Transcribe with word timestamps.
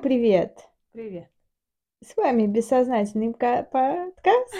Всем 0.00 0.08
привет! 0.08 0.66
Привет. 0.92 1.30
С 2.02 2.16
вами 2.16 2.46
бессознательный 2.46 3.34
ка- 3.34 3.64
подкаст. 3.64 4.54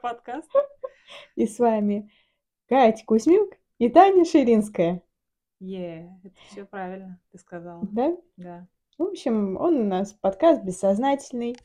подкаст. 0.00 0.48
И 1.34 1.44
с 1.44 1.58
вами 1.58 2.08
Катя 2.68 3.04
Кузьмюк 3.04 3.54
и 3.78 3.88
Таня 3.88 4.24
Ширинская. 4.24 5.02
Е, 5.58 6.08
это 6.22 6.36
все 6.50 6.64
правильно, 6.66 7.20
ты 7.32 7.38
сказала. 7.38 7.80
Да? 7.90 8.16
Да. 8.36 8.68
В 8.96 9.02
общем, 9.02 9.56
он 9.56 9.80
у 9.80 9.84
нас 9.84 10.12
подкаст 10.12 10.62
бессознательный. 10.62 11.56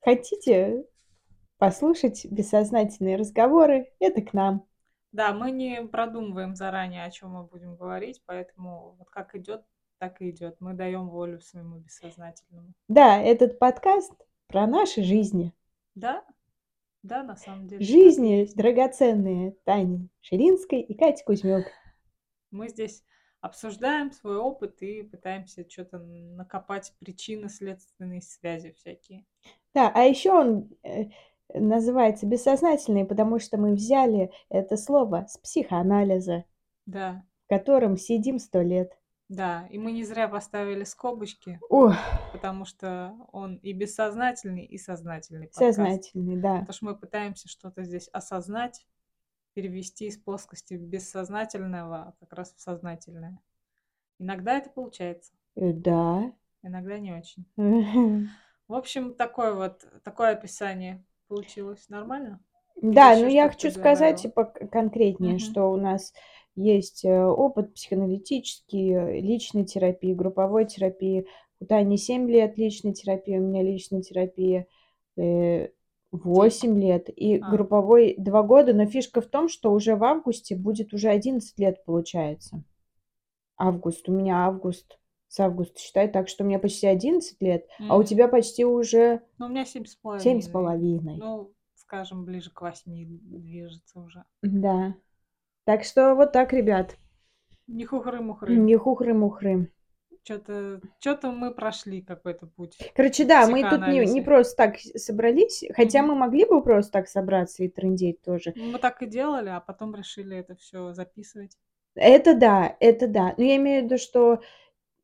Хотите 0.00 0.84
послушать 1.56 2.24
бессознательные 2.30 3.16
разговоры? 3.16 3.92
Это 3.98 4.22
к 4.22 4.32
нам. 4.32 4.64
Да, 5.10 5.32
мы 5.32 5.50
не 5.50 5.82
продумываем 5.82 6.54
заранее, 6.54 7.02
о 7.04 7.10
чем 7.10 7.32
мы 7.32 7.42
будем 7.42 7.74
говорить, 7.74 8.22
поэтому 8.26 8.94
вот 8.96 9.10
как 9.10 9.34
идет, 9.34 9.64
так 9.98 10.20
и 10.22 10.30
идет. 10.30 10.56
Мы 10.60 10.74
даем 10.74 11.08
волю 11.08 11.40
своему 11.40 11.78
бессознательному. 11.78 12.72
Да, 12.88 13.20
этот 13.20 13.58
подкаст 13.58 14.12
про 14.46 14.66
наши 14.66 15.02
жизни. 15.02 15.52
Да, 15.94 16.24
да, 17.02 17.22
на 17.22 17.36
самом 17.36 17.66
деле. 17.66 17.84
Жизни 17.84 18.48
драгоценные 18.54 19.56
Тани 19.64 20.08
Ширинской 20.20 20.80
и 20.80 20.94
Кати 20.94 21.24
Кузьмюк. 21.24 21.64
Мы 22.50 22.68
здесь 22.68 23.04
обсуждаем 23.40 24.10
свой 24.10 24.36
опыт 24.36 24.82
и 24.82 25.02
пытаемся 25.02 25.68
что-то 25.68 25.98
накопать 25.98 26.92
причинно-следственные 26.98 28.22
связи 28.22 28.72
всякие. 28.72 29.26
Да, 29.74 29.90
а 29.94 30.02
еще 30.02 30.32
он 30.32 30.70
э, 30.82 31.06
называется 31.54 32.26
бессознательный, 32.26 33.04
потому 33.04 33.38
что 33.38 33.58
мы 33.58 33.74
взяли 33.74 34.32
это 34.48 34.76
слово 34.76 35.26
с 35.28 35.38
психоанализа, 35.38 36.44
Да, 36.86 37.24
в 37.44 37.48
котором 37.48 37.96
сидим 37.96 38.38
сто 38.38 38.60
лет. 38.60 38.97
Да. 39.28 39.66
И 39.70 39.78
мы 39.78 39.92
не 39.92 40.04
зря 40.04 40.28
поставили 40.28 40.84
скобочки, 40.84 41.60
Ох, 41.68 41.94
потому 42.32 42.64
что 42.64 43.14
он 43.32 43.56
и 43.56 43.72
бессознательный, 43.72 44.64
и 44.64 44.78
сознательный 44.78 45.46
подкаст. 45.48 45.76
сознательный, 45.76 46.36
да. 46.36 46.60
Потому 46.60 46.72
что 46.72 46.84
мы 46.86 46.96
пытаемся 46.96 47.48
что-то 47.48 47.82
здесь 47.84 48.08
осознать, 48.08 48.86
перевести 49.54 50.06
из 50.06 50.16
плоскости 50.18 50.74
бессознательного 50.74 52.14
как 52.20 52.32
раз 52.32 52.54
в 52.54 52.60
сознательное. 52.60 53.38
Иногда 54.18 54.58
это 54.58 54.70
получается, 54.70 55.32
Э, 55.56 55.72
Да. 55.72 56.32
иногда 56.62 56.98
не 56.98 57.12
очень. 57.12 57.44
Да, 57.56 58.28
В 58.68 58.74
общем, 58.74 59.14
такое 59.14 59.54
вот, 59.54 59.84
такое 60.04 60.30
описание 60.32 61.04
получилось. 61.26 61.88
Нормально? 61.88 62.40
ну 62.80 62.90
ещё 62.92 63.26
я 63.26 63.50
что-то 63.50 63.64
хочу 63.66 63.78
сказать 63.80 64.22
типа 64.22 64.44
конкретнее, 64.44 65.38
что 65.38 65.72
у 65.72 65.76
нас 65.76 66.12
есть 66.58 67.04
э, 67.04 67.24
опыт 67.24 67.74
психоаналитический, 67.74 68.92
э, 68.92 69.20
личной 69.20 69.64
терапии, 69.64 70.12
групповой 70.12 70.66
терапии. 70.66 71.26
У 71.60 71.66
Тани 71.66 71.96
7 71.96 72.28
лет 72.28 72.58
личной 72.58 72.92
терапии, 72.92 73.38
у 73.38 73.42
меня 73.42 73.62
личной 73.62 74.02
терапии 74.02 74.66
э, 75.16 75.68
8 76.10 76.80
лет 76.80 77.08
и 77.14 77.38
А. 77.38 77.50
групповой 77.50 78.14
2 78.18 78.42
года. 78.42 78.72
Но 78.72 78.86
фишка 78.86 79.20
в 79.20 79.26
том, 79.26 79.48
что 79.48 79.72
уже 79.72 79.94
в 79.94 80.02
августе 80.02 80.56
будет 80.56 80.92
уже 80.92 81.08
11 81.10 81.58
лет 81.58 81.84
получается. 81.84 82.64
Август, 83.56 84.08
у 84.08 84.12
меня 84.12 84.46
август, 84.46 84.98
с 85.28 85.40
августа 85.40 85.78
считай, 85.78 86.08
так 86.08 86.28
что 86.28 86.44
у 86.44 86.46
меня 86.46 86.58
почти 86.58 86.86
11 86.86 87.40
лет, 87.42 87.66
а 87.88 87.96
у 87.96 88.02
тебя 88.02 88.28
почти 88.28 88.64
уже 88.64 89.20
Ну, 89.38 89.46
у 89.46 89.48
меня 89.48 89.64
семь 89.64 89.84
с 89.84 89.96
половиной. 89.96 90.22
7 90.22 90.40
с 90.40 90.48
половиной. 90.48 91.16
Ну, 91.16 91.52
скажем, 91.74 92.24
ближе 92.24 92.50
к 92.50 92.60
восьми 92.60 93.04
движется 93.06 94.00
уже. 94.00 94.24
Да. 94.42 94.94
Так 95.68 95.84
что 95.84 96.14
вот 96.14 96.32
так, 96.32 96.54
ребят. 96.54 96.96
Не 97.66 97.84
хухры-мухры. 97.84 98.56
Не 98.56 98.78
хухры-мухры. 98.78 99.70
Что-то 100.24 100.80
что 100.98 101.30
мы 101.30 101.52
прошли 101.52 102.00
какой-то 102.00 102.46
путь. 102.46 102.78
Короче, 102.96 103.26
да, 103.26 103.46
мы 103.46 103.68
тут 103.68 103.86
не, 103.88 104.06
не 104.06 104.22
просто 104.22 104.56
так 104.56 104.78
собрались, 104.78 105.62
хотя 105.76 106.00
Мгм. 106.00 106.08
мы 106.08 106.14
могли 106.20 106.46
бы 106.46 106.62
просто 106.62 106.92
так 106.92 107.06
собраться 107.06 107.64
и 107.64 107.68
трындеть 107.68 108.22
тоже. 108.22 108.54
Мы 108.56 108.78
так 108.78 109.02
и 109.02 109.06
делали, 109.06 109.50
а 109.50 109.60
потом 109.60 109.94
решили 109.94 110.38
это 110.38 110.56
все 110.56 110.94
записывать. 110.94 111.58
Это 111.94 112.34
да, 112.34 112.74
это 112.80 113.06
да. 113.06 113.34
Но 113.36 113.44
я 113.44 113.56
имею 113.56 113.82
в 113.82 113.84
виду, 113.84 113.98
что... 113.98 114.40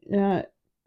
э, 0.06 0.44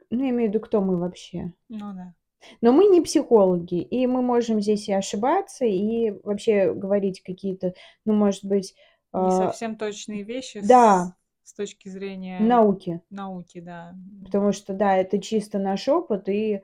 ну, 0.09 0.23
я 0.23 0.29
имею 0.31 0.50
в 0.50 0.53
виду, 0.56 0.59
кто 0.59 0.81
мы 0.81 0.97
вообще. 0.97 1.53
Ну 1.69 1.94
да. 1.94 2.16
Но 2.62 2.72
мы 2.72 2.85
не 2.85 3.02
психологи, 3.02 3.79
и 3.79 4.07
мы 4.07 4.23
можем 4.23 4.59
здесь 4.59 4.90
и 4.90 4.94
ошибаться, 4.94 5.66
и 5.66 6.16
вообще 6.23 6.73
говорить 6.73 7.22
какие-то, 7.22 7.75
ну, 8.06 8.13
может 8.13 8.44
быть, 8.44 8.73
Не 9.13 9.28
а, 9.29 9.31
совсем 9.31 9.78
точные 9.78 10.23
вещи 10.23 10.59
с- 10.59 10.68
да. 10.68 11.16
с, 11.44 11.53
точки 11.53 11.88
зрения 11.90 12.40
науки. 12.40 13.01
науки, 13.09 13.59
да. 13.62 13.95
Потому 14.25 14.51
что, 14.51 14.73
да, 14.73 14.95
это 14.97 15.19
чисто 15.19 15.59
наш 15.59 15.88
опыт, 15.88 16.28
и 16.29 16.62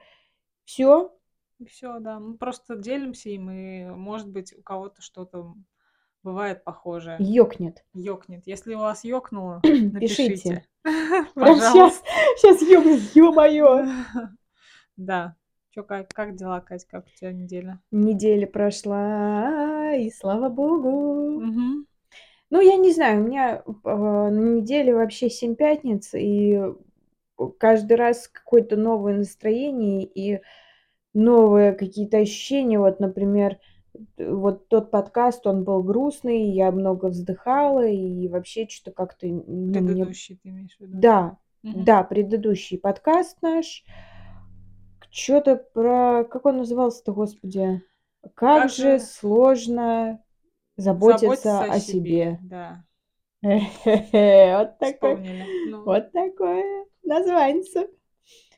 все. 0.65 1.15
И 1.59 1.65
все, 1.65 1.99
да. 1.99 2.19
Мы 2.19 2.37
просто 2.37 2.75
делимся 2.75 3.29
им, 3.29 3.49
и, 3.49 3.85
может 3.85 4.29
быть, 4.29 4.53
у 4.57 4.61
кого-то 4.61 5.01
что-то 5.01 5.55
бывает 6.21 6.63
похожее. 6.63 7.17
Ёкнет. 7.19 7.83
Ёкнет. 7.93 8.45
Если 8.45 8.75
у 8.75 8.79
вас 8.79 9.03
ёкнуло, 9.03 9.61
Пишите. 9.63 10.65
напишите. 10.83 11.33
Пожалуйста. 11.35 12.05
сейчас 12.37 12.61
ёкнет, 12.61 13.15
ё-моё. 13.15 13.85
Да. 14.97 15.35
Чё, 15.71 15.83
как, 15.83 16.09
как 16.09 16.35
дела, 16.35 16.61
Кать? 16.61 16.85
Как 16.85 17.07
у 17.07 17.09
тебя 17.17 17.31
неделя? 17.31 17.79
Неделя 17.89 18.45
прошла, 18.45 19.95
и 19.95 20.11
слава 20.11 20.49
богу. 20.49 21.39
Мгм. 21.39 21.87
Ну, 22.53 22.61
я 22.61 22.75
не 22.77 22.91
знаю, 22.93 23.19
у 23.23 23.25
меня 23.25 23.63
э, 23.65 23.89
на 23.89 24.29
неделе 24.57 24.93
вообще 24.93 25.27
семь 25.27 25.55
пятниц, 25.55 26.13
и 26.13 26.61
каждый 27.57 27.97
раз 27.97 28.27
какое-то 28.27 28.75
новое 28.75 29.17
настроение 29.17 30.03
и 30.05 30.39
новые 31.15 31.73
какие-то 31.73 32.17
ощущения. 32.17 32.77
Вот, 32.77 32.99
например, 32.99 33.57
вот 34.19 34.67
тот 34.67 34.91
подкаст, 34.91 35.47
он 35.47 35.63
был 35.63 35.81
грустный, 35.81 36.43
я 36.51 36.71
много 36.71 37.07
вздыхала, 37.07 37.87
и 37.87 38.27
вообще 38.27 38.67
что-то 38.67 38.91
как-то... 38.91 39.25
ну, 39.25 39.41
мне- 39.41 39.73
Предыдущий 39.79 40.39
ты 40.43 40.49
имеешь 40.49 40.77
в 40.77 40.81
виду? 40.81 40.93
Да, 40.99 41.37
Мгм. 41.63 41.85
да, 41.85 42.03
предыдущий 42.03 42.77
подкаст 42.77 43.41
наш. 43.41 43.83
Что-то 45.09 45.55
про... 45.55 46.23
Как 46.25 46.45
он 46.45 46.57
назывался-то, 46.57 47.13
господи? 47.13 47.81
Как, 48.21 48.33
Как 48.35 48.69
же 48.69 48.99
сложно 48.99 50.19
заботиться, 50.78 51.61
о 51.61 51.79
себе. 51.79 52.39
Да. 52.44 52.84
Вот 53.44 54.78
Вспомнили. 54.81 55.45
Ну, 55.69 55.84
вот 55.84 56.11
такое 56.11 56.85
название. 57.03 57.63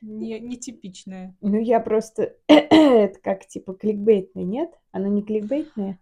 не, 0.00 0.38
нетипичное. 0.38 1.36
Ну, 1.40 1.58
я 1.58 1.80
просто... 1.80 2.36
Это 2.46 3.18
как, 3.20 3.46
типа, 3.46 3.74
кликбейтное, 3.74 4.44
нет? 4.44 4.70
Оно 4.92 5.08
не 5.08 5.22
кликбейтное? 5.22 5.98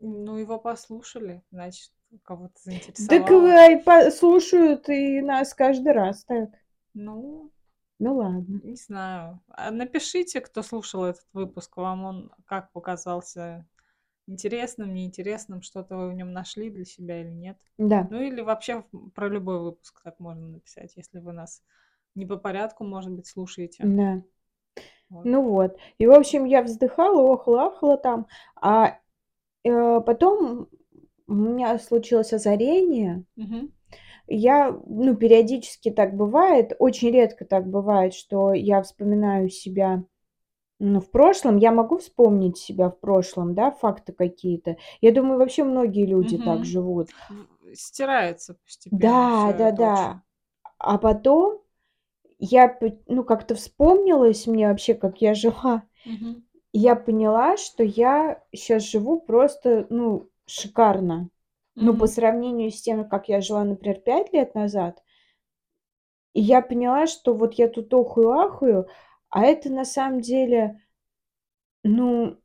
Ну, 0.00 0.36
его 0.36 0.58
послушали, 0.58 1.42
значит, 1.50 1.90
кого-то 2.22 2.54
Так 2.54 2.62
заинтересовало. 2.64 3.48
э, 3.48 3.82
по- 3.82 4.10
слушают 4.10 4.88
и 4.88 5.20
нас 5.20 5.54
каждый 5.54 5.92
раз 5.92 6.24
так. 6.24 6.50
Ну, 6.92 7.50
Ну, 7.98 8.14
ладно. 8.16 8.60
не 8.62 8.76
знаю. 8.76 9.40
А 9.48 9.70
напишите, 9.70 10.40
кто 10.40 10.62
слушал 10.62 11.04
этот 11.04 11.26
выпуск, 11.32 11.76
вам 11.76 12.04
он 12.04 12.32
как 12.44 12.70
показался 12.72 13.66
интересным, 14.26 14.94
неинтересным, 14.94 15.62
что-то 15.62 15.96
вы 15.96 16.10
в 16.10 16.14
нем 16.14 16.32
нашли 16.32 16.70
для 16.70 16.84
себя 16.84 17.20
или 17.20 17.30
нет. 17.30 17.58
Да. 17.78 18.06
Ну 18.10 18.20
или 18.20 18.40
вообще 18.40 18.84
про 19.14 19.28
любой 19.28 19.60
выпуск 19.60 20.00
так 20.02 20.18
можно 20.18 20.48
написать, 20.48 20.92
если 20.96 21.18
вы 21.18 21.32
нас 21.32 21.62
не 22.14 22.26
по 22.26 22.36
порядку, 22.36 22.84
может 22.84 23.12
быть, 23.12 23.26
слушаете. 23.26 23.84
Да. 23.84 24.22
Вот. 25.10 25.24
Ну 25.24 25.42
вот. 25.42 25.76
И, 25.98 26.06
в 26.06 26.12
общем, 26.12 26.44
я 26.44 26.62
вздыхала, 26.62 27.32
охла, 27.32 27.66
ахла 27.66 27.96
там. 27.96 28.26
А 28.60 28.98
э, 29.64 30.00
потом 30.00 30.68
у 31.26 31.34
меня 31.34 31.78
случилось 31.78 32.32
озарение. 32.32 33.24
Мгм. 33.36 33.72
Я, 34.26 34.74
ну, 34.86 35.14
периодически 35.14 35.90
так 35.90 36.16
бывает, 36.16 36.74
очень 36.78 37.10
редко 37.10 37.44
так 37.44 37.66
бывает, 37.66 38.14
что 38.14 38.54
я 38.54 38.82
вспоминаю 38.82 39.50
себя 39.50 40.02
ну, 40.78 41.00
в 41.00 41.10
прошлом. 41.10 41.56
Я 41.58 41.72
могу 41.72 41.98
вспомнить 41.98 42.58
себя 42.58 42.90
в 42.90 42.98
прошлом, 43.00 43.54
да, 43.54 43.70
факты 43.70 44.12
какие-то. 44.12 44.76
Я 45.00 45.12
думаю, 45.12 45.38
вообще 45.38 45.64
многие 45.64 46.06
люди 46.06 46.38
так 46.38 46.64
Мгм. 46.64 46.64
живут. 46.64 47.14
В- 47.28 47.74
Стирается 47.76 48.54
постепенно. 48.54 49.28
Да, 49.30 49.30
всё 49.30 49.52
да, 49.52 49.70
это 49.70 49.72
да. 49.72 50.22
А 50.78 50.98
потом 50.98 51.60
я, 52.38 52.68
п- 52.68 52.98
ну, 53.08 53.24
как-то 53.24 53.54
вспомнилось 53.56 54.46
мне 54.48 54.68
вообще, 54.68 54.94
как 54.94 55.20
я 55.22 55.34
жила. 55.34 55.84
очень. 56.04 56.14
Мгм. 56.16 56.44
И 56.72 56.78
я 56.80 56.96
поняла, 56.96 57.56
что 57.58 57.84
я 57.84 58.42
сейчас 58.52 58.84
живу 58.84 59.20
просто, 59.20 59.86
ну, 59.90 60.30
шикарно. 60.46 61.30
Ну, 61.80 61.96
по 61.96 62.06
Мгм. 62.06 62.08
сравнению 62.08 62.70
с 62.72 62.82
тем, 62.82 63.08
как 63.08 63.28
я 63.28 63.40
жила, 63.40 63.64
например, 63.64 64.00
пять 64.00 64.32
лет 64.32 64.54
назад. 64.54 65.02
И 66.34 66.40
я 66.40 66.60
поняла, 66.62 67.06
что 67.06 67.32
вот 67.34 67.54
я 67.54 67.68
тут 67.68 67.92
охую-ахую, 67.94 68.86
а 69.34 69.42
это 69.42 69.68
на 69.68 69.84
самом 69.84 70.20
деле, 70.20 70.80
ну, 71.82 72.38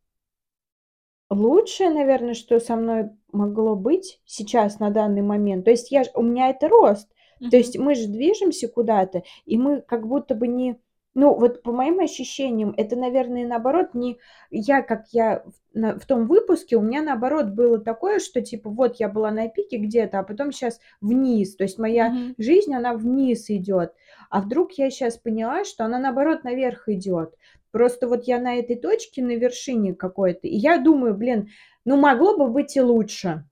лучшее, 1.30 1.92
наверное, 1.92 2.34
что 2.34 2.60
со 2.60 2.76
мной 2.76 3.12
могло 3.32 3.76
быть 3.76 4.20
сейчас 4.26 4.80
на 4.80 4.90
данный 4.90 5.22
момент. 5.22 5.66
То 5.66 5.70
есть 5.70 5.92
я, 5.92 6.04
у 6.16 6.24
меня 6.24 6.50
это 6.50 6.68
рост. 6.68 7.08
То 7.52 7.58
есть 7.58 7.78
мы 7.78 7.94
же 7.94 8.08
движемся 8.08 8.68
куда-то, 8.68 9.22
и 9.46 9.60
мы 9.60 9.82
как 9.82 10.08
будто 10.08 10.34
бы 10.34 10.48
не, 10.48 10.82
Ну, 11.20 11.34
вот 11.34 11.64
по 11.64 11.74
моим 11.74 12.00
ощущениям, 12.00 12.74
это, 12.78 12.96
наверное, 12.96 13.46
наоборот, 13.46 13.94
не 13.94 14.20
я, 14.52 14.82
как 14.82 15.08
я 15.12 15.44
в, 15.74 16.06
том 16.08 16.28
выпуске, 16.28 16.78
у 16.78 16.82
меня 16.82 17.02
наоборот 17.02 17.48
было 17.48 17.78
такое, 17.78 18.20
что 18.20 18.42
типа 18.42 18.70
вот 18.70 19.02
я 19.02 19.10
была 19.10 19.30
на 19.30 19.50
пике 19.50 19.80
где-то, 19.80 20.20
а 20.20 20.24
потом 20.24 20.54
сейчас 20.54 20.80
вниз. 21.02 21.58
То 21.58 21.66
есть 21.66 21.78
моя 21.78 22.10
Мгм. 22.12 22.36
жизнь, 22.38 22.74
она 22.74 22.94
вниз 22.94 23.50
идет. 23.50 23.94
А 24.30 24.40
вдруг 24.40 24.72
я 24.78 24.90
сейчас 24.90 25.18
поняла, 25.18 25.66
что 25.66 25.84
она 25.84 26.00
наоборот 26.00 26.46
наверх 26.46 26.88
идет. 26.88 27.36
Просто 27.72 28.08
вот 28.08 28.24
я 28.24 28.40
на 28.40 28.56
этой 28.56 28.78
точке, 28.78 29.22
на 29.22 29.36
вершине 29.36 29.94
какой-то, 29.94 30.48
и 30.48 30.56
я 30.56 30.78
думаю, 30.78 31.16
блин, 31.16 31.50
ну 31.84 31.98
могло 31.98 32.38
бы 32.38 32.48
быть 32.48 32.78
и 32.78 32.82
лучше. 32.82 33.44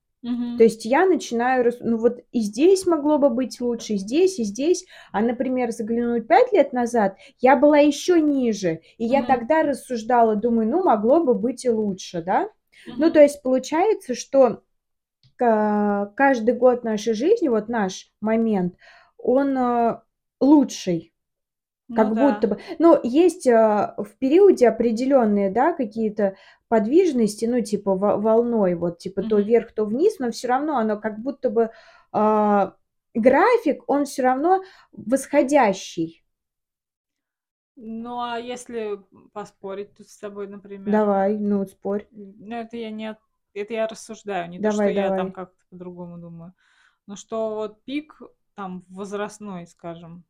То 0.55 0.63
есть 0.63 0.85
я 0.85 1.05
начинаю, 1.05 1.71
ну 1.81 1.97
вот 1.97 2.19
и 2.31 2.39
здесь 2.41 2.87
могло 2.87 3.19
бы 3.19 3.29
быть 3.29 3.61
лучше, 3.61 3.93
и 3.93 3.97
здесь, 3.97 4.39
и 4.39 4.43
здесь. 4.43 4.85
А, 5.11 5.21
например, 5.21 5.71
заглянуть 5.71 6.27
пять 6.27 6.51
лет 6.51 6.73
назад, 6.73 7.15
я 7.39 7.55
была 7.55 7.77
еще 7.77 8.19
ниже. 8.19 8.81
И 8.97 9.05
я 9.05 9.21
Мгм. 9.21 9.27
тогда 9.27 9.61
рассуждала, 9.63 10.35
думаю, 10.35 10.67
ну 10.67 10.83
могло 10.83 11.23
бы 11.23 11.35
быть 11.35 11.63
и 11.65 11.69
лучше, 11.69 12.23
да? 12.23 12.49
Ну, 12.87 13.05
Мгм. 13.05 13.13
то 13.13 13.21
есть 13.21 13.43
получается, 13.43 14.15
что 14.15 14.63
ка- 15.37 16.13
каждый 16.15 16.55
год 16.55 16.83
нашей 16.83 17.13
жизни, 17.13 17.47
вот 17.49 17.69
наш 17.69 18.11
момент, 18.21 18.75
он 19.17 19.57
э, 19.57 20.01
лучший. 20.39 21.13
Как 21.93 22.13
Ну 22.13 22.13
будто 22.17 22.47
да. 22.47 22.49
бы. 22.49 22.59
Ну, 22.79 22.99
есть, 23.03 23.47
а, 23.47 23.95
в 23.97 24.09
периоде 24.19 24.67
определенные, 24.67 25.49
да, 25.51 25.73
какие-то 25.73 26.35
подвижности, 26.67 27.45
ну, 27.45 27.61
типа 27.61 27.95
во 27.95 28.17
волной, 28.17 28.75
вот, 28.75 28.99
типа 28.99 29.23
то 29.23 29.39
Мгм. 29.39 29.39
вверх, 29.39 29.71
то 29.73 29.85
вниз, 29.85 30.19
но 30.19 30.31
все 30.31 30.47
равно 30.47 30.77
оно 30.77 30.99
как 30.99 31.19
будто 31.19 31.49
бы, 31.49 31.71
а, 32.11 32.75
график, 33.15 33.83
он 33.87 34.05
все 34.05 34.21
равно 34.23 34.61
восходящий. 34.91 36.23
Ну, 37.77 38.19
а 38.19 38.37
если 38.39 38.99
поспорить 39.31 39.93
тут 39.95 40.09
с 40.09 40.17
тобой, 40.17 40.47
например? 40.47 41.05
Давай, 41.05 41.37
ну, 41.37 41.63
спорь. 41.67 42.07
Ну, 42.11 42.55
это 42.55 42.77
я 42.77 42.91
не 42.91 43.17
это 43.53 43.73
я 43.73 43.87
рассуждаю, 43.87 44.49
не 44.49 44.59
то, 44.59 44.71
что 44.71 44.89
Давай, 44.89 44.91
я 44.91 45.11
там 45.11 45.31
давай. 45.31 45.33
как-то 45.33 45.65
по-другому 45.69 46.17
думаю. 46.19 46.53
Но 47.07 47.15
что 47.15 47.55
вот 47.55 47.83
пик 47.83 48.21
там 48.55 48.85
возрастной, 48.89 49.67
скажем, 49.67 50.23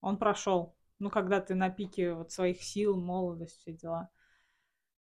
он 0.00 0.18
прошел. 0.18 0.76
Ну, 1.00 1.10
когда 1.10 1.40
ты 1.40 1.54
на 1.54 1.70
пике 1.70 2.12
вот 2.12 2.30
своих 2.30 2.62
сил, 2.62 2.96
молодость, 2.96 3.58
все 3.60 3.72
дела. 3.72 4.10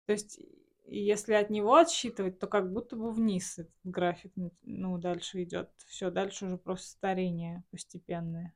То 0.05 0.13
есть, 0.13 0.39
если 0.85 1.33
от 1.33 1.49
него 1.49 1.75
отсчитывать, 1.75 2.39
то 2.39 2.47
как 2.47 2.71
будто 2.71 2.95
бы 2.95 3.11
вниз 3.11 3.57
этот 3.57 3.73
график, 3.83 4.31
ну, 4.63 4.97
дальше 4.97 5.43
идет. 5.43 5.71
Все, 5.87 6.11
дальше 6.11 6.45
уже 6.45 6.57
просто 6.57 6.89
старение 6.89 7.63
постепенное. 7.71 8.53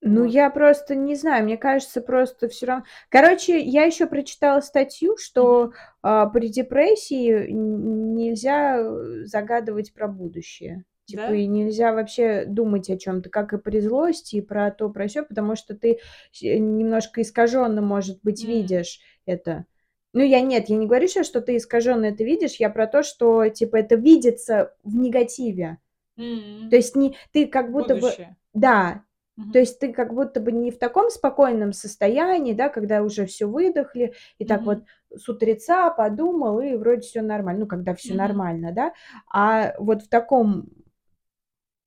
Ну, 0.00 0.22
Вот. 0.22 0.32
я 0.32 0.48
просто 0.50 0.94
не 0.94 1.16
знаю, 1.16 1.44
мне 1.44 1.56
кажется, 1.56 2.00
просто 2.00 2.48
все 2.48 2.66
равно. 2.66 2.84
Короче, 3.08 3.60
я 3.60 3.82
еще 3.84 4.06
прочитала 4.06 4.60
статью, 4.60 5.16
что, 5.18 5.72
а, 6.02 6.26
при 6.26 6.48
депрессии 6.48 7.48
нельзя, 7.50 8.76
э, 8.78 9.24
загадывать 9.24 9.92
про 9.92 10.06
будущее. 10.06 10.84
Типа 11.08 11.30
Да? 11.30 11.34
и 11.34 11.46
нельзя 11.46 11.94
вообще 11.94 12.44
думать 12.46 12.90
о 12.90 12.98
чем 12.98 13.22
то 13.22 13.30
как 13.30 13.54
и 13.54 13.58
при 13.58 13.80
злости, 13.80 14.36
и 14.36 14.40
про 14.42 14.70
то, 14.70 14.90
про 14.90 15.08
сё, 15.08 15.24
потому 15.24 15.56
что 15.56 15.74
ты 15.74 16.00
с 16.32 16.42
немножко 16.42 17.22
искаженно, 17.22 17.80
может 17.80 18.20
быть, 18.22 18.44
М. 18.44 18.50
видишь 18.50 19.00
это. 19.24 19.64
Ну, 20.12 20.22
я 20.22 20.42
нет, 20.42 20.68
я 20.68 20.76
не 20.76 20.86
говорю 20.86 21.08
сейчас, 21.08 21.26
что 21.26 21.40
ты 21.40 21.56
искаженно 21.56 22.04
это 22.06 22.24
видишь, 22.24 22.56
я 22.56 22.68
про 22.68 22.86
то, 22.86 23.02
что, 23.02 23.48
типа, 23.48 23.76
это 23.76 23.94
видится 23.94 24.74
в 24.84 24.96
негативе. 24.96 25.78
М. 26.16 26.68
То 26.70 26.76
есть 26.76 26.96
не 26.96 27.16
ты 27.32 27.46
как 27.46 27.72
будто 27.72 27.94
бы 27.94 28.00
Будущее. 28.02 28.36
Да. 28.54 29.04
Мгм. 29.36 29.52
То 29.52 29.60
есть 29.60 29.78
ты 29.80 29.92
как 29.92 30.14
будто 30.14 30.40
бы 30.40 30.52
не 30.52 30.70
в 30.72 30.78
таком 30.78 31.10
спокойном 31.10 31.72
состоянии, 31.72 32.54
да, 32.54 32.68
когда 32.70 33.02
уже 33.02 33.26
все 33.26 33.46
выдохли, 33.46 34.14
и 34.38 34.44
так 34.46 34.66
вот 34.66 34.78
Мгм. 34.78 34.86
с 35.16 35.28
утреца 35.28 35.90
подумал, 35.90 36.60
и 36.60 36.76
вроде 36.76 37.02
все 37.02 37.22
нормально. 37.22 37.60
Ну, 37.62 37.66
когда 37.68 37.94
все 37.94 38.14
Мгм. 38.14 38.18
нормально, 38.18 38.72
да. 38.72 38.92
А 39.32 39.74
вот 39.78 40.02
в 40.04 40.08
таком 40.10 40.66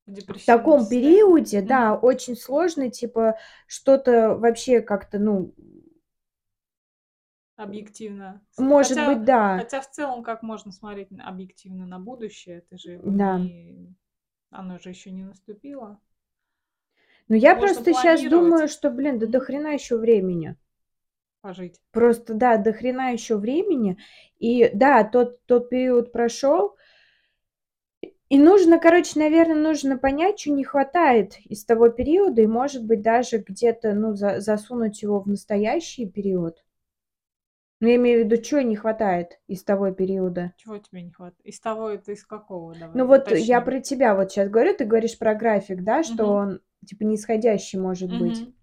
В 0.08 0.46
таком 0.46 0.88
периоде, 0.88 1.62
да, 1.62 1.94
Мгм. 1.94 2.06
очень 2.06 2.36
сложно, 2.36 2.90
типа, 2.90 3.38
что-то 3.68 4.36
вообще 4.36 4.82
как-то, 4.82 5.20
ну, 5.20 5.54
Объективно. 7.56 8.42
Может 8.58 8.98
Хотя, 8.98 9.06
быть, 9.14 9.24
да, 9.26 9.58
хотя 9.60 9.82
в 9.82 9.90
целом, 9.92 10.24
как 10.24 10.42
можно 10.42 10.72
смотреть 10.72 11.10
объективно 11.20 11.86
на 11.86 12.00
будущее, 12.00 12.58
это 12.58 12.78
же 12.78 13.00
да. 13.04 13.38
не... 13.38 13.96
Оно 14.50 14.80
же 14.80 14.90
еще 14.90 15.12
не 15.12 15.24
наступило. 15.24 16.00
Но 17.30 17.36
я 17.36 17.56
Можно 17.56 17.68
просто 17.76 17.94
сейчас 17.94 18.22
думаю, 18.22 18.68
что, 18.68 18.92
блин, 18.92 19.18
да 19.18 19.26
до 19.26 19.40
хрена 19.40 19.70
еще 19.74 19.98
времени. 19.98 20.56
Пожить. 21.42 21.82
Просто, 21.92 22.34
да, 22.34 22.58
до 22.58 22.72
хрена 22.74 23.12
еще 23.12 23.38
времени. 23.38 23.98
И 24.40 24.70
да, 24.74 25.04
тот 25.04 25.46
тот 25.46 25.70
период 25.70 26.12
прошел. 26.12 26.76
И 28.32 28.40
нужно, 28.40 28.80
короче, 28.80 29.20
наверное, 29.20 29.58
нужно 29.62 29.98
понять, 29.98 30.38
чё 30.38 30.54
не 30.54 30.64
хватает 30.64 31.34
из 31.44 31.66
того 31.66 31.90
периода, 31.90 32.42
и, 32.42 32.48
может 32.48 32.86
быть, 32.86 33.02
даже 33.02 33.40
где-то, 33.40 33.94
ну, 33.94 34.16
за 34.16 34.40
засунуть 34.40 35.02
его 35.02 35.20
в 35.20 35.28
настоящий 35.28 36.06
период. 36.06 36.64
Ну, 37.82 37.88
я 37.88 37.96
имею 37.96 38.22
в 38.22 38.26
виду, 38.26 38.40
чё 38.42 38.62
не 38.62 38.76
хватает 38.76 39.40
из 39.48 39.64
того 39.64 39.90
периода. 39.92 40.54
Чего 40.56 40.78
тебе 40.78 41.02
не 41.02 41.12
хватает? 41.12 41.44
Из 41.44 41.60
того, 41.60 41.90
это 41.90 42.12
из 42.12 42.24
какого? 42.24 42.74
Ну, 42.76 42.80
Давай 42.80 43.08
вот 43.08 43.32
я 43.32 43.60
уточним. 43.60 43.64
про 43.66 43.80
тебя 43.82 44.16
вот 44.16 44.32
сейчас 44.32 44.50
говорю, 44.50 44.76
ты 44.76 44.86
говоришь 44.86 45.18
про 45.18 45.34
график, 45.34 45.84
да, 45.84 46.04
что 46.04 46.26
Мгм. 46.26 46.34
он, 46.36 46.60
типа, 46.86 47.04
нисходящий 47.04 47.80
может 47.80 48.12
быть. 48.14 48.38
Мгм. 48.40 48.54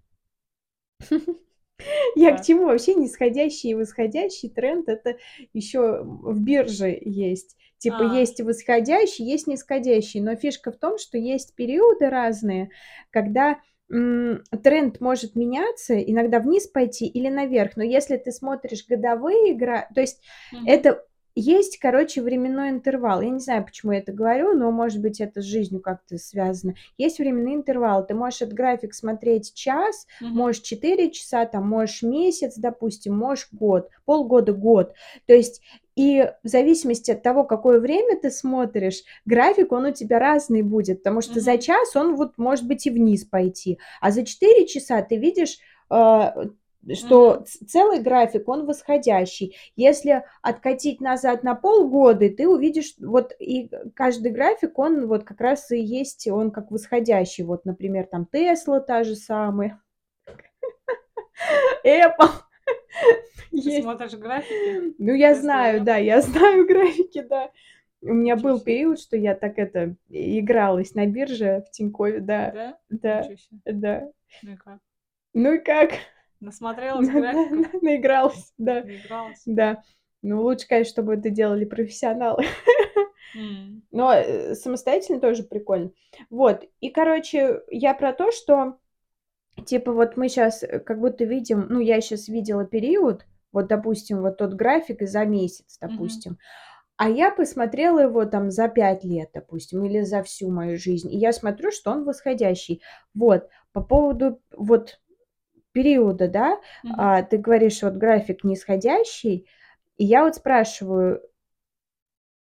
Я 2.17 2.37
к 2.37 2.45
чему? 2.45 2.67
Вообще 2.67 2.95
нисходящий 2.95 3.71
и 3.71 3.75
восходящий 3.75 4.51
тренд- 4.51 4.89
это 4.89 5.17
еще 5.55 6.03
в 6.05 6.41
бирже 6.41 6.99
есть. 7.01 7.57
Типа 7.79 8.03
А. 8.03 8.03
есть 8.03 8.41
восходящий, 8.41 9.25
есть 9.25 9.47
нисходящий, 9.47 10.21
но 10.21 10.37
фишка 10.37 10.73
в 10.73 10.77
том, 10.79 10.99
что 10.99 11.19
есть 11.19 11.55
периоды 11.55 12.11
разные, 12.11 12.71
когда, 13.11 13.59
тренд 13.89 15.01
может 15.01 15.35
меняться, 15.35 15.99
иногда 15.99 16.41
вниз 16.41 16.67
пойти 16.67 17.07
или 17.07 17.29
наверх. 17.29 17.77
Но 17.77 17.83
если 17.85 18.17
ты 18.19 18.33
смотришь 18.33 18.87
годовые 18.87 19.55
гра 19.55 19.89
то 19.95 20.01
есть 20.03 20.21
Мгм. 20.53 20.67
это 20.67 21.05
есть, 21.41 21.79
короче, 21.79 22.21
временной 22.21 22.71
интервал. 22.71 23.21
Я 23.23 23.31
не 23.31 23.39
знаю, 23.39 23.65
почему 23.65 23.93
я 23.93 24.01
это 24.01 24.13
говорю, 24.13 24.55
но, 24.55 24.73
может 24.73 25.01
быть, 25.01 25.21
это 25.21 25.41
с 25.41 25.45
жизнью 25.45 25.81
как-то 25.81 26.19
связано. 26.19 26.75
Есть 26.99 27.21
временной 27.21 27.55
интервал. 27.55 28.05
Ты 28.05 28.15
можешь 28.15 28.43
этот 28.43 28.55
график 28.55 28.93
смотреть 28.93 29.55
час, 29.55 30.07
Мгм. 30.21 30.35
можешь 30.35 30.63
4 30.63 31.11
часа, 31.13 31.47
там, 31.47 31.69
можешь 31.69 32.03
месяц, 32.03 32.55
допустим, 32.57 33.17
можешь 33.17 33.49
год, 33.53 33.89
полгода, 34.05 34.53
год. 34.53 34.95
То 35.27 35.33
есть 35.35 35.63
и 35.99 36.31
в 36.45 36.49
зависимости 36.49 37.11
от 37.11 37.25
того, 37.25 37.43
какое 37.43 37.81
время 37.81 38.17
ты 38.17 38.31
смотришь, 38.31 39.03
график, 39.25 39.73
он 39.73 39.87
у 39.87 39.91
тебя 39.91 40.21
разный 40.21 40.63
будет, 40.63 41.03
потому 41.03 41.21
что 41.23 41.41
за 41.41 41.55
Мгм. 41.55 41.61
час 41.61 41.97
он 41.97 42.15
вот 42.15 42.39
может 42.39 42.69
быть 42.69 42.87
и 42.87 42.91
вниз 42.91 43.25
пойти, 43.25 43.81
а 44.01 44.13
за 44.13 44.25
4 44.25 44.65
часа 44.69 45.03
ты 45.03 45.17
видишь, 45.17 45.59
а, 45.91 46.37
что 46.93 47.43
ц 47.45 47.67
целый 47.67 47.99
график, 47.99 48.49
он 48.49 48.65
восходящий. 48.65 49.57
Если 49.75 50.23
откатить 50.41 51.01
назад 51.01 51.43
на 51.43 51.57
полгода, 51.57 52.31
ты 52.31 52.47
увидишь 52.47 52.95
вот 53.01 53.33
и 53.41 53.69
каждый 53.97 54.31
график, 54.31 54.79
он 54.79 55.09
вот 55.09 55.25
как 55.25 55.41
раз 55.41 55.69
и 55.73 55.81
есть, 55.81 56.29
он 56.29 56.53
как 56.53 56.71
восходящий. 56.71 57.43
Вот, 57.43 57.65
например, 57.65 58.07
там 58.07 58.25
Тесла 58.25 58.79
та 58.79 59.03
же 59.03 59.17
самая, 59.17 59.83
Apple 61.85 62.48
Ты 63.51 63.71
есть. 63.71 63.83
смотришь 63.83 64.13
графики? 64.15 64.95
Ну, 64.99 65.15
я 65.15 65.35
знаю, 65.35 65.83
да, 65.83 65.97
я 65.97 66.21
знаю 66.23 66.67
графики, 66.67 67.23
да. 67.23 67.51
У 68.01 68.13
меня 68.15 68.37
был 68.37 68.61
период, 68.61 69.01
что 69.01 69.17
я 69.17 69.35
так 69.35 69.59
это, 69.59 69.97
игралась 70.09 70.95
на 70.95 71.07
бирже 71.07 71.65
в 71.67 71.71
Тинькове, 71.73 72.21
да, 72.21 72.51
Да? 72.53 72.79
да, 72.91 73.23
да. 73.65 74.09
Ну 74.43 74.53
и 74.53 74.57
как? 74.57 74.81
Ну 75.35 75.53
и 75.55 75.59
как? 75.59 75.91
Насмотрелась 76.41 77.09
На 77.13 77.15
на 77.15 77.21
графиков? 77.21 77.73
на 77.73 77.81
наигралась, 77.83 78.53
да, 78.59 78.83
Наигралась? 78.85 79.43
да. 79.47 79.83
Ну, 80.23 80.43
лучше, 80.43 80.67
конечно, 80.69 80.91
чтобы 80.93 81.15
это 81.15 81.31
делали 81.31 81.65
профессионалы. 81.65 82.45
Но, 83.91 84.13
э, 84.13 84.55
самостоятельно 84.55 85.21
тоже 85.21 85.43
прикольно. 85.45 85.91
Вот, 86.31 86.65
и, 86.81 86.91
короче, 86.91 87.63
я 87.69 87.95
про 87.95 88.13
то, 88.13 88.31
что, 88.33 88.79
типа, 89.65 89.93
вот 89.93 90.17
мы 90.17 90.29
сейчас 90.29 90.65
как 90.87 91.01
будто 91.01 91.25
видим, 91.25 91.67
ну, 91.69 91.81
я 91.81 92.01
сейчас 92.01 92.29
видела 92.29 92.65
период, 92.65 93.25
вот, 93.53 93.69
допустим, 93.69 94.21
вот 94.21 94.39
тот 94.39 94.55
график 94.55 95.03
и 95.03 95.07
за 95.07 95.25
месяц, 95.25 95.79
допустим, 95.81 96.39
а 96.97 97.09
я 97.09 97.31
посмотрела 97.31 98.01
его 98.01 98.25
там 98.25 98.51
за 98.51 98.69
5 98.69 99.05
лет, 99.05 99.31
допустим, 99.33 99.85
или 99.85 100.03
за 100.03 100.23
всю 100.23 100.51
мою 100.51 100.77
жизнь, 100.79 101.13
и 101.13 101.17
я 101.17 101.33
смотрю, 101.33 101.71
что 101.71 101.93
он 101.93 102.05
восходящий. 102.05 102.83
Вот, 103.15 103.49
по 103.73 103.83
поводу 103.83 104.41
вот 104.51 105.01
периода, 105.73 106.29
да, 106.29 106.59
Мгм. 106.83 106.95
а, 106.99 107.23
ты 107.23 107.39
говоришь, 107.39 107.83
вот 107.83 107.95
график 107.95 108.45
нисходящий, 108.45 109.49
и 109.97 110.05
я 110.05 110.25
вот 110.25 110.37
спрашиваю, 110.37 111.23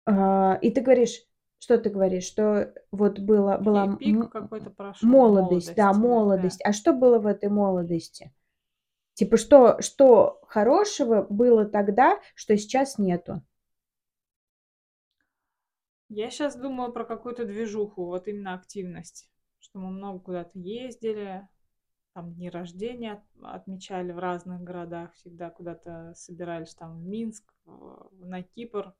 а, 0.06 0.60
и 0.62 0.72
ты 0.72 0.82
говоришь, 0.82 1.24
Что 1.66 1.80
ты 1.80 1.90
говоришь, 1.90 2.26
что 2.26 2.76
вот 2.92 3.18
было 3.18 3.58
была 3.58 3.88
Пи 3.88 3.98
пик 3.98 4.18
м 4.18 4.30
какой-то 4.30 4.70
прошёл 4.70 5.10
молодость, 5.10 5.74
да, 5.76 5.94
молодости, 5.94 5.94
да, 5.94 5.94
молодость. 5.94 6.62
А 6.64 6.74
что 6.74 6.94
было 6.94 7.18
в 7.18 7.26
этой 7.26 7.50
молодости? 7.50 8.32
Типа, 9.16 9.38
что 9.38 9.82
что 9.82 10.42
хорошего 10.48 11.26
было 11.28 11.66
тогда, 11.66 12.20
что 12.36 12.56
сейчас 12.56 13.00
нету? 13.00 13.42
Я 16.10 16.30
щас 16.30 16.56
думаю 16.56 16.92
про 16.94 17.04
какую-то 17.06 17.46
движуху, 17.46 18.06
вот 18.06 18.28
именно 18.28 18.54
активность, 18.54 19.30
что 19.60 19.80
мы 19.80 19.90
много 19.90 20.20
куда-то 20.20 20.60
ездили, 20.60 21.48
там 22.14 22.34
дни 22.34 22.50
рождения 22.50 23.14
от 23.14 23.62
отмечали 23.62 24.12
в 24.12 24.20
разных 24.20 24.62
городах, 24.62 25.14
всегда 25.16 25.50
куда-то 25.50 26.14
собирались 26.16 26.76
там 26.76 27.00
в 27.00 27.06
Минск, 27.06 27.54
на 28.12 28.44
Кипр. 28.44 28.94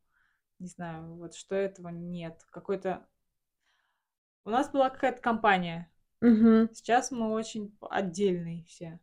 Не 0.60 0.68
знаю, 0.68 1.16
вот 1.16 1.36
что 1.36 1.56
этого 1.56 1.90
нет. 1.90 2.46
Какой-то 2.52 3.06
У 4.46 4.52
нас 4.52 4.70
была 4.70 4.90
какая-то 4.90 5.22
компания. 5.22 5.92
Мгм. 6.22 6.70
Сейчас 6.72 7.12
мы 7.12 7.32
очень 7.32 7.76
отдельные 7.82 8.64
все. 8.66 9.00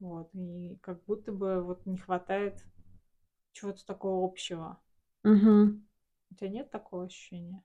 Вот, 0.00 0.30
и 0.34 0.76
как 0.82 1.04
будто 1.04 1.32
бы 1.32 1.62
вот 1.62 1.86
не 1.86 1.96
хватает 1.96 2.62
чего-то 3.52 3.84
такого 3.86 4.24
общего. 4.24 4.78
Мгм. 5.24 5.82
У 6.30 6.34
тя 6.34 6.48
нет 6.48 6.70
такого 6.70 7.04
ощущения? 7.04 7.62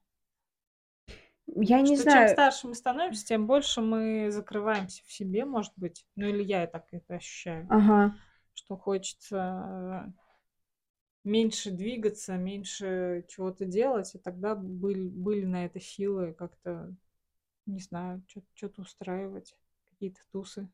Я 1.55 1.81
не 1.81 1.95
Что 1.95 2.03
чем 2.03 2.03
знаю. 2.03 2.29
старше 2.29 2.67
мы 2.67 2.75
становимся, 2.75 3.25
тем 3.25 3.47
больше 3.47 3.81
мы 3.81 4.29
закрываемся 4.31 5.03
в 5.05 5.11
себе, 5.11 5.45
может 5.45 5.73
быть. 5.75 6.05
Ну, 6.15 6.27
или 6.27 6.43
я 6.43 6.67
так 6.67 6.85
это 6.91 7.15
ощущаю. 7.15 7.67
Ага. 7.69 8.13
Что 8.53 8.77
хочется 8.77 10.13
меньше 11.27 11.71
двигаться, 11.71 12.37
меньше 12.37 13.25
чего-то 13.29 13.65
делать, 13.65 14.15
и 14.15 14.19
тогда 14.19 14.55
быль 14.55 15.09
были 15.09 15.45
на 15.45 15.65
это 15.65 15.79
силы 15.79 16.33
как-то, 16.33 16.95
не 17.67 17.79
знаю, 17.81 18.23
чё 18.27 18.41
чё-то 18.55 18.81
устраивать, 18.83 19.55
какие-то 19.91 20.21
тусы, 20.31 20.69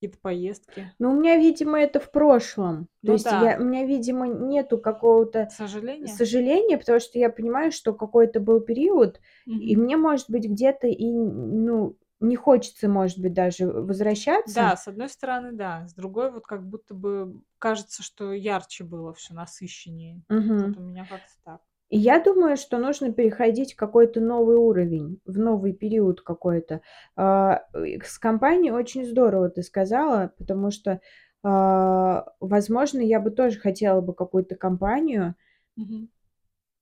какие-то 0.00 0.18
поездки. 0.20 0.94
Ну, 0.98 1.12
у 1.12 1.14
меня, 1.20 1.36
видимо, 1.36 1.80
это 1.80 1.98
в 2.00 2.10
прошлом. 2.10 2.88
То 3.04 3.12
Ну 3.12 3.12
есть 3.12 3.32
я 3.32 3.56
да. 3.56 3.58
у 3.58 3.64
меня, 3.64 3.86
видимо, 3.86 4.28
нету 4.28 4.78
какого-то 4.78 5.50
Сожаления? 5.50 6.22
сожаления, 6.28 6.78
потому 6.78 7.00
что 7.00 7.18
я 7.18 7.30
понимаю, 7.30 7.72
что 7.72 7.92
какой-то 7.94 8.40
был 8.40 8.60
период, 8.60 9.20
и 9.58 9.76
Мгм. 9.76 9.76
мне, 9.76 9.96
может 9.96 10.30
быть, 10.30 10.44
где-то 10.46 10.86
и 10.88 11.10
ну, 11.12 11.96
не 12.20 12.36
хочется, 12.36 12.88
может 12.88 13.18
быть, 13.20 13.34
даже 13.34 13.66
возвращаться. 13.68 14.46
Да, 14.46 14.76
с 14.76 14.88
одной 14.88 15.08
стороны, 15.08 15.52
да. 15.52 15.86
С 15.86 15.94
другой, 15.94 16.30
вот 16.30 16.46
как 16.46 16.66
будто 16.66 16.94
бы 16.94 17.42
кажется, 17.58 18.02
что 18.02 18.32
ярче 18.32 18.84
было 18.84 19.12
всё, 19.12 19.34
насыщеннее. 19.34 20.22
Вот 20.62 20.70
Мгм. 20.70 20.76
у 20.76 20.80
меня 20.80 21.06
как-то 21.06 21.32
так. 21.44 21.60
И 21.90 21.98
я 21.98 22.20
думаю, 22.22 22.56
что 22.56 22.78
нужно 22.78 23.12
переходить 23.12 23.74
в 23.74 23.76
какой-то 23.76 24.20
новый 24.20 24.56
уровень, 24.56 25.20
в 25.26 25.38
новый 25.38 25.72
период 25.72 26.20
какой-то. 26.20 26.82
А, 27.16 27.64
с 27.74 28.16
компанией 28.18 28.70
очень 28.70 29.04
здорово 29.04 29.50
ты 29.50 29.62
сказала, 29.64 30.32
потому 30.38 30.70
что, 30.70 31.00
а, 31.42 32.26
возможно, 32.38 33.00
я 33.00 33.18
бы 33.20 33.32
тоже 33.32 33.58
хотела 33.58 34.00
бы 34.00 34.14
какую-то 34.14 34.54
компанию. 34.54 35.34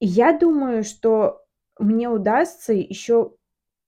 И 0.01 0.07
я 0.07 0.33
думаю, 0.39 0.85
что 0.85 1.45
мне 1.79 2.09
удастся 2.09 2.73
ещё 2.73 3.37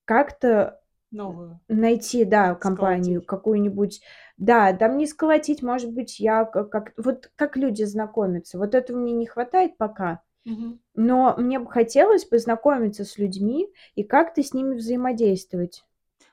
как-то 0.05 0.80
Новую. 1.13 1.61
найти, 1.69 2.25
да, 2.25 2.55
компанию 2.55 3.23
Сколотить. 3.23 3.25
какую-нибудь. 3.25 4.01
Да, 4.37 4.73
там 4.73 4.97
не 4.99 5.07
сколотить, 5.07 5.63
может 5.63 5.93
быть, 5.93 6.21
я 6.21 6.45
ка 6.45 6.65
как 6.65 6.93
вот 6.97 7.31
как 7.37 7.57
люди 7.57 7.85
знакомятся. 7.85 8.59
Вот 8.59 8.75
этого 8.75 8.99
мне 8.99 9.13
не 9.13 9.27
хватает 9.27 9.77
пока. 9.79 10.23
Мгм. 10.45 10.79
Но 10.95 11.35
мне 11.39 11.59
бы 11.61 11.71
хотелось 11.71 12.25
познакомиться 12.27 13.05
с 13.05 13.19
людьми 13.19 13.69
и 13.97 14.05
как-то 14.05 14.43
с 14.43 14.55
ними 14.55 14.77
взаимодействовать. 14.77 15.85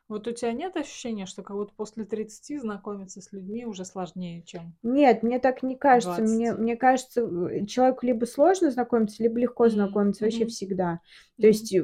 Вот 0.10 0.28
у 0.28 0.34
тя 0.34 0.52
нет 0.52 0.76
ощущения, 0.76 1.26
что 1.26 1.44
как 1.44 1.56
будто 1.56 1.74
после 1.74 2.04
30 2.04 2.58
знакомиться 2.58 3.22
с 3.22 3.32
людьми 3.32 3.66
уже 3.66 3.86
сложнее, 3.86 4.44
чем 4.44 4.76
Нет, 4.84 5.24
мне 5.24 5.40
так 5.40 5.64
не 5.64 5.76
кажется. 5.76 6.22
Мне 6.24 6.54
20? 6.54 6.54
мне 6.54 6.78
кажется, 6.78 7.22
э, 7.22 7.66
человеку 7.66 8.06
либо 8.06 8.26
сложно 8.26 8.72
знакомиться, 8.72 9.22
либо 9.24 9.40
легко 9.40 9.68
М, 9.68 9.70
знакомиться 9.70 10.24
вообще 10.24 10.46
мгм. 10.46 10.48
всегда. 10.48 11.02
То 11.40 11.48
Мгм. 11.48 11.48
есть, 11.48 11.74
э, 11.74 11.82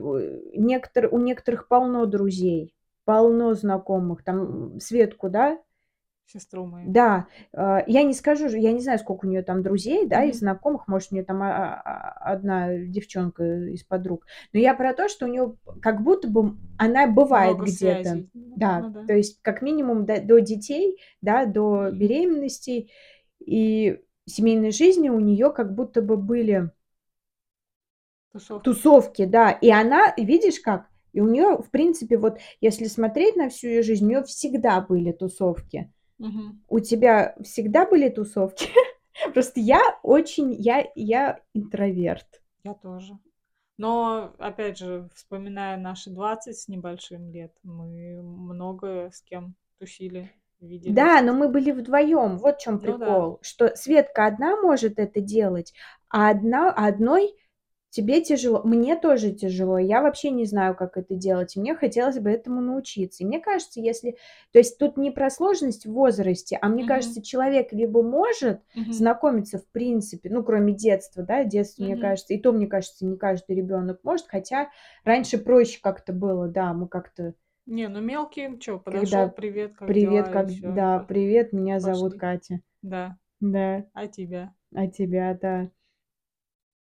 некотор 0.56 1.10
у 1.14 1.18
некоторых 1.20 1.68
полно 1.68 2.06
друзей, 2.06 2.74
полно 3.06 3.54
знакомых. 3.54 4.24
Там, 4.24 4.80
Светку, 4.80 5.30
да? 5.30 5.60
Сестру 6.26 6.66
мою. 6.66 6.90
Да, 6.90 7.28
а, 7.54 7.84
я 7.86 8.04
не 8.04 8.14
скажу 8.14 8.48
я 8.48 8.72
не 8.72 8.80
знаю, 8.80 8.98
скока 9.00 9.26
у 9.26 9.30
неё 9.30 9.44
там 9.44 9.62
друзей, 9.62 10.08
да, 10.08 10.24
и 10.24 10.30
Мгм. 10.30 10.34
знакомых. 10.38 10.88
Может, 10.88 11.12
у 11.12 11.16
неё 11.16 11.26
там, 11.26 11.42
а 11.44 11.82
а 11.86 12.34
одна 12.34 12.76
девчонка 12.78 13.44
из 13.68 13.84
подруг. 13.84 14.26
Но 14.54 14.60
я 14.60 14.74
про 14.74 14.94
то, 14.94 15.10
что 15.10 15.26
у 15.26 15.30
неё 15.30 15.56
как 15.82 16.02
будто 16.02 16.28
бы, 16.30 16.56
она 16.78 17.08
бывает 17.08 17.56
Много 17.58 17.66
где-то. 17.72 18.04
связей. 18.04 18.30
Да, 18.34 18.80
ну 18.82 18.90
да. 18.92 19.06
то 19.06 19.14
есть 19.14 19.42
как 19.42 19.62
минимум 19.62 20.06
до 20.06 20.22
до 20.22 20.40
детей, 20.40 21.00
да, 21.22 21.46
до 21.46 21.90
беременности 21.92 22.90
и 23.40 24.00
семейной 24.26 24.72
жизни 24.72 25.10
у 25.10 25.20
неё 25.20 25.52
как 25.52 25.76
будто 25.76 26.02
бы 26.02 26.18
были 26.18 26.72
Тусовки. 28.34 28.64
тусовки, 28.64 29.26
да. 29.26 29.52
И 29.52 29.70
она, 29.70 30.14
видишь 30.18 30.60
как, 30.60 30.88
и 31.14 31.22
у 31.22 31.28
неё, 31.28 31.60
в 31.62 31.70
принципе, 31.72 32.18
вот 32.18 32.40
если 32.62 32.86
смотреть 32.86 33.36
на 33.38 33.50
всю 33.50 33.68
её 33.70 33.84
жизнь, 33.84 34.06
у 34.06 34.10
неё 34.10 34.24
всегда 34.24 34.82
были 34.82 35.12
тусовки. 35.14 35.92
Мгм. 36.20 36.64
У 36.70 36.80
тебя 36.82 37.36
всегда 37.44 37.86
были 37.88 38.10
тусовки? 38.10 38.68
Просто 39.34 39.60
я 39.62 39.82
очень, 40.04 40.54
я 40.54 40.86
я 40.96 41.40
интроверт. 41.54 42.42
Я 42.66 42.74
тоже. 42.74 43.20
Но, 43.78 44.36
опять 44.40 44.78
же, 44.78 45.10
вспоминая 45.16 45.78
наши 45.78 46.10
20 46.12 46.58
с 46.60 46.68
небольшим 46.70 47.30
лет, 47.32 47.54
мы 47.64 48.22
много 48.24 49.12
с 49.14 49.22
кем 49.24 49.56
тусили, 49.80 50.32
виделись. 50.62 50.96
Да, 50.96 51.22
но 51.22 51.34
мы 51.34 51.48
были 51.50 51.72
вдвоем. 51.72 52.38
Вот 52.38 52.58
в 52.58 52.62
чём 52.64 52.80
Ну 52.82 52.98
да. 52.98 53.06
прикол. 53.06 53.40
Что 53.42 53.76
Светка 53.76 54.26
одна 54.26 54.58
может 54.62 55.00
это 55.00 55.22
делать, 55.22 55.74
а 56.10 56.30
одна 56.30 56.72
одной 56.72 57.36
тебе 57.94 58.22
тяжело. 58.22 58.62
Мне 58.64 58.96
тоже 58.98 59.32
тяжело. 59.32 59.78
Я 59.78 60.02
вообще 60.02 60.32
не 60.32 60.46
знаю, 60.46 60.76
как 60.76 60.98
это 60.98 61.16
делать. 61.16 61.56
Мне 61.56 61.76
хотелось 61.76 62.20
бы 62.20 62.32
этому 62.32 62.62
научиться. 62.62 63.24
И 63.24 63.28
мне 63.28 63.40
кажется, 63.40 63.80
если 63.82 64.18
то 64.52 64.60
есть 64.60 64.78
тут 64.80 64.98
не 64.98 65.12
про 65.12 65.30
сложность 65.30 65.86
в 65.86 65.94
возрасте, 65.94 66.58
а 66.62 66.70
мне 66.70 66.84
Мгм. 66.84 66.84
кажется, 66.86 67.22
человек 67.22 67.74
либо 67.74 68.04
может 68.04 68.62
Мгм. 68.76 69.04
знакомиться 69.04 69.60
в 69.60 69.68
принципе, 69.72 70.30
ну, 70.32 70.44
кроме 70.44 70.74
детства, 70.74 71.24
да, 71.24 71.44
детство, 71.46 71.84
мне 71.84 71.96
Мгм. 71.96 71.98
кажется, 71.98 72.34
и 72.34 72.40
то, 72.40 72.52
мне 72.52 72.68
кажется, 72.68 73.06
не 73.06 73.18
каждый 73.18 73.56
ребёнок 73.58 74.00
может, 74.04 74.28
хотя 74.28 74.70
раньше 75.06 75.38
проще 75.38 75.80
как-то 75.82 76.14
было, 76.14 76.48
да, 76.48 76.74
мы 76.74 76.88
как-то 76.88 77.34
Не, 77.68 77.88
ну 77.88 78.02
мелким 78.02 78.60
чё, 78.60 78.78
подошёл: 78.80 79.30
Когда 79.30 79.34
"Привет, 79.34 79.74
как 79.78 79.96
привет, 79.96 79.98
дела?" 79.98 80.30
Как 80.30 80.48
всё, 80.48 80.68
да, 80.74 81.00
привет, 81.00 81.54
меня 81.54 81.80
зовут 81.80 82.16
пошли. 82.16 82.16
Катя. 82.16 82.60
Да. 82.82 83.18
Да. 83.42 83.86
А 83.94 84.08
тебя? 84.08 84.56
А 84.76 84.88
тебя, 84.88 85.38
да. 85.42 85.72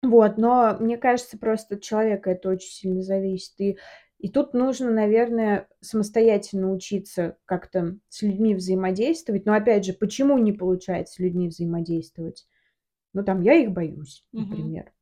Вот, 0.05 0.37
но 0.39 0.77
мне 0.79 0.99
кажется, 0.99 1.39
просто 1.39 1.77
от 1.77 1.83
человека 1.83 2.31
это 2.31 2.51
очень 2.51 2.71
сильно 2.71 3.03
зависит. 3.03 3.61
И 3.61 3.79
и 4.19 4.31
тут 4.31 4.55
нужно, 4.55 4.91
наверное, 4.91 5.69
самостоятельно 5.81 6.73
учиться 6.73 7.37
как-то 7.45 7.99
с 8.09 8.23
людьми 8.23 8.55
взаимодействовать. 8.55 9.45
Но 9.45 9.53
опять 9.53 9.85
же, 9.85 9.93
почему 9.93 10.39
не 10.39 10.53
получается 10.53 11.15
с 11.15 11.19
людьми 11.19 11.49
взаимодействовать? 11.49 12.47
Ну, 13.13 13.23
там, 13.23 13.43
я 13.43 13.55
их 13.55 13.73
боюсь, 13.73 14.27
например. 14.33 14.93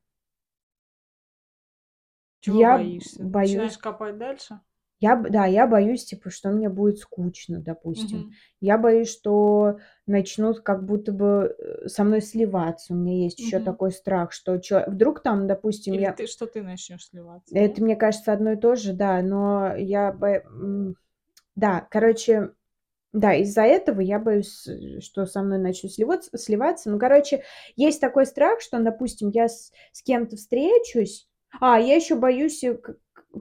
Чего 2.41 2.59
Я 2.59 2.77
боишься? 2.77 3.23
Начинаешь 3.23 3.71
боюсь 3.71 3.77
копать 3.77 4.17
дальше? 4.17 4.59
Я 5.03 5.17
да, 5.17 5.45
я 5.45 5.67
боюсь, 5.67 6.05
типа, 6.05 6.29
что 6.29 6.49
мне 6.49 6.69
будет 6.69 6.97
скучно, 6.99 7.59
допустим. 7.59 8.25
Мгм. 8.25 8.35
Я 8.61 8.77
боюсь, 8.77 9.09
что 9.09 9.79
начнут 10.07 10.61
как 10.61 10.85
будто 10.85 11.11
бы, 11.11 11.53
э, 11.59 11.89
со 11.89 12.05
мной 12.05 12.21
сливаться. 12.21 12.93
У 12.93 12.95
меня 12.95 13.23
есть 13.25 13.41
ещё 13.41 13.59
Мгм. 13.59 13.61
такой 13.61 13.91
страх, 13.91 14.31
что 14.31 14.57
чё 14.59 14.85
вдруг 14.87 15.21
там, 15.21 15.45
допустим, 15.45 15.97
Или 15.97 15.97
я 15.97 16.15
ты 16.15 16.27
что 16.27 16.45
ты 16.47 16.63
начнёшь 16.63 17.05
сливаться? 17.07 17.51
Это, 17.51 17.83
мне 17.83 17.95
кажется, 17.95 18.31
одно 18.33 18.53
и 18.53 18.55
то 18.55 18.75
же, 18.75 18.93
да. 18.93 19.21
Но 19.21 19.75
я 19.75 20.11
бо 20.11 20.41
да, 21.55 21.87
короче, 21.91 22.51
да, 23.13 23.33
из-за 23.35 23.63
этого 23.63 24.01
я 24.01 24.19
боюсь, 24.19 24.67
э, 24.67 25.01
что 25.01 25.25
со 25.27 25.43
мной 25.43 25.59
начнут 25.59 25.93
сливаться 25.93 26.37
сливаться. 26.37 26.91
Ну, 26.91 26.99
короче, 26.99 27.43
есть 27.77 28.01
такой 28.01 28.25
страх, 28.27 28.61
что, 28.61 28.79
допустим, 28.81 29.29
я 29.31 29.49
с 29.49 29.71
с 29.93 30.03
кем-то 30.03 30.37
встречусь 30.37 31.27
А, 31.61 31.79
я 31.79 31.95
ещё 31.95 32.17
боюсь, 32.17 32.63
э, 32.63 32.77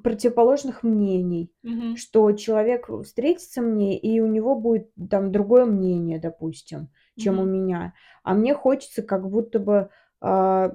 противоположных 0.02 0.82
мнений. 0.82 1.52
Мгм. 1.62 1.96
Что 1.96 2.32
человек 2.32 2.88
встретится 3.04 3.60
мне, 3.60 3.98
и 3.98 4.20
у 4.20 4.26
него 4.26 4.54
будет 4.54 4.90
там 5.10 5.30
другое 5.30 5.66
мнение, 5.66 6.18
допустим, 6.18 6.88
чем 7.16 7.38
у 7.38 7.42
Мгм. 7.42 7.52
меня. 7.52 7.94
А 8.22 8.34
мне 8.34 8.54
хочется 8.54 9.02
как 9.02 9.28
будто 9.28 9.58
бы, 9.58 9.90
а 10.20 10.72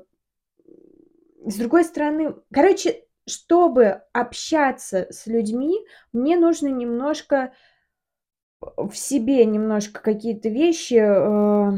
С 1.46 1.56
другой 1.56 1.84
стороны, 1.86 2.36
короче, 2.52 3.04
чтобы 3.28 4.02
общаться 4.14 5.08
с 5.10 5.28
людьми, 5.28 5.76
мне 6.12 6.38
нужно 6.38 6.68
немножко 6.68 7.54
э, 8.62 8.66
в 8.78 8.96
себе 8.96 9.46
немножко 9.46 10.02
какие-то 10.02 10.50
вещи, 10.50 10.96
а 10.96 11.74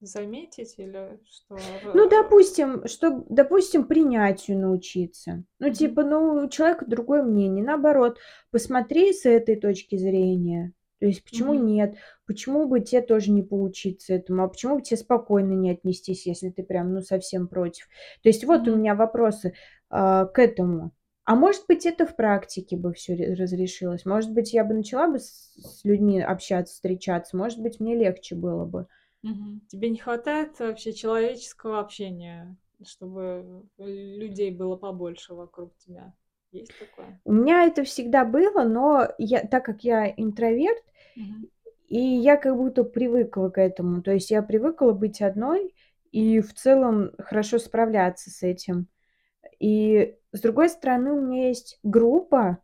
заметить 0.00 0.74
или 0.78 1.18
что? 1.24 1.56
Ну, 1.92 2.08
допустим, 2.08 2.86
что, 2.86 3.24
допустим, 3.28 3.84
принятию 3.84 4.58
научиться. 4.58 5.44
Ну, 5.58 5.66
Мгм. 5.66 5.74
типа, 5.74 6.04
ну, 6.04 6.44
у 6.44 6.48
человека 6.48 6.86
другое 6.86 7.22
мнение. 7.22 7.64
Наоборот, 7.64 8.18
посмотри 8.50 9.12
с 9.12 9.26
этой 9.26 9.56
точки 9.56 9.96
зрения. 9.96 10.72
То 11.00 11.06
есть, 11.06 11.24
почему 11.24 11.54
Мгм. 11.54 11.66
нет? 11.66 11.96
Почему 12.26 12.66
бы 12.68 12.80
тебе 12.80 13.00
тоже 13.00 13.30
не 13.30 13.42
поучиться 13.42 14.14
этому? 14.14 14.44
А 14.44 14.48
почему 14.48 14.76
бы 14.76 14.82
тебе 14.82 14.98
спокойно 14.98 15.52
не 15.52 15.70
отнестись, 15.70 16.26
если 16.26 16.50
ты 16.50 16.62
прям, 16.62 16.92
ну, 16.92 17.00
совсем 17.00 17.48
против? 17.48 17.88
То 18.22 18.28
есть, 18.28 18.44
вот 18.44 18.68
у 18.68 18.70
Мгм. 18.70 18.80
меня 18.80 18.94
вопросы 18.94 19.54
а, 19.88 20.26
к 20.26 20.38
этому. 20.38 20.92
А 21.24 21.34
может 21.36 21.64
быть, 21.68 21.86
это 21.86 22.06
в 22.06 22.16
практике 22.16 22.76
бы 22.76 22.92
все 22.92 23.14
разрешилось? 23.14 24.04
Может 24.04 24.32
быть, 24.32 24.52
я 24.52 24.64
бы 24.64 24.74
начала 24.74 25.06
бы 25.08 25.18
с, 25.20 25.52
с 25.56 25.84
людьми 25.84 26.20
общаться, 26.20 26.74
встречаться? 26.74 27.36
Может 27.36 27.60
быть, 27.60 27.80
мне 27.80 27.94
легче 27.94 28.34
было 28.34 28.64
бы? 28.64 28.86
Мгм. 29.22 29.60
Тебе 29.68 29.90
не 29.90 29.98
хватает 29.98 30.58
вообще 30.60 30.92
человеческого 30.92 31.80
общения, 31.80 32.56
чтобы 32.84 33.64
людей 33.78 34.50
было 34.50 34.76
побольше 34.76 35.34
вокруг 35.34 35.76
тебя? 35.76 36.14
Есть 36.52 36.76
такое? 36.78 37.20
У 37.24 37.32
меня 37.32 37.64
это 37.66 37.84
всегда 37.84 38.24
было, 38.24 38.64
но 38.64 39.08
я, 39.18 39.40
так 39.46 39.64
как 39.64 39.84
я 39.84 40.06
интроверт, 40.10 40.82
Мгм. 41.16 41.48
и 41.88 41.98
я 41.98 42.36
как 42.36 42.56
будто 42.56 42.84
привыкла 42.84 43.48
к 43.48 43.58
этому. 43.60 44.02
То 44.02 44.12
есть 44.12 44.30
я 44.30 44.42
привыкла 44.42 44.92
быть 44.92 45.20
одной 45.22 45.74
и 46.12 46.40
в 46.40 46.54
целом 46.54 47.10
хорошо 47.18 47.58
справляться 47.58 48.30
с 48.30 48.42
этим. 48.42 48.86
И 49.60 50.16
с 50.32 50.40
другой 50.40 50.70
стороны, 50.70 51.12
у 51.12 51.20
меня 51.20 51.48
есть 51.48 51.78
группа, 51.82 52.58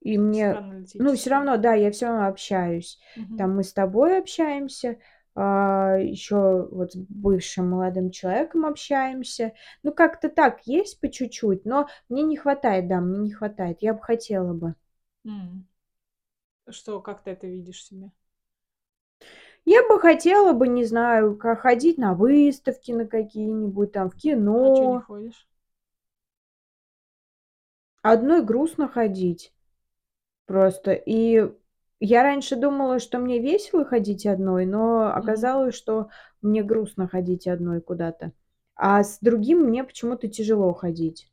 и 0.00 0.18
мне, 0.18 0.62
ну, 0.98 1.14
все 1.16 1.30
равно, 1.30 1.56
да, 1.58 1.74
я 1.74 1.90
все 1.92 2.06
равно 2.08 2.28
общаюсь. 2.28 2.98
Мгм. 3.16 3.38
Там 3.38 3.56
мы 3.56 3.64
с 3.64 3.72
тобой 3.72 4.18
общаемся, 4.18 4.98
еще 5.36 6.68
вот 6.70 6.92
с 6.92 6.96
бывшим 6.96 7.70
молодым 7.70 8.10
человеком 8.10 8.66
общаемся. 8.66 9.52
Ну, 9.82 9.92
как-то 9.92 10.28
так, 10.28 10.60
есть 10.66 11.00
по 11.00 11.10
чуть-чуть, 11.10 11.64
но 11.64 11.88
мне 12.08 12.22
не 12.22 12.36
хватает, 12.36 12.88
да, 12.88 13.00
мне 13.00 13.18
не 13.18 13.32
хватает. 13.32 13.78
Я 13.80 13.94
бы 13.94 14.00
хотела 14.02 14.52
бы. 14.54 14.74
Что, 16.68 17.00
как 17.00 17.22
ты 17.22 17.30
это 17.30 17.46
видишь 17.46 17.84
себе? 17.84 18.10
Я 19.66 19.82
бы 19.88 19.98
хотела 19.98 20.52
бы, 20.52 20.68
не 20.68 20.84
знаю, 20.84 21.38
ходить 21.38 21.96
на 21.98 22.14
выставки 22.14 22.92
на 22.92 23.06
какие-нибудь, 23.06 23.92
там, 23.92 24.10
в 24.10 24.16
А 24.60 24.68
чё 24.76 24.84
не 24.86 24.98
кино. 24.98 25.06
ходишь? 25.06 25.46
Одной 28.02 28.44
грустно 28.44 28.86
ходить 28.88 29.52
просто. 30.46 30.92
И 30.92 31.50
я 32.00 32.22
раньше 32.22 32.56
думала, 32.56 32.98
что 32.98 33.18
мне 33.18 33.38
весело 33.38 33.84
ходить 33.84 34.26
одной, 34.26 34.66
но 34.66 35.14
оказалось, 35.14 35.74
что 35.74 36.08
мне 36.42 36.62
грустно 36.62 37.08
ходить 37.08 37.46
одной 37.46 37.80
куда-то. 37.80 38.32
А 38.76 39.02
с 39.02 39.18
другим 39.20 39.60
мне 39.60 39.84
почему-то 39.84 40.28
тяжело 40.28 40.72
ходить. 40.74 41.30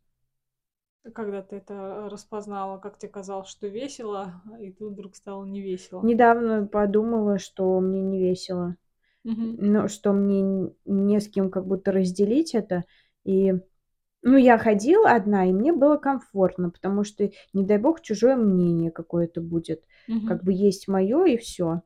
Когда 1.15 1.41
ты 1.41 1.55
это 1.55 2.07
распознала, 2.11 2.77
как 2.77 2.99
тебе 2.99 3.11
казалось, 3.11 3.49
что 3.49 3.67
весело, 3.67 4.41
и 4.61 4.71
тут 4.71 4.93
вдруг 4.93 5.15
стало 5.15 5.45
не 5.45 5.59
весело? 5.59 6.03
Недавно 6.03 6.67
подумала, 6.67 7.39
что 7.39 7.79
мне 7.79 8.01
не 8.01 8.19
весело. 8.19 8.75
Мгм. 9.23 9.55
Ну, 9.59 9.87
что 9.87 10.13
мне 10.13 10.71
не 10.85 11.19
с 11.19 11.27
кем 11.27 11.49
как 11.49 11.65
будто 11.65 11.91
разделить 11.91 12.53
это. 12.53 12.83
И, 13.23 13.53
ну, 14.23 14.37
я 14.37 14.57
ходила 14.57 15.11
одна, 15.11 15.45
и 15.49 15.53
мне 15.53 15.73
было 15.73 15.97
комфортно, 15.97 16.69
потому 16.71 17.03
что, 17.03 17.29
не 17.53 17.63
дай 17.65 17.77
бог, 17.77 18.01
чужое 18.01 18.35
мнение 18.35 18.91
какое-то 18.91 19.41
будет. 19.41 19.83
Как 20.23 20.43
Мгм. 20.43 20.45
бы 20.45 20.53
есть 20.53 20.87
моё 20.87 21.25
и 21.25 21.37
всё. 21.37 21.81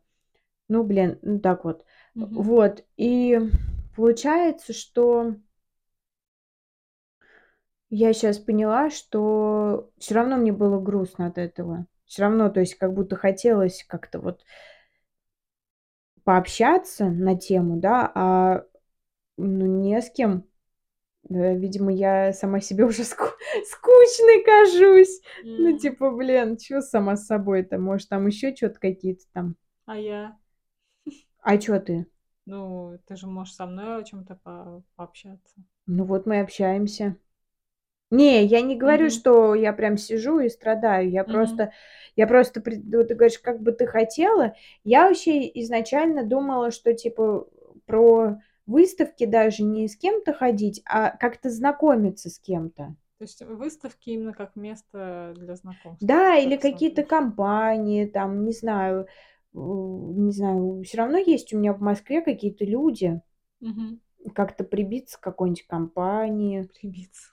Ну, 0.70 0.84
блин, 0.84 1.20
ну 1.24 1.40
так 1.40 1.66
вот. 1.66 1.86
Мгм. 2.16 2.44
Вот, 2.44 2.84
и 2.98 3.40
получается, 3.96 4.74
что 4.74 5.36
я 7.92 8.14
щас 8.14 8.38
поняла, 8.40 8.90
что 8.90 9.92
всё 10.00 10.16
равно 10.16 10.38
мне 10.38 10.52
было 10.52 10.80
грустно 10.80 11.28
от 11.28 11.38
этого. 11.38 11.86
Всё 12.06 12.24
равно, 12.24 12.50
то 12.50 12.60
есть 12.60 12.76
как 12.76 12.94
будто 12.94 13.16
хотелось 13.16 13.84
как-то 13.88 14.20
вот 14.20 14.42
пообщаться 16.26 17.06
на 17.06 17.36
тему, 17.38 17.78
да, 17.78 18.12
а, 18.16 18.64
ну, 19.38 19.66
не 19.68 20.02
с 20.02 20.10
кем. 20.12 20.46
Да, 21.30 21.54
видимо, 21.54 21.92
я 21.92 22.34
сама 22.34 22.62
себе 22.62 22.86
уже 22.86 23.04
ску 23.04 23.26
скучной 23.72 24.44
кажусь. 24.44 25.22
Ну, 25.58 25.72
М. 25.72 25.78
типа, 25.78 26.12
блин, 26.12 26.58
чё 26.58 26.82
сама 26.82 27.16
с 27.16 27.26
собой-то? 27.26 27.80
Может, 27.80 28.10
там 28.10 28.28
ещё 28.28 28.52
чё-то 28.54 28.80
какие-то 28.80 29.24
там 29.34 29.56
А 29.88 29.96
я? 29.98 30.38
А 31.42 31.58
чё 31.58 31.80
ты? 31.80 32.06
Ну, 32.48 33.00
ты 33.08 33.16
же 33.16 33.26
можешь 33.28 33.56
со 33.56 33.66
мной 33.66 33.98
о 34.02 34.04
чём-то 34.04 34.36
по 34.36 34.84
пообщаться. 34.96 35.56
Ну 35.88 36.04
вот 36.06 36.26
мы 36.26 36.40
общаемся. 36.42 37.18
Не, 38.12 38.44
я 38.46 38.62
не 38.62 38.76
говорю, 38.78 39.10
Мгм. 39.10 39.12
что 39.12 39.56
я 39.56 39.74
прям 39.74 39.98
сижу 39.98 40.40
и 40.40 40.50
страдаю. 40.50 41.10
Я 41.12 41.24
Мгм. 41.26 41.34
просто 41.34 41.72
я 42.16 42.28
просто 42.28 42.62
вот 42.66 43.08
ты 43.10 43.16
говоришь, 43.16 43.40
как 43.40 43.62
бы 43.62 43.72
ты 43.74 43.88
хотела. 43.88 44.56
Я 44.84 45.08
вообще 45.08 45.48
изначально 45.62 46.24
думала, 46.26 46.72
что 46.72 46.94
типа 46.94 47.48
про 47.88 48.40
выставки 48.68 49.26
даже 49.26 49.64
не 49.64 49.88
с 49.88 49.96
кем-то 49.98 50.34
ходить, 50.34 50.82
а 50.86 51.12
как-то 51.12 51.50
знакомиться 51.50 52.30
с 52.30 52.40
кем-то. 52.40 52.96
То 53.20 53.24
есть 53.24 53.42
выставки 53.42 54.10
именно 54.10 54.34
как 54.34 54.56
место 54.56 55.34
для 55.38 55.56
знакомства, 55.56 56.02
Да, 56.02 56.36
или 56.38 56.58
как 56.58 56.58
какие-то 56.58 57.04
компании, 57.04 58.06
там, 58.06 58.44
не 58.46 58.52
знаю, 58.52 59.08
не 59.54 60.32
знаю, 60.32 60.84
всё 60.84 60.98
равно 61.00 61.18
есть 61.18 61.54
у 61.54 61.58
меня 61.58 61.74
в 61.74 61.80
Москве 61.82 62.22
какие-то 62.22 62.66
люди. 62.66 63.22
Мгм. 63.62 64.00
Как-то 64.34 64.64
прибиться 64.64 65.18
к 65.18 65.22
какой-нибудь 65.22 65.68
компании. 65.68 66.70
Прибиться. 66.80 67.30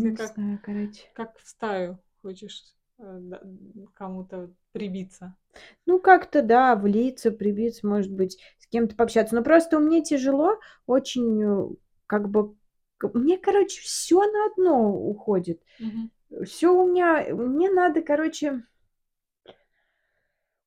Ты 0.00 0.10
Не 0.10 0.16
как 0.16 0.34
знаю, 0.34 0.60
короче. 0.62 1.02
как 1.12 1.38
в 1.38 1.48
стаю 1.48 1.98
хочешь, 2.22 2.64
э, 2.98 3.20
кому-то 3.94 4.52
прибиться. 4.72 5.36
Ну, 5.86 6.00
как-то, 6.00 6.42
да, 6.42 6.74
влиться, 6.74 7.30
прибиться, 7.30 7.86
может 7.86 8.12
быть, 8.12 8.38
с 8.68 8.70
кем-то 8.72 8.96
пообщаться. 8.96 9.34
Но 9.34 9.42
просто 9.42 9.78
мне 9.78 10.02
тяжело 10.02 10.58
очень, 10.86 11.42
э, 11.42 11.68
как 12.06 12.28
бы, 12.28 12.54
мне, 13.14 13.38
короче, 13.38 13.80
всё 13.82 14.20
на 14.20 14.46
одно 14.46 14.90
уходит. 14.92 15.62
Мгм. 15.78 16.10
Всё 16.44 16.74
у 16.74 16.88
меня 16.88 17.24
мне 17.34 17.70
надо, 17.70 18.02
короче 18.02 18.64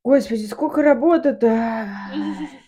Господи, 0.06 0.46
сколько 0.46 0.82
работы-то! 0.82 1.88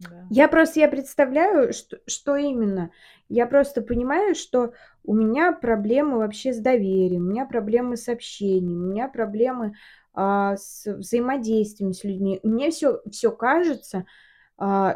Да. 0.00 0.26
Я 0.30 0.48
просто 0.48 0.80
я 0.80 0.88
представляю, 0.88 1.72
что 1.74 1.98
что 2.06 2.36
именно. 2.36 2.90
Я 3.28 3.46
просто 3.46 3.82
понимаю, 3.82 4.34
что 4.34 4.72
у 5.04 5.14
меня 5.14 5.52
проблемы 5.52 6.18
вообще 6.18 6.54
с 6.54 6.58
доверием, 6.58 7.26
у 7.26 7.30
меня 7.30 7.44
проблемы 7.46 7.96
с 7.98 8.08
общением, 8.08 8.82
у 8.84 8.92
меня 8.92 9.08
проблемы, 9.08 9.74
а, 10.14 10.56
с 10.56 10.86
взаимодействием 10.86 11.92
с 11.92 12.02
людьми. 12.04 12.40
Мне 12.42 12.70
всё 12.70 13.02
всё 13.10 13.30
кажется, 13.32 13.98
а, 13.98 14.04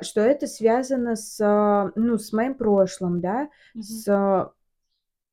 что 0.03 0.21
это 0.21 0.47
связано 0.47 1.17
с, 1.17 1.41
а, 1.41 1.91
ну, 1.97 2.19
с 2.19 2.33
моим 2.33 2.55
прошлым, 2.55 3.21
да, 3.21 3.49
Мгм. 3.75 3.87
с 3.87 4.53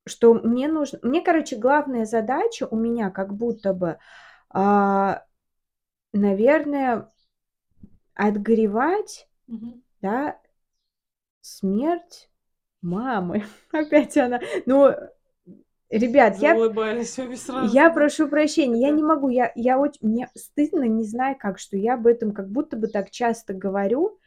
что 0.08 0.34
мне 0.34 0.68
нужно 0.68 1.00
мне, 1.04 1.22
короче, 1.22 1.58
главная 1.58 2.06
задача 2.06 2.68
у 2.70 2.76
меня 2.76 3.12
как 3.12 3.34
будто 3.36 3.74
бы, 3.74 3.98
а, 4.50 5.24
наверное 6.14 7.12
отгоревать, 8.16 9.28
Мгм. 9.48 9.82
да 10.02 10.40
смерть 11.42 12.30
мамы. 12.82 13.46
Опять 13.72 14.18
она. 14.18 14.40
Ну, 14.66 14.94
ребят, 15.90 16.38
я 16.40 16.54
Заулыбались 16.54 17.20
обе 17.20 17.38
сразу, 17.38 17.78
я 17.78 17.90
прошу 17.92 18.28
прощения, 18.30 18.82
я 18.82 18.92
не 18.92 19.04
могу, 19.04 19.30
я 19.30 19.52
я 19.56 19.80
оч 19.80 19.96
мне 20.02 20.30
стыдно, 20.36 20.84
не 20.86 21.04
знаю 21.06 21.36
как, 21.40 21.60
что 21.60 21.78
я 21.78 21.96
об 21.96 22.08
этом 22.08 22.34
как 22.34 22.50
будто 22.50 22.78
бы 22.78 22.88
так 22.88 23.12
часто 23.12 23.54
говорю, 23.54 24.20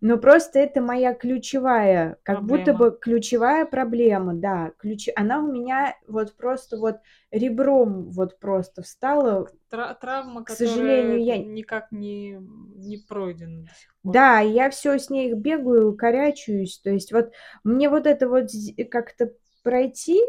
Но 0.00 0.18
просто 0.18 0.58
это 0.58 0.80
моя 0.82 1.14
ключевая, 1.14 2.18
как 2.24 2.44
будто 2.44 2.72
Проблема. 2.72 2.78
бы 2.90 2.98
ключевая 3.00 3.64
проблема, 3.64 4.34
да. 4.34 4.72
Ключ 4.78 5.08
она 5.16 5.40
у 5.40 5.50
меня 5.50 5.96
вот 6.06 6.36
просто 6.36 6.76
вот 6.78 6.96
ребром 7.30 8.10
вот 8.10 8.38
просто 8.38 8.82
встала. 8.82 9.46
Тра 9.70 9.94
травма, 9.94 10.44
К 10.44 10.50
сожалению, 10.50 11.22
я 11.24 11.38
никак 11.38 11.90
не 11.92 12.38
не 12.76 12.98
пройдена. 12.98 13.66
Да, 14.04 14.40
я 14.40 14.68
всё 14.70 14.98
с 14.98 15.08
ней 15.10 15.32
бегаю, 15.32 15.96
корячусь. 15.96 16.78
То 16.80 16.90
есть 16.90 17.12
вот 17.12 17.32
мне 17.64 17.88
вот 17.88 18.06
это 18.06 18.28
вот 18.28 18.48
как-то 18.90 19.32
пройти, 19.62 20.20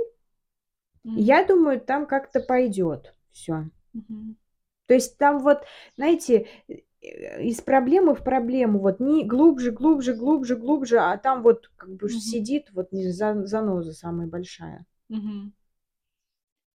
М. 1.06 1.18
я 1.18 1.46
думаю, 1.46 1.82
там 1.82 2.06
как-то 2.08 2.40
пойдёт 2.42 3.16
всё. 3.32 3.66
Мгм. 3.94 4.36
То 4.90 4.94
есть 4.94 5.18
там 5.18 5.40
вот, 5.40 5.64
знаете, 5.98 6.48
из 7.42 7.62
проблемы 7.62 8.16
в 8.16 8.24
проблему, 8.24 8.80
вот 8.80 9.00
не 9.00 9.26
глубже, 9.26 9.72
глубже, 9.72 10.14
глубже, 10.16 10.56
глубже, 10.56 11.00
а 11.00 11.18
там 11.18 11.44
вот 11.44 11.72
как 11.76 11.90
бы 11.96 12.10
Мгм. 12.10 12.10
сидит 12.10 12.72
вот 12.74 12.92
не 12.92 13.10
за 13.12 13.46
заноза 13.46 13.94
самая 13.94 14.28
большая. 14.28 14.86
Мгм. 15.10 15.54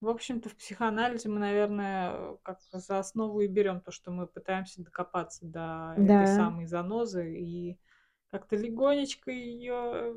В 0.02 0.08
общем-то, 0.08 0.48
в 0.48 0.56
психоанализе 0.56 1.28
мы, 1.28 1.40
наверное, 1.40 2.36
как 2.44 2.60
за 2.72 2.98
основу 3.00 3.40
и 3.40 3.48
берём 3.48 3.80
то, 3.80 3.90
что 3.90 4.12
мы 4.12 4.28
пытаемся 4.28 4.82
докопаться 4.82 5.44
до 5.44 5.98
этой 6.04 6.26
Да. 6.26 6.28
самой 6.28 6.66
занозы 6.66 7.34
и 7.36 7.80
как-то 8.30 8.54
легонечко 8.54 9.32
ее 9.32 10.14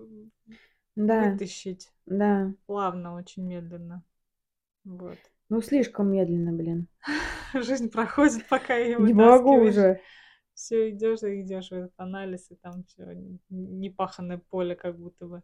Да, 0.95 1.39
вытащить. 1.39 1.91
да. 2.06 2.54
Плавно, 2.67 3.15
очень 3.15 3.43
медленно. 3.45 4.04
Вот. 4.86 5.19
Ну, 5.51 5.61
слишком 5.61 6.09
медленно, 6.09 6.53
блин. 6.53 6.87
Жизнь 7.53 7.91
проходит, 7.91 8.47
пока 8.47 8.77
ее 8.77 8.97
Не 8.99 9.11
могу 9.11 9.51
уже. 9.51 9.99
Все 10.53 10.91
идешь 10.91 11.23
и 11.23 11.41
идешь 11.41 11.67
в 11.67 11.73
этот 11.73 11.91
анализ, 11.97 12.49
и 12.51 12.55
там 12.55 12.85
все 12.85 13.17
непаханное 13.49 14.37
поле, 14.37 14.77
как 14.77 14.97
будто 14.97 15.25
бы. 15.25 15.43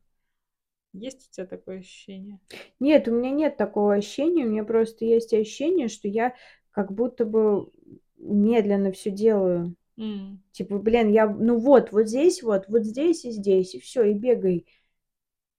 Есть 0.94 1.28
у 1.28 1.36
тебя 1.36 1.46
такое 1.46 1.80
ощущение? 1.80 2.40
Нет, 2.80 3.10
у 3.10 3.12
меня 3.12 3.32
нет 3.32 3.58
такого 3.58 3.96
ощущения. 3.96 4.46
У 4.46 4.50
меня 4.50 4.64
просто 4.64 5.04
есть 5.04 5.34
ощущение, 5.34 5.90
что 5.90 6.08
я 6.08 6.36
как 6.72 6.94
будто 6.94 7.26
бы 7.26 7.70
медленно 8.18 8.94
все 8.94 9.12
делаю. 9.12 9.76
М. 9.98 10.42
Типа, 10.54 10.78
блин, 10.78 11.12
я, 11.12 11.28
ну 11.28 11.58
вот, 11.58 11.92
вот 11.92 12.08
здесь, 12.08 12.42
вот, 12.42 12.70
вот 12.70 12.86
здесь 12.86 13.26
и 13.26 13.32
здесь, 13.32 13.76
и 13.76 13.82
все, 13.82 14.04
и 14.04 14.14
бегай. 14.14 14.66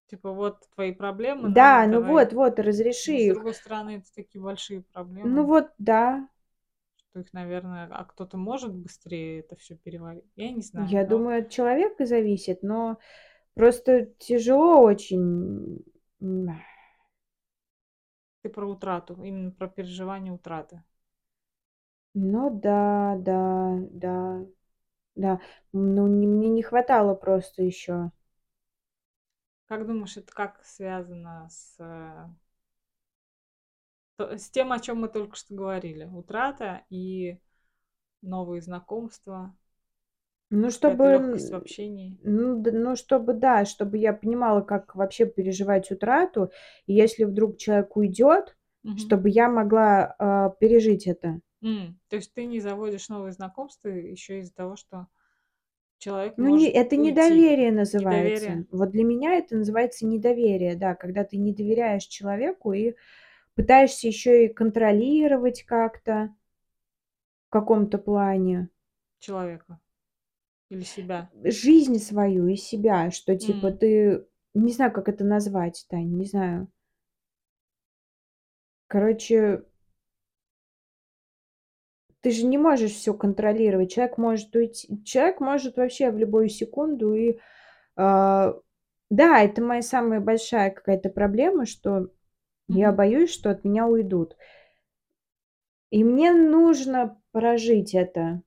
Типа 0.09 0.33
вот 0.33 0.69
твои 0.75 0.93
проблемы, 0.93 1.55
Да, 1.57 1.85
ну 1.89 2.01
давай. 2.01 2.03
вот, 2.03 2.33
вот, 2.33 2.61
разреши 2.61 3.19
с 3.19 3.29
их. 3.31 3.35
другой 3.35 3.55
стороны, 3.55 3.99
это 3.99 4.15
такие 4.15 4.43
большие 4.43 4.83
Ну 5.23 5.45
проблемы, 5.45 5.47
вот, 5.47 5.67
да. 5.79 6.29
что 6.97 7.21
их, 7.21 7.33
наверное, 7.33 7.87
а 7.91 8.05
кто-то 8.05 8.37
может 8.37 8.73
быстрее 8.73 9.41
это 9.41 9.57
все 9.57 9.77
переварить. 9.77 10.31
Я 10.37 10.53
не 10.53 10.63
знаю, 10.63 10.97
Я 10.97 11.05
но 11.05 11.05
думаю, 11.05 11.41
от 11.41 11.51
человека 11.51 12.07
зависит, 12.07 12.63
но 12.63 12.99
просто 13.55 14.07
тяжело 14.19 14.83
очень. 14.83 15.85
Ты 18.43 18.49
про 18.49 18.67
утрату, 18.69 19.23
именно 19.23 19.53
про 19.53 19.69
переживание 19.69 20.33
утраты. 20.33 20.83
Ну 22.33 22.51
да, 22.51 23.17
да, 23.19 23.79
да, 23.91 24.45
да. 25.17 25.41
Ну, 25.73 26.07
не- 26.09 26.27
мне 26.29 26.51
не 26.51 26.63
хватало 26.63 27.15
просто 27.15 27.63
еще. 27.65 28.13
Как 29.69 29.87
думаешь, 29.87 30.17
это 30.17 30.33
как 30.33 30.65
связано 30.65 31.49
с, 31.49 31.77
э, 31.79 32.29
то- 34.17 34.37
с 34.37 34.51
тем, 34.51 34.73
о 34.73 34.81
чем 34.81 35.01
мы 35.01 35.09
только 35.09 35.37
что 35.37 35.55
говорили? 35.55 36.05
Утрата 36.05 36.85
и 36.91 37.39
новые 38.23 38.63
знакомства, 38.63 39.57
Ну, 40.51 40.71
какая-то 40.71 41.09
легкость 41.09 41.51
в 41.51 41.55
чтобы, 41.55 41.57
общении. 41.57 42.19
ну, 42.23 42.63
д- 42.63 42.73
ну, 42.73 42.97
чтобы, 42.97 43.35
да, 43.35 43.65
чтобы 43.65 43.99
я 43.99 44.13
понимала, 44.13 44.61
как 44.63 44.95
вообще 44.95 45.27
переживать 45.27 45.91
утрату, 45.91 46.51
и 46.87 46.95
если 46.95 47.25
вдруг 47.25 47.57
человек 47.59 47.97
уйдет, 47.97 48.57
Мгм. 48.83 49.15
чтобы 49.15 49.29
я 49.31 49.49
могла 49.49 50.15
а, 50.19 50.51
пережить 50.51 51.07
это. 51.07 51.41
М, 51.63 51.99
То 52.09 52.17
есть 52.17 52.33
ты 52.35 52.47
не 52.47 52.61
заводишь 52.61 53.09
новые 53.09 53.33
знакомства 53.33 53.89
еще 53.89 54.41
из-за 54.41 54.55
того, 54.55 54.77
что 54.77 55.07
человек 55.99 56.37
Ну, 56.37 56.49
не, 56.49 56.67
может 56.67 56.71
это 56.71 56.97
уйти. 56.97 57.03
недоверие 57.03 57.73
называется. 57.73 58.53
Недоверие. 58.53 58.67
Вот 58.71 58.91
для 58.93 59.05
меня 59.05 59.35
это 59.35 59.57
называется 59.57 60.07
недоверие, 60.07 60.77
да, 60.77 60.95
когда 60.95 61.25
ты 61.25 61.37
не 61.37 61.53
доверяешь 61.53 62.05
человеку 62.07 62.73
и 62.73 62.95
пытаешься 63.55 64.09
еще 64.09 64.47
и 64.47 64.55
контролировать 64.55 65.65
как-то 65.65 66.35
в 67.49 67.51
каком-то 67.51 67.99
плане 67.99 68.71
человека 69.21 69.79
или 70.71 70.83
себя. 70.85 71.31
жизнь 71.43 71.99
свою 71.99 72.47
и 72.49 72.55
себя, 72.57 73.11
что 73.11 73.35
типа 73.37 73.71
М. 73.71 73.79
ты, 73.79 74.25
не 74.55 74.73
знаю, 74.73 74.93
как 74.93 75.09
это 75.09 75.25
назвать, 75.25 75.85
Тань, 75.89 76.13
не 76.17 76.27
знаю. 76.27 76.69
Короче, 78.87 79.63
ты 82.29 82.35
же 82.35 82.45
не 82.45 82.59
можешь 82.59 82.93
все 82.93 83.15
контролировать. 83.15 83.91
Человек 83.91 84.19
может 84.19 84.55
уйти, 84.55 85.03
человек 85.03 85.41
может 85.41 85.79
вообще 85.79 86.11
в 86.11 86.19
любую 86.19 86.51
секунду 86.51 87.15
и 87.15 87.39
а, 87.97 88.55
да, 89.09 89.41
это 89.43 89.63
моя 89.63 89.81
самая 89.81 90.21
большая 90.21 90.71
какая-то 90.71 91.09
проблема, 91.09 91.65
что 91.65 92.09
я 92.69 92.89
Мгм. 92.89 92.97
боюсь, 92.97 93.33
что 93.33 93.51
от 93.51 93.65
меня 93.65 93.87
уйдут. 93.87 94.37
И 95.91 96.05
мне 96.05 96.35
нужно 96.35 97.19
прожить 97.33 97.95
это. 97.95 98.43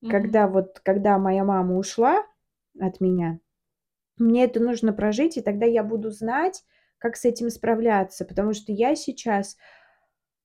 Мгм. 0.00 0.10
Когда 0.10 0.48
вот, 0.48 0.80
когда 0.80 1.18
моя 1.18 1.44
мама 1.44 1.76
ушла 1.76 2.24
от 2.80 2.98
меня, 3.02 3.40
мне 4.16 4.44
это 4.44 4.58
нужно 4.60 4.94
прожить, 4.94 5.36
и 5.36 5.42
тогда 5.42 5.66
я 5.66 5.84
буду 5.84 6.10
знать, 6.10 6.64
как 6.96 7.16
с 7.16 7.26
этим 7.26 7.50
справляться. 7.50 8.24
Потому 8.24 8.54
что 8.54 8.72
я 8.72 8.96
сейчас, 8.96 9.58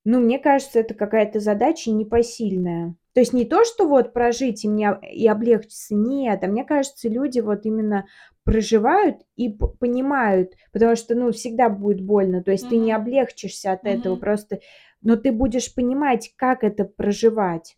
ну, 0.06 0.20
мне 0.20 0.40
кажется, 0.40 0.80
это 0.80 0.94
какая-то 0.94 1.40
задача 1.40 1.92
непосильная. 1.92 2.96
То 3.14 3.20
есть 3.20 3.34
не 3.34 3.46
то, 3.46 3.64
что 3.64 3.88
вот 3.88 4.12
прожить 4.14 4.66
и 4.66 4.70
мне 4.70 4.98
и 5.12 5.28
облегчиться, 5.28 5.96
нет, 5.96 6.44
а 6.44 6.48
мне 6.48 6.66
кажется, 6.66 7.08
люди 7.10 7.40
вот 7.40 7.66
именно 7.66 8.08
проживают 8.44 9.18
и 9.36 9.50
понимают, 9.50 10.54
потому 10.72 10.96
что, 10.96 11.16
ну, 11.16 11.32
всегда 11.32 11.70
будет 11.70 12.02
больно, 12.02 12.44
то 12.44 12.52
есть 12.52 12.68
ты 12.70 12.78
не 12.78 12.92
облегчишься 12.92 13.72
от 13.72 13.86
этого, 13.86 14.16
Мгм. 14.16 14.20
просто, 14.20 14.60
но 15.02 15.16
ты 15.16 15.32
будешь 15.32 15.74
понимать, 15.74 16.34
как 16.36 16.64
это 16.64 16.86
проживать. 16.86 17.78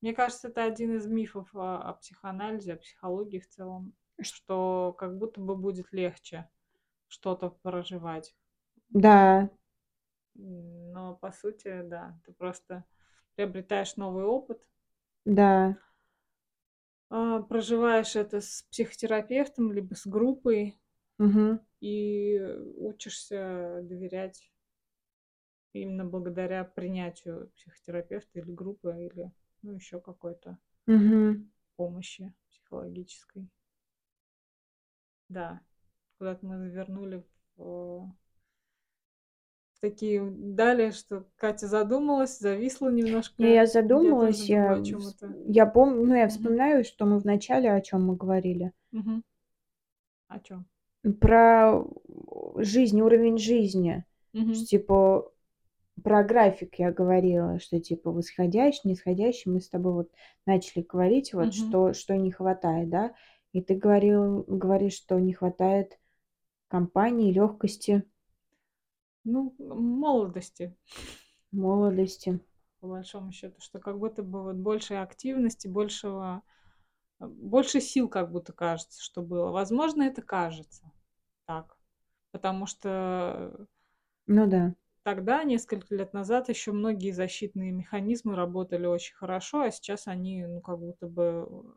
Мне 0.00 0.12
кажется, 0.12 0.48
это 0.48 0.64
один 0.64 0.96
из 0.96 1.06
мифов 1.06 1.54
о, 1.54 1.78
о 1.78 1.92
психоанализе, 1.94 2.72
о 2.74 2.76
психологии 2.78 3.38
в 3.38 3.48
целом, 3.48 3.92
что 4.20 4.92
как 4.98 5.16
будто 5.18 5.40
бы 5.40 5.54
будет 5.56 5.92
легче 5.92 6.48
что-то 7.08 7.50
проживать. 7.50 8.34
Да, 9.04 9.48
Но 10.38 11.16
по 11.16 11.32
сути, 11.32 11.82
да, 11.82 12.18
ты 12.24 12.32
просто 12.32 12.84
приобретаешь 13.34 13.96
новый 13.96 14.24
опыт, 14.24 14.60
да, 15.24 15.76
а, 17.10 17.40
проживаешь 17.42 18.16
это 18.16 18.40
с 18.40 18.62
психотерапевтом 18.70 19.72
либо 19.72 19.94
с 19.94 20.06
группой. 20.06 20.78
Мгм, 21.18 21.60
и 21.80 22.40
учишься 22.76 23.80
доверять 23.82 24.50
именно 25.72 26.04
благодаря 26.04 26.64
принятию 26.64 27.50
психотерапевта 27.56 28.40
или 28.40 28.50
группы 28.50 28.90
или 28.98 29.32
ну, 29.62 29.72
еще 29.74 30.00
какой-то 30.00 30.58
мгм. 30.86 31.50
помощи 31.76 32.34
психологической. 32.50 33.48
Да, 35.28 35.60
куда-то 36.18 36.46
мы 36.46 36.58
завернули 36.58 37.24
в 37.56 38.10
такие 39.80 40.22
дали, 40.30 40.90
что 40.90 41.24
Катя 41.36 41.66
задумалась, 41.66 42.38
зависла 42.38 42.90
немножко. 42.90 43.42
Не, 43.42 43.54
я 43.54 43.60
Я 43.60 43.66
задумалась, 43.66 44.44
я, 44.48 44.74
это. 44.74 45.34
я 45.46 45.66
помню, 45.66 46.04
ну, 46.06 46.14
я 46.14 46.28
вспоминаю, 46.28 46.84
что 46.84 47.06
мы 47.06 47.18
вначале 47.18 47.72
о 47.72 47.80
чем 47.80 48.06
мы 48.06 48.16
говорили. 48.16 48.72
Мгм. 48.92 49.22
О 50.28 50.38
чем? 50.40 50.66
Про 51.20 51.84
жизнь, 52.56 53.00
уровень 53.00 53.38
жизни. 53.38 54.04
Что, 54.32 54.66
типа, 54.66 55.32
про 56.02 56.22
график 56.22 56.78
я 56.78 56.92
говорила, 56.92 57.58
что, 57.58 57.80
типа, 57.80 58.10
восходящий, 58.12 58.82
нисходящий. 58.84 59.50
Мы 59.50 59.60
с 59.60 59.68
тобой 59.68 59.92
вот 59.92 60.10
начали 60.46 60.82
говорить, 60.82 61.32
вот, 61.34 61.46
Мгм. 61.46 61.52
что, 61.52 61.92
что 61.92 62.16
не 62.16 62.30
хватает, 62.30 62.88
да? 62.88 63.14
И 63.52 63.62
ты 63.62 63.74
говорил, 63.74 64.44
говоришь, 64.46 64.94
что 64.94 65.18
не 65.18 65.32
хватает 65.32 65.98
компании, 66.68 67.32
легкости, 67.32 68.04
Ну, 69.24 69.54
молодости, 69.58 70.74
молодости. 71.52 72.40
по 72.80 72.88
большому 72.88 73.32
счету, 73.32 73.60
что 73.60 73.78
как 73.80 73.98
будто 73.98 74.22
бы 74.22 74.42
вот 74.42 74.56
больше 74.56 74.94
активности, 74.94 75.66
большего, 75.68 76.42
э, 77.20 77.26
больше 77.26 77.80
сил 77.80 78.08
как 78.08 78.30
будто 78.32 78.52
кажется, 78.52 79.02
что 79.02 79.22
было. 79.22 79.50
Возможно, 79.50 80.02
это 80.04 80.22
кажется 80.22 80.92
так, 81.46 81.76
потому 82.32 82.66
что 82.66 83.68
Ну 84.26 84.46
да. 84.46 84.74
тогда, 85.02 85.42
несколько 85.44 85.94
лет 85.94 86.12
назад, 86.12 86.48
еще 86.48 86.70
многие 86.72 87.10
защитные 87.12 87.72
механизмы 87.72 88.36
работали 88.36 88.86
очень 88.86 89.14
хорошо, 89.16 89.62
а 89.62 89.70
сейчас 89.72 90.06
они, 90.06 90.44
ну, 90.46 90.60
как 90.60 90.78
будто 90.78 91.08
бы 91.08 91.74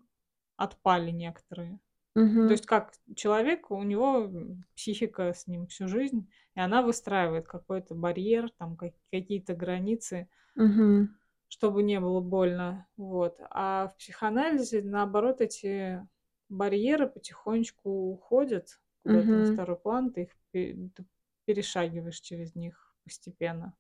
отпали 0.58 1.12
некоторые. 1.12 1.80
То 2.14 2.20
Мгм. 2.22 2.50
есть 2.52 2.66
как 2.66 2.94
человек, 3.16 3.72
у 3.72 3.82
него 3.84 4.30
психика 4.76 5.34
с 5.34 5.48
ним 5.48 5.68
всю 5.68 5.88
жизнь, 5.88 6.30
и 6.56 6.60
она 6.60 6.82
выстраивает 6.82 7.48
какой-то 7.48 7.96
барьер, 7.96 8.50
там 8.58 8.76
как- 8.76 8.94
какие-то 9.12 9.54
границы, 9.56 10.28
Мгм. 10.56 11.10
чтобы 11.48 11.84
не 11.84 12.00
было 12.00 12.22
больно. 12.22 12.88
Вот. 12.98 13.38
А 13.50 13.88
в 13.90 13.98
психоанализе, 13.98 14.82
наоборот, 14.82 15.42
эти 15.42 16.06
барьеры 16.50 17.08
потихонечку 17.08 17.90
уходят 18.12 18.82
куда-то 19.04 19.36
на 19.36 19.44
Мгм. 19.44 19.54
второй 19.54 19.78
план, 19.78 20.12
ты 20.12 20.24
их 20.24 20.32
пе- 20.52 20.90
ты 20.96 21.06
перешагиваешь 21.46 22.20
через 22.20 22.56
них 22.56 22.96
постепенно. 23.04 23.74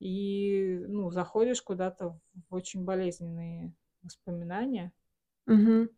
И, 0.00 0.84
ну, 0.88 1.10
заходишь 1.10 1.62
куда-то 1.62 2.18
в 2.48 2.54
очень 2.54 2.84
болезненные 2.84 3.74
воспоминания, 4.02 4.92
Мгм. 5.46 5.88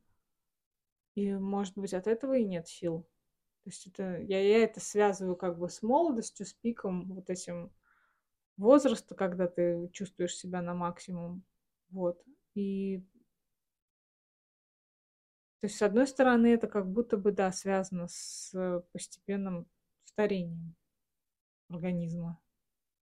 И, 1.15 1.33
может 1.35 1.77
быть, 1.77 1.95
от 1.95 2.07
этого 2.07 2.37
и 2.37 2.45
нет 2.45 2.69
сил. 2.69 3.03
То 3.65 3.71
есть 3.71 3.87
это, 3.87 4.19
я, 4.21 4.41
я 4.41 4.65
это 4.65 4.81
связываю 4.81 5.37
как 5.37 5.59
бы 5.59 5.69
с 5.69 5.83
молодостью, 5.83 6.47
с 6.47 6.53
пиком 6.53 7.15
вот 7.15 7.31
этим 7.31 7.73
возраста, 8.57 9.15
когда 9.15 9.47
ты 9.47 9.89
чувствуешь 9.93 10.37
себя 10.37 10.63
на 10.63 10.75
максимум. 10.75 11.45
Вот. 11.91 12.23
И 12.55 13.05
То 15.63 15.67
есть, 15.67 15.77
с 15.77 15.83
одной 15.83 16.09
стороны, 16.09 16.49
это 16.49 16.67
как 16.67 16.91
будто 16.91 17.17
бы, 17.17 17.31
да, 17.31 17.53
связано 17.53 18.09
с 18.09 18.83
постепенным 18.91 19.69
старением 20.03 20.75
организма. 21.69 22.41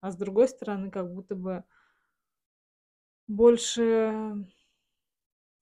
А 0.00 0.10
с 0.10 0.16
другой 0.16 0.48
стороны, 0.48 0.90
как 0.90 1.12
будто 1.12 1.34
бы 1.34 1.64
больше 3.26 4.46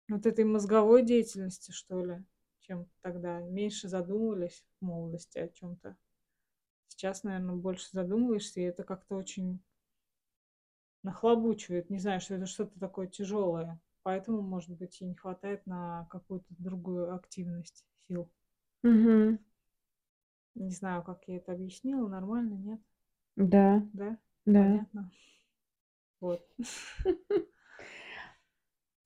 вот 0.07 0.27
этой 0.27 0.45
мозговой 0.45 1.03
деятельности, 1.03 1.71
что 1.71 2.05
ли, 2.05 2.23
чем 2.73 2.87
тогда. 3.03 3.41
Меньше 3.41 3.89
задумывались 3.89 4.65
в 4.81 4.85
молодости 4.85 5.39
о 5.39 5.49
чем-то. 5.49 5.97
Сейчас, 6.89 7.23
наверное, 7.23 7.57
больше 7.57 7.89
задумываешься, 7.93 8.61
и 8.61 8.65
это 8.65 8.83
как-то 8.83 9.17
очень 9.17 9.61
нахлобучивает. 11.03 11.91
Не 11.91 11.99
знаю, 11.99 12.21
что 12.21 12.35
это 12.35 12.47
что-то 12.47 12.79
такое 12.79 13.09
тяжелое. 13.09 13.79
Поэтому, 14.03 14.41
может 14.43 14.71
быть, 14.71 15.01
и 15.01 15.05
не 15.05 15.15
хватает 15.15 15.67
на 15.67 16.07
какую-то 16.11 16.47
другую 16.59 17.15
активность 17.15 17.85
сил. 18.09 18.31
Угу. 18.83 19.39
Не 20.55 20.71
знаю, 20.71 21.03
как 21.03 21.23
я 21.27 21.37
это 21.37 21.53
объяснила. 21.53 22.09
Нормально, 22.09 22.55
нет? 22.55 22.81
Да, 23.37 23.87
Да? 23.93 24.19
да. 24.45 24.63
Понятно. 24.63 25.11
Вот. 26.21 26.47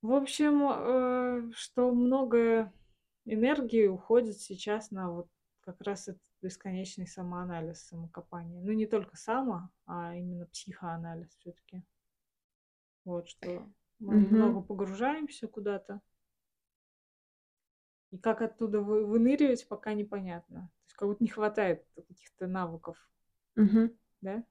В 0.02 0.12
общем, 0.12 0.62
э, 0.62 1.50
что 1.52 1.90
много 1.90 2.72
энергии 3.26 3.86
уходит 3.86 4.40
сейчас 4.40 4.90
на 4.90 5.10
вот 5.10 5.28
как 5.60 5.80
раз 5.80 6.08
этот 6.08 6.22
бесконечный 6.42 7.06
самоанализ, 7.06 7.82
самокопание. 7.82 8.62
Ну, 8.62 8.72
не 8.72 8.86
только 8.86 9.16
само, 9.16 9.68
а 9.86 10.14
именно 10.14 10.46
психоанализ 10.46 11.28
все-таки. 11.38 11.82
Вот 13.04 13.28
что 13.28 13.68
мы 13.98 14.14
Мгм. 14.14 14.36
много 14.36 14.60
погружаемся 14.62 15.48
куда-то. 15.48 16.00
И 18.12 18.18
как 18.18 18.42
оттуда 18.42 18.80
вы- 18.80 19.04
выныривать, 19.04 19.66
пока 19.68 19.92
непонятно. 19.92 20.60
То 20.60 20.84
есть 20.86 20.94
как 20.94 21.08
будто 21.08 21.24
не 21.24 21.30
хватает 21.30 21.84
каких-то 21.94 22.46
навыков, 22.46 22.96
Мгм. 23.56 23.92
да? 24.20 24.44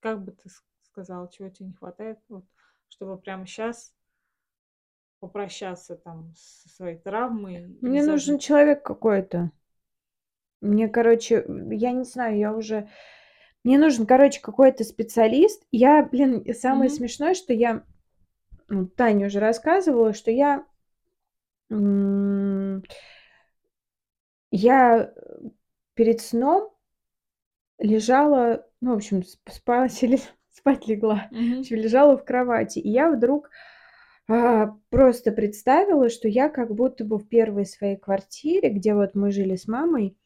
Как 0.00 0.22
бы 0.22 0.32
ты 0.32 0.48
с- 0.48 0.64
сказала, 0.82 1.30
чего 1.30 1.48
тебе 1.48 1.68
не 1.68 1.74
хватает, 1.74 2.18
вот, 2.28 2.44
чтобы 2.88 3.16
прямо 3.18 3.46
сейчас 3.46 3.94
попрощаться 5.22 5.94
там 5.94 6.34
со 6.36 6.68
своей 6.68 6.98
травмой. 6.98 7.68
Мне 7.80 8.02
нужен 8.02 8.38
человек 8.40 8.82
какой-то. 8.82 9.52
Мне, 10.60 10.88
короче, 10.88 11.44
я 11.70 11.92
не 11.92 12.04
знаю, 12.04 12.38
я 12.38 12.52
уже... 12.52 12.88
Мне 13.64 13.78
нужен, 13.78 14.06
короче, 14.06 14.40
какой-то 14.40 14.82
специалист. 14.84 15.62
Я, 15.70 16.02
блин, 16.04 16.44
самое 16.54 16.90
Мгм. 16.90 16.96
смешное, 16.98 17.34
что 17.34 17.52
я... 17.52 17.84
ну, 18.68 18.86
Таня 18.86 19.28
уже 19.28 19.40
рассказывала, 19.40 20.12
что 20.14 20.30
я... 20.32 20.64
Я 24.52 24.98
э, 25.04 25.10
перед 25.94 26.20
сном 26.20 26.70
лежала, 27.78 28.66
ну, 28.80 28.92
в 28.92 28.96
общем, 28.96 29.20
сп- 29.20 29.50
спать, 29.50 30.04
спать 30.50 30.86
легла. 30.86 31.30
Общем, 31.60 31.76
лежала 31.76 32.16
в 32.16 32.24
кровати. 32.24 32.78
И 32.78 32.88
я 32.90 33.10
вдруг 33.10 33.50
просто 34.26 35.32
представила, 35.32 36.08
что 36.08 36.28
я 36.28 36.48
как 36.48 36.74
будто 36.74 37.04
бы 37.04 37.18
в 37.18 37.28
первой 37.28 37.66
своей 37.66 37.96
квартире, 37.96 38.70
где 38.70 38.94
вот 38.94 39.14
мы 39.14 39.30
жили 39.30 39.56
с 39.56 39.66
мамой, 39.68 40.16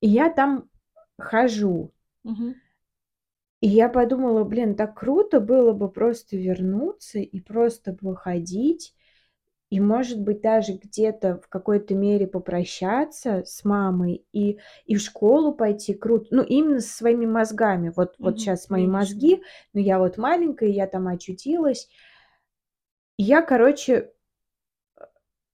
и 0.00 0.08
я 0.08 0.30
там 0.30 0.68
хожу. 1.18 1.92
Мгм. 2.24 2.54
И 3.60 3.66
я 3.68 3.88
подумала, 3.88 4.44
блин, 4.44 4.76
так 4.76 4.96
круто 4.98 5.40
было 5.40 5.72
бы 5.72 5.90
просто 5.90 6.36
вернуться 6.36 7.18
и 7.18 7.40
просто 7.40 7.92
бы 7.92 8.14
ходить, 8.14 8.94
и, 9.70 9.80
может 9.80 10.20
быть, 10.20 10.40
даже 10.40 10.74
где-то 10.74 11.40
в 11.44 11.48
какой-то 11.48 11.94
мере 11.94 12.26
попрощаться 12.26 13.42
с 13.44 13.64
мамой 13.64 14.24
и, 14.32 14.58
и 14.86 14.96
в 14.96 15.00
школу 15.00 15.52
пойти 15.52 15.92
круто. 15.92 16.28
Ну, 16.30 16.42
именно 16.42 16.80
со 16.80 16.96
своими 16.96 17.26
мозгами. 17.26 17.92
Вот, 17.94 18.14
вот 18.18 18.30
Мгм. 18.30 18.38
сейчас 18.38 18.70
мои 18.70 18.86
мозги, 18.86 19.42
ну, 19.74 19.80
я 19.80 19.98
вот 19.98 20.16
маленькая, 20.16 20.70
я 20.70 20.86
там 20.86 21.08
очутилась. 21.08 21.88
И 23.18 23.22
я, 23.22 23.42
короче, 23.42 24.12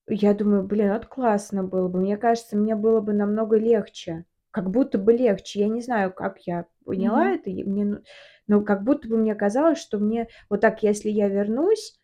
я 0.07 0.35
думаю, 0.35 0.62
блин, 0.64 0.92
вот 0.92 1.07
классно 1.07 1.62
было 1.64 1.88
бы. 1.88 2.00
Мне 2.00 2.16
кажется, 2.16 2.57
мне 2.57 2.77
было 2.77 3.00
бы 3.00 3.12
намного 3.12 3.57
легче. 3.57 4.24
Как 4.50 4.70
будто 4.70 4.98
бы 4.98 5.12
легче. 5.12 5.61
Я 5.61 5.68
не 5.68 5.81
знаю, 5.81 6.12
как 6.12 6.40
я 6.46 6.66
поняла 6.85 7.27
Мгм. 7.27 7.35
это. 7.35 7.50
и 7.50 7.64
Мне, 7.64 7.85
ну- 7.85 7.98
но 8.46 8.61
как 8.62 8.85
будто 8.85 9.09
бы 9.09 9.16
мне 9.16 9.35
казалось, 9.35 9.79
что 9.79 9.98
мне 9.98 10.29
вот 10.50 10.61
так, 10.61 10.83
если 10.83 11.09
я 11.09 11.29
вернусь, 11.29 11.98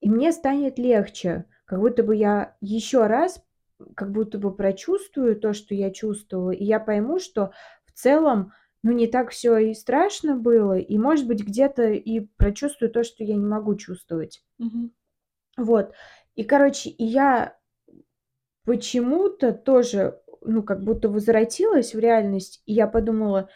и 0.00 0.10
мне 0.10 0.32
станет 0.32 0.78
легче. 0.78 1.46
Как 1.66 1.80
будто 1.80 2.02
бы 2.02 2.16
я 2.16 2.56
еще 2.60 3.06
раз, 3.06 3.42
как 3.96 4.12
будто 4.12 4.38
бы 4.38 4.54
прочувствую 4.54 5.36
то, 5.40 5.52
что 5.54 5.74
я 5.74 5.90
чувствовала, 5.92 6.50
и 6.52 6.64
я 6.64 6.80
пойму, 6.80 7.18
что 7.20 7.52
в 7.86 7.92
целом, 7.92 8.52
ну, 8.82 8.92
не 8.92 9.06
так 9.06 9.30
все 9.30 9.58
и 9.58 9.74
страшно 9.74 10.36
было, 10.36 10.78
и, 10.78 10.98
может 10.98 11.26
быть, 11.26 11.44
где-то 11.44 11.90
и 11.90 12.20
прочувствую 12.20 12.90
то, 12.90 13.04
что 13.04 13.24
я 13.24 13.34
не 13.34 13.46
могу 13.46 13.74
чувствовать. 13.76 14.42
Мгм. 14.58 14.92
Вот. 15.56 15.94
И, 16.36 16.44
короче, 16.44 16.90
и 16.90 17.04
я 17.04 17.56
почему-то 18.64 19.52
тоже, 19.52 20.20
ну, 20.42 20.62
как 20.62 20.84
будто 20.84 21.08
возвратилась 21.08 21.94
в 21.94 21.98
реальность, 21.98 22.62
и 22.66 22.72
я 22.72 22.86
подумала, 22.86 23.48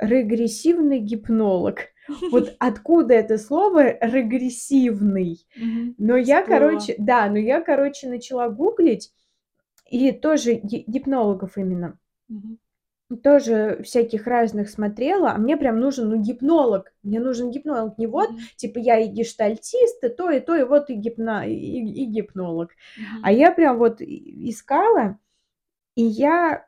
регрессивный 0.00 0.98
гипнолог. 1.00 1.88
Вот 2.32 2.56
откуда 2.58 3.14
это 3.14 3.38
слово 3.38 3.92
регрессивный? 4.00 5.46
Но 5.98 6.16
я, 6.16 6.42
короче, 6.42 6.94
да, 6.98 7.28
но 7.28 7.38
я, 7.38 7.60
короче, 7.60 8.08
начала 8.08 8.48
гуглить, 8.48 9.12
и 9.90 10.12
тоже 10.12 10.54
ги- 10.54 10.84
гипнологов 10.86 11.58
именно. 11.58 11.98
Тоже 13.24 13.80
всяких 13.82 14.26
разных 14.28 14.70
смотрела, 14.70 15.32
а 15.32 15.38
мне 15.38 15.56
прям 15.56 15.80
нужен, 15.80 16.08
ну, 16.10 16.16
гипнолог. 16.22 16.92
Мне 17.02 17.18
нужен 17.18 17.50
гипнолог. 17.50 17.98
Не 17.98 18.06
вот, 18.06 18.30
Мгм. 18.30 18.38
типа, 18.56 18.78
я 18.78 18.98
и 19.00 19.08
гештальтист, 19.08 20.04
и 20.04 20.08
то, 20.08 20.30
и 20.30 20.38
то, 20.38 20.54
и 20.54 20.62
вот 20.62 20.90
и, 20.90 20.94
гипно, 20.94 21.44
и, 21.48 21.52
и 21.54 22.04
гипнолог. 22.06 22.70
Мгм. 22.96 23.20
А 23.24 23.32
я 23.32 23.50
прям 23.50 23.78
вот 23.78 24.00
искала, 24.00 25.18
и 25.96 26.02
я 26.04 26.66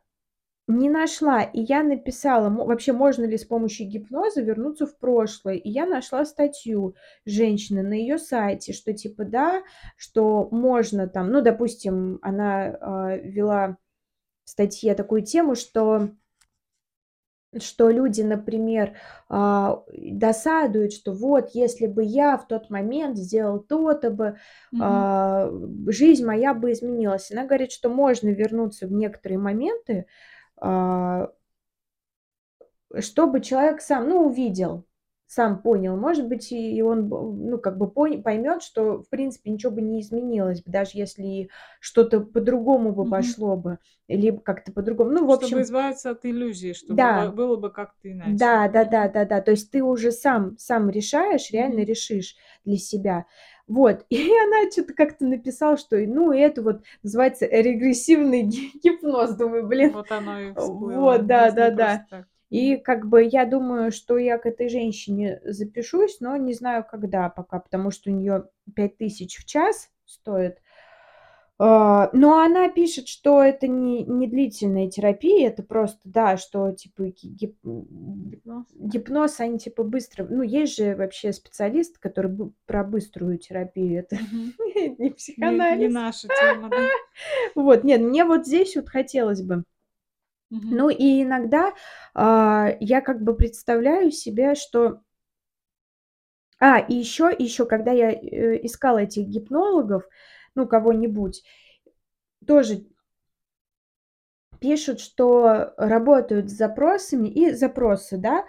не 0.69 0.91
нашла. 0.91 1.43
И 1.43 1.61
я 1.61 1.83
написала, 1.83 2.49
вообще 2.51 2.93
можно 2.93 3.25
ли 3.25 3.37
с 3.39 3.45
помощью 3.45 3.89
гипноза 3.89 4.43
вернуться 4.43 4.87
в 4.87 4.99
прошлое. 4.99 5.55
И 5.57 5.71
я 5.71 5.87
нашла 5.87 6.25
статью 6.25 6.95
женщины 7.25 7.83
на 7.83 7.95
ее 7.95 8.19
сайте, 8.19 8.73
что 8.73 8.93
типа 8.93 9.25
да, 9.25 9.63
что 9.97 10.49
можно 10.51 11.09
там, 11.09 11.31
ну, 11.31 11.43
допустим, 11.43 12.19
она 12.23 12.77
а, 12.81 13.17
вела 13.17 13.77
в 14.45 14.51
статье 14.51 14.95
такую 14.95 15.23
тему, 15.23 15.55
что 15.55 16.11
что 17.61 17.91
люди, 17.91 18.23
например, 18.23 18.97
а, 19.29 19.83
досадуют, 19.93 20.93
что 20.93 21.13
вот, 21.13 21.51
если 21.55 21.87
бы 21.87 22.03
я 22.03 22.37
в 22.39 22.47
тот 22.47 22.71
момент 22.71 23.19
сделал 23.19 23.61
то-то 23.61 24.11
бы, 24.11 24.39
а, 24.81 25.51
жизнь 25.87 26.25
моя 26.25 26.55
бы 26.55 26.73
изменилась. 26.73 27.31
Она 27.31 27.45
говорит, 27.45 27.73
что 27.73 27.89
можно 27.89 28.29
вернуться 28.29 28.87
в 28.87 28.93
некоторые 28.93 29.39
моменты, 29.39 30.07
а, 30.57 31.31
чтобы 33.01 33.41
человек 33.41 33.81
сам, 33.81 34.09
ну, 34.09 34.27
увидел, 34.27 34.85
сам 35.33 35.63
понял. 35.63 35.97
Может 35.97 36.29
быть, 36.29 36.53
и 36.53 36.83
он, 36.83 37.09
ну, 37.09 37.57
как 37.57 37.79
бы 37.79 37.89
поймет, 37.89 38.63
что, 38.63 39.03
в 39.03 39.09
принципе, 39.09 39.51
ничего 39.51 39.73
бы 39.73 39.81
не 39.81 40.03
изменилось 40.03 40.63
даже 40.67 40.91
если 40.93 41.49
что-то 41.81 42.21
по-другому 42.21 42.93
бы 42.93 43.05
Мгм. 43.05 43.11
пошло 43.13 43.57
бы, 43.57 43.79
либо 44.09 44.43
как-то 44.43 44.73
по-другому. 44.73 45.11
Ну, 45.11 45.21
в 45.27 45.31
Чтобы 45.31 45.45
общем, 45.45 45.63
избавиться 45.63 46.11
от 46.11 46.27
иллюзии, 46.27 46.75
что 46.75 46.93
Да. 46.93 47.31
было, 47.31 47.57
бы 47.57 47.71
как-то 47.71 48.13
иначе. 48.13 48.37
Да, 48.37 48.69
да, 48.69 48.85
да, 48.85 49.09
да, 49.09 49.25
да. 49.25 49.41
То 49.41 49.53
есть 49.53 49.71
ты 49.71 49.83
уже 49.83 50.13
сам, 50.13 50.59
сам 50.59 50.91
решаешь, 50.91 51.51
реально 51.51 51.79
Мгм. 51.79 51.85
решишь 51.87 52.37
для 52.67 52.77
себя. 52.77 53.25
Вот. 53.67 54.05
И 54.11 54.17
она 54.19 54.71
что-то 54.71 54.93
как-то 54.93 55.25
написала, 55.25 55.79
что, 55.79 55.97
ну, 55.97 56.31
это 56.31 56.61
вот 56.61 56.83
называется 57.03 57.47
регрессивный 57.47 58.43
ги- 58.43 58.71
гипноз. 58.83 59.35
Думаю, 59.35 59.67
блин. 59.67 59.93
Вот 59.95 60.13
оно 60.13 60.39
и 60.41 60.53
всплыло. 60.53 61.01
Вот, 61.01 61.27
да, 61.27 61.51
да, 61.53 61.71
да. 61.71 62.07
так. 62.11 62.27
И 62.53 62.77
как 62.77 63.07
бы 63.09 63.25
я 63.25 63.47
думаю, 63.47 63.91
что 63.93 64.19
я 64.19 64.39
к 64.39 64.47
этой 64.47 64.69
женщине 64.69 65.41
запишусь, 65.45 66.21
но 66.21 66.37
не 66.37 66.53
знаю 66.55 66.85
когда 66.89 67.31
пока, 67.31 67.59
потому 67.59 67.91
что 67.91 68.11
у 68.11 68.15
нее 68.15 68.45
5000 68.77 69.39
в 69.39 69.47
час 69.47 69.91
стоит. 70.05 70.59
А, 71.59 72.11
Но 72.13 72.41
она 72.41 72.69
пишет, 72.69 73.07
что 73.09 73.43
это 73.43 73.69
не, 73.69 74.05
не 74.05 74.27
длительная 74.27 74.91
терапия, 74.91 75.49
это 75.49 75.63
просто, 75.63 76.01
да, 76.05 76.37
что 76.37 76.73
типа 76.73 77.05
ги- 77.05 77.29
гип- 77.29 77.59
Гипноз. 77.63 78.67
гипноз, 78.75 79.39
они 79.41 79.59
типа 79.59 79.85
быстро, 79.85 80.27
ну 80.29 80.43
есть 80.43 80.77
же 80.77 80.97
вообще 80.97 81.33
специалист, 81.33 81.99
который 81.99 82.31
бу- 82.33 82.53
про 82.67 82.83
быструю 82.83 83.39
терапию, 83.39 84.01
это 84.01 84.17
не 84.33 84.53
Не, 84.97 85.07
не 85.07 85.11
психоанализ. 85.11 85.95
наша 85.95 86.29
тема, 86.29 86.69
да. 86.69 86.89
Вот, 87.55 87.85
нет, 87.85 88.01
мне 88.01 88.25
вот 88.25 88.47
здесь 88.47 88.75
вот 88.75 88.89
хотелось 88.89 89.43
бы. 89.43 89.63
Ну 90.61 90.91
и 90.91 91.23
иногда 91.23 91.73
а, 92.15 92.77
я 92.79 93.01
как 93.01 93.23
бы 93.23 93.35
представляю 93.35 94.11
себе, 94.11 94.55
что... 94.55 95.01
А, 96.61 96.79
и 96.79 96.95
еще, 96.95 97.35
еще, 97.37 97.65
когда 97.65 97.91
я 97.93 98.13
э, 98.13 98.65
искала 98.65 98.99
этих 98.99 99.27
гипнологов, 99.27 100.05
ну, 100.55 100.69
кого-нибудь, 100.69 101.43
тоже 102.47 102.85
пишут, 104.61 105.01
что 105.01 105.73
работают 105.79 106.51
с 106.51 106.53
запросами 106.53 107.29
и 107.29 107.53
запросы, 107.53 108.19
да. 108.19 108.45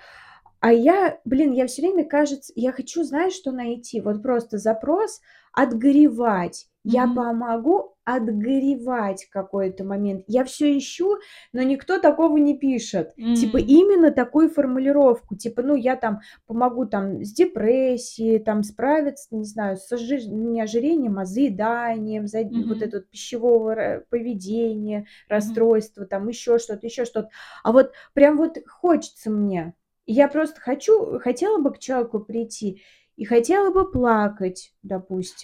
А 0.60 0.74
я, 0.74 1.20
блин, 1.24 1.54
я 1.54 1.68
все 1.68 1.82
время, 1.82 2.06
кажется, 2.06 2.52
я 2.56 2.74
хочу, 2.74 3.04
знаешь, 3.04 3.34
что 3.34 3.52
найти? 3.52 4.02
Вот 4.02 4.22
просто 4.22 4.58
запрос 4.58 5.22
отгоревать. 5.54 6.68
Я 6.84 7.08
Мгм. 7.08 7.08
помогу 7.08 7.96
отгоревать 8.06 9.28
какой-то 9.32 9.86
момент. 9.86 10.26
Я 10.28 10.44
все 10.44 10.78
ищу, 10.78 11.18
но 11.54 11.62
никто 11.64 12.00
такого 12.00 12.36
не 12.38 12.58
пишет. 12.58 13.12
Типа 13.32 13.58
М. 13.58 13.58
именно 13.58 14.12
такую 14.12 14.50
формулировку. 14.50 15.36
Типа, 15.38 15.62
ну, 15.62 15.76
я 15.76 15.96
там 15.96 16.20
помогу 16.46 16.86
там 16.86 17.24
с 17.24 17.32
депрессией, 17.32 18.40
там 18.40 18.64
справиться, 18.64 19.28
не 19.32 19.46
знаю, 19.46 19.78
с 19.78 19.90
ожи 19.94 20.18
не 20.28 20.62
ожирением, 20.62 21.18
а 21.20 21.26
заеданием, 21.26 22.28
за 22.28 22.44
вот 22.68 22.82
Мгм. 22.82 22.84
это 22.84 22.98
вот 22.98 23.10
пищевого 23.10 23.76
ра 23.76 24.04
поведения, 24.10 25.06
Мгм. 25.36 25.64
расстройства, 25.68 26.06
там 26.06 26.28
еще 26.28 26.58
что-то, 26.60 26.86
еще 26.86 27.06
что-то. 27.06 27.30
А 27.64 27.72
вот 27.72 27.94
прям 28.14 28.36
вот 28.38 28.58
хочется 28.68 29.30
мне. 29.32 29.74
Я 30.06 30.28
просто 30.28 30.60
хочу 30.60 31.20
хотела 31.20 31.60
бы 31.60 31.72
к 31.72 31.80
человеку 31.80 32.20
прийти 32.20 32.82
и 33.16 33.26
хотела 33.26 33.72
бы 33.72 33.90
плакать, 33.92 34.74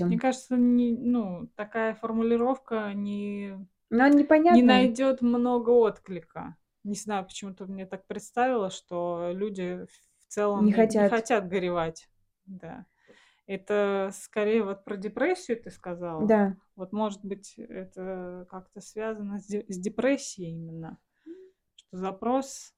Мне 0.08 0.18
допустим. 0.18 0.20
кажется, 0.20 0.56
не 0.58 0.92
ну, 0.92 1.48
такая 1.56 1.94
формулировка 1.94 2.92
не 2.94 3.58
Но 3.92 4.08
не 4.08 4.18
непонятно. 4.18 4.64
найдет 4.64 5.22
много 5.22 5.70
отклика. 5.72 6.58
Не 6.84 6.96
знаю, 6.96 7.26
почему-то 7.26 7.66
мне 7.68 7.86
так 7.86 8.08
представила, 8.08 8.70
что 8.72 9.32
люди 9.34 9.86
в 10.22 10.28
целом 10.28 10.66
Не 10.66 10.72
не 10.72 10.74
не 10.74 10.78
хотят. 10.78 11.12
хотят 11.12 11.48
горевать. 11.48 12.10
Да. 12.46 12.86
Это 13.48 14.12
скорее 14.14 14.64
вот 14.64 14.86
про 14.86 14.98
депрессию 14.98 15.62
ты 15.62 15.72
сказала? 15.72 16.28
Да. 16.28 16.56
Вот, 16.76 16.94
может 16.94 17.24
быть, 17.26 17.56
это 17.58 18.48
как-то 18.50 18.82
связано 18.82 19.40
с 19.40 19.46
де 19.46 19.66
с 19.70 19.78
депрессией 19.80 20.52
именно? 20.54 20.98
Что 21.76 21.98
запрос 21.98 22.74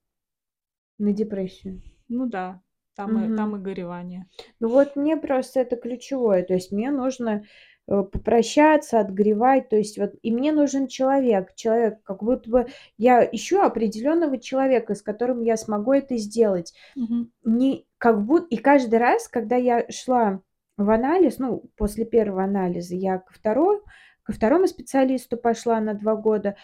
На 0.98 1.12
депрессию. 1.12 1.82
ну 2.08 2.26
да, 2.28 2.62
там 2.94 3.32
и 3.32 3.36
там 3.36 3.56
и 3.56 3.58
горевание. 3.58 4.26
Ну 4.60 4.68
вот 4.68 4.96
мне 4.96 5.16
просто 5.16 5.60
это 5.60 5.76
ключевое. 5.76 6.42
То 6.42 6.54
есть 6.54 6.72
мне 6.72 6.90
нужно, 6.90 7.44
э, 7.88 8.02
попрощаться, 8.02 9.00
отгоревать. 9.00 9.68
То 9.68 9.76
есть 9.76 9.98
вот 9.98 10.12
и 10.22 10.30
мне 10.32 10.52
нужен 10.52 10.86
человек. 10.88 11.54
Человек, 11.54 12.02
как 12.02 12.22
будто 12.22 12.50
бы 12.50 12.66
я 12.98 13.24
ищу 13.24 13.60
определенного 13.60 14.38
человека, 14.38 14.94
с 14.94 15.02
которым 15.02 15.40
я 15.42 15.56
смогу 15.56 15.92
это 15.92 16.16
сделать. 16.16 16.74
Мгм. 16.94 17.30
Не 17.44 17.86
как 17.98 18.24
будто 18.24 18.46
и 18.50 18.56
каждый 18.56 18.98
раз, 18.98 19.28
когда 19.28 19.56
я 19.56 19.86
шла 19.90 20.40
в 20.76 20.90
анализ, 20.90 21.38
ну, 21.38 21.64
после 21.76 22.04
первого 22.04 22.44
анализа 22.44 22.94
я 22.94 23.18
ко 23.18 23.32
второй 23.32 23.80
ко 24.24 24.32
второму 24.32 24.68
специалисту 24.68 25.36
пошла 25.36 25.80
на 25.80 25.94
2 25.94 26.14
года, 26.14 26.56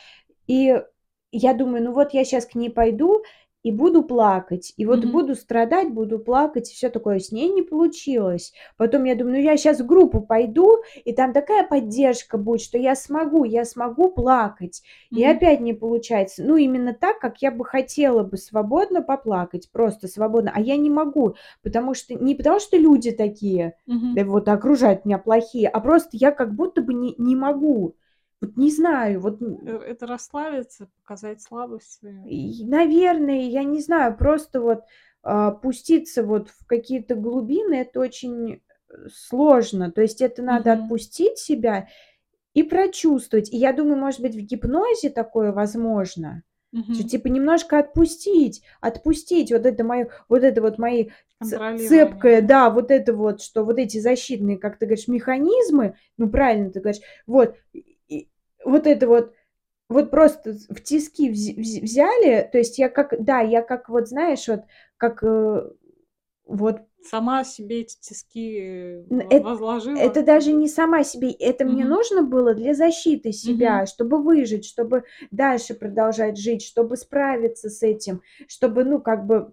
и 0.46 0.80
я 1.32 1.54
думаю: 1.54 1.84
"Ну 1.84 1.92
вот 1.92 2.14
я 2.14 2.24
сейчас 2.24 2.46
к 2.46 2.54
ней 2.54 2.70
пойду 2.70 3.22
и 3.62 3.70
буду 3.72 4.02
плакать, 4.04 4.72
и 4.76 4.86
вот 4.86 5.04
Мгм. 5.04 5.06
буду 5.06 5.34
страдать, 5.34 5.90
буду 5.92 6.18
плакать", 6.18 6.70
и 6.70 6.74
всё 6.74 6.90
такое. 6.90 7.18
С 7.18 7.32
ней 7.32 7.48
не 7.50 7.62
получилось. 7.62 8.52
Потом 8.76 9.04
я 9.04 9.14
думаю: 9.14 9.36
"Ну 9.38 9.42
я 9.42 9.56
сейчас 9.56 9.80
в 9.80 9.86
группу 9.86 10.20
пойду, 10.20 10.78
и 11.04 11.12
там 11.12 11.32
такая 11.32 11.66
поддержка 11.66 12.38
будет, 12.38 12.60
что 12.62 12.78
я 12.78 12.94
смогу, 12.94 13.44
я 13.44 13.64
смогу 13.64 14.10
плакать". 14.10 14.82
И 15.14 15.24
Мгм. 15.24 15.24
опять 15.24 15.60
не 15.60 15.72
получается. 15.74 16.42
Ну, 16.44 16.56
именно 16.56 16.94
так, 16.94 17.18
как 17.18 17.42
я 17.42 17.50
бы 17.50 17.64
хотела 17.64 18.22
бы 18.22 18.36
свободно 18.36 19.02
поплакать, 19.02 19.70
просто 19.72 20.08
свободно, 20.08 20.52
а 20.54 20.60
я 20.60 20.76
не 20.76 20.90
могу, 20.90 21.34
потому 21.62 21.94
что 21.94 22.14
не 22.14 22.34
потому 22.34 22.60
что 22.60 22.76
люди 22.76 23.10
такие, 23.10 23.74
Мгм. 23.86 24.18
да 24.18 24.24
вот 24.24 24.48
окружают 24.48 25.04
меня 25.04 25.18
плохие, 25.18 25.68
а 25.68 25.80
просто 25.80 26.10
я 26.12 26.30
как 26.32 26.54
будто 26.54 26.80
бы 26.82 26.94
не 26.94 27.14
не 27.18 27.36
могу. 27.36 27.94
Вот 28.40 28.56
не 28.56 28.70
знаю, 28.70 29.20
вот 29.20 29.40
Э, 29.42 29.78
это 29.78 30.06
расслабиться, 30.06 30.88
показать 31.02 31.42
слабость 31.42 31.92
свою? 31.98 32.24
и, 32.28 32.64
наверное, 32.66 33.42
я 33.48 33.64
не 33.64 33.80
знаю, 33.80 34.16
просто 34.16 34.60
вот, 34.60 34.82
а, 35.22 35.50
пуститься 35.50 36.22
вот 36.22 36.48
в 36.48 36.66
какие-то 36.66 37.16
глубины- 37.16 37.74
это 37.74 37.98
очень, 38.00 38.60
э, 38.90 38.94
сложно. 39.12 39.90
То 39.90 40.02
есть 40.02 40.20
это 40.20 40.42
надо 40.42 40.72
Мгм. 40.74 40.84
отпустить 40.84 41.38
себя 41.38 41.88
и 42.54 42.62
прочувствовать. 42.62 43.52
И 43.52 43.56
я 43.56 43.72
думаю, 43.72 43.98
может 43.98 44.20
быть, 44.20 44.34
в 44.36 44.40
гипнозе 44.40 45.10
такое 45.10 45.52
возможно, 45.52 46.42
что 46.72 47.02
Мгм. 47.02 47.08
типа 47.08 47.28
немножко 47.28 47.78
отпустить, 47.80 48.62
отпустить 48.80 49.52
вот 49.52 49.66
это 49.66 49.84
моё, 49.84 50.08
вот 50.28 50.44
это 50.44 50.62
вот 50.62 50.78
мои 50.78 51.10
цепкое, 51.88 52.42
да? 52.42 52.70
вот 52.70 52.90
это 52.90 53.14
вот, 53.14 53.42
что 53.42 53.64
вот 53.64 53.78
эти 53.78 53.98
защитные, 54.00 54.58
как 54.58 54.78
ты 54.78 54.86
говоришь, 54.86 55.08
механизмы, 55.08 55.96
ну, 56.18 56.28
правильно 56.30 56.70
ты 56.70 56.80
говоришь, 56.80 57.02
вот, 57.26 57.56
вот 58.64 58.86
это 58.86 59.06
вот, 59.08 59.34
вот 59.88 60.10
просто 60.10 60.54
в 60.68 60.80
тиски 60.82 61.30
вз 61.30 61.50
вз 61.56 61.82
взяли. 61.82 62.48
То 62.50 62.58
есть 62.58 62.78
я 62.78 62.88
как, 62.88 63.14
да, 63.24 63.40
я 63.40 63.62
как 63.62 63.88
вот, 63.88 64.08
знаешь, 64.08 64.48
вот 64.48 64.62
как, 64.96 65.22
э, 65.22 65.70
вот 66.46 66.80
Сама 67.02 67.44
себе 67.44 67.82
эти 67.82 67.96
тиски 68.00 69.04
Н 69.10 69.20
во 69.20 69.24
эт 69.30 69.44
возложила 69.44 69.96
это 69.98 70.22
даже 70.22 70.52
не 70.52 70.68
сама 70.68 71.04
себе, 71.04 71.30
это 71.30 71.64
мне 71.64 71.84
Мгм. 71.84 71.94
нужно 71.94 72.22
было 72.22 72.54
для 72.54 72.74
защиты 72.74 73.32
себя, 73.32 73.86
чтобы 73.86 74.22
выжить, 74.22 74.64
чтобы 74.66 75.04
дальше 75.30 75.74
продолжать 75.74 76.36
жить, 76.38 76.62
чтобы 76.62 76.96
справиться 76.96 77.70
с 77.70 77.82
этим, 77.82 78.20
чтобы, 78.48 78.84
ну, 78.84 79.00
как 79.00 79.26
бы 79.26 79.52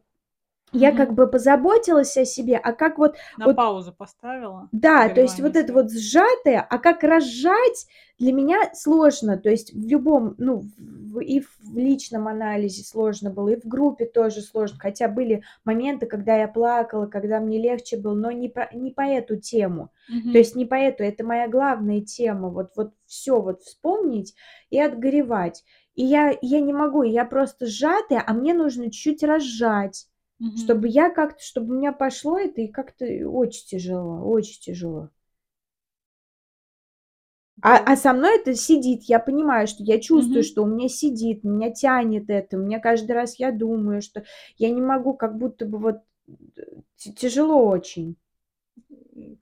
я 0.76 0.92
как 0.92 1.14
бы 1.14 1.28
позаботилась 1.28 2.18
о 2.18 2.26
себе, 2.26 2.58
а 2.58 2.74
как 2.74 2.98
вот 2.98 3.16
На 3.38 3.46
вот 3.46 3.58
паузу 3.58 3.94
поставила 3.94 4.70
Да, 4.74 5.10
то 5.10 5.22
есть 5.22 5.40
вот 5.40 5.56
это 5.56 5.72
вот 5.74 5.92
сжатое, 5.92 6.60
а 6.70 6.78
как 6.80 7.04
разжать, 7.04 7.88
для 8.20 8.34
меня 8.34 8.72
сложно. 8.74 9.38
То 9.38 9.50
есть 9.50 9.74
в 9.74 9.88
любом, 9.88 10.36
ну, 10.38 10.64
в 10.78 11.20
и 11.20 11.40
в 11.42 11.78
личном 11.78 12.28
анализе 12.28 12.84
сложно 12.84 13.30
было, 13.32 13.50
и 13.50 13.60
в 13.60 13.66
группе 13.66 14.06
тоже 14.06 14.42
сложно. 14.42 14.78
Хотя 14.80 15.08
были 15.08 15.44
моменты, 15.64 16.06
когда 16.08 16.36
я 16.38 16.48
плакала, 16.48 17.06
когда 17.08 17.40
мне 17.40 17.58
легче 17.62 17.98
было, 17.98 18.16
но 18.16 18.32
не 18.32 18.50
по 18.50 18.68
не 18.74 18.92
по 18.92 19.02
эту 19.02 19.38
тему. 19.38 19.92
То 20.32 20.38
Мгм. 20.38 20.40
есть 20.40 20.56
не 20.56 20.66
по 20.66 20.76
эту, 20.76 21.04
это 21.04 21.24
моя 21.24 21.48
главная 21.48 22.02
тема. 22.02 22.50
Вот 22.50 22.72
вот 22.76 22.92
всё 23.06 23.42
вот 23.42 23.62
вспомнить 23.62 24.34
и 24.70 24.80
отгоревать. 24.80 25.64
И 25.96 26.04
я 26.04 26.36
я 26.42 26.60
не 26.60 26.74
могу, 26.74 27.04
я 27.04 27.24
просто 27.26 27.66
сжатая, 27.66 28.22
а 28.26 28.34
мне 28.34 28.54
нужно 28.54 28.86
чуть-чуть 28.92 29.24
разжать, 29.24 30.08
Мгм. 30.40 30.56
чтобы 30.56 30.88
я 30.88 31.10
как-то, 31.10 31.44
чтобы 31.44 31.74
у 31.76 31.78
меня 31.78 31.92
пошло 31.94 32.38
это, 32.40 32.62
и 32.62 32.68
как-то 32.68 33.06
очень 33.30 33.66
тяжело, 33.68 34.22
очень 34.28 34.62
тяжело. 34.62 35.10
А 37.62 37.78
а 37.94 37.96
со 37.96 38.14
мной 38.14 38.38
это 38.40 38.54
сидит. 38.54 39.04
Я 39.04 39.20
понимаю, 39.20 39.68
что 39.68 39.84
я 39.84 40.00
чувствую, 40.00 40.44
Мгм. 40.44 40.44
что 40.44 40.64
у 40.64 40.66
меня 40.68 40.90
сидит, 40.90 41.44
меня 41.44 41.72
тянет 41.72 42.30
это. 42.30 42.58
Меня 42.58 42.80
каждый 42.80 43.14
раз 43.14 43.40
я 43.40 43.52
думаю, 43.52 44.02
что 44.02 44.24
я 44.58 44.70
не 44.70 44.82
могу, 44.82 45.14
как 45.14 45.38
будто 45.38 45.66
бы 45.66 45.78
вот 45.78 45.98
тяжело 46.98 47.68
очень. 47.68 48.18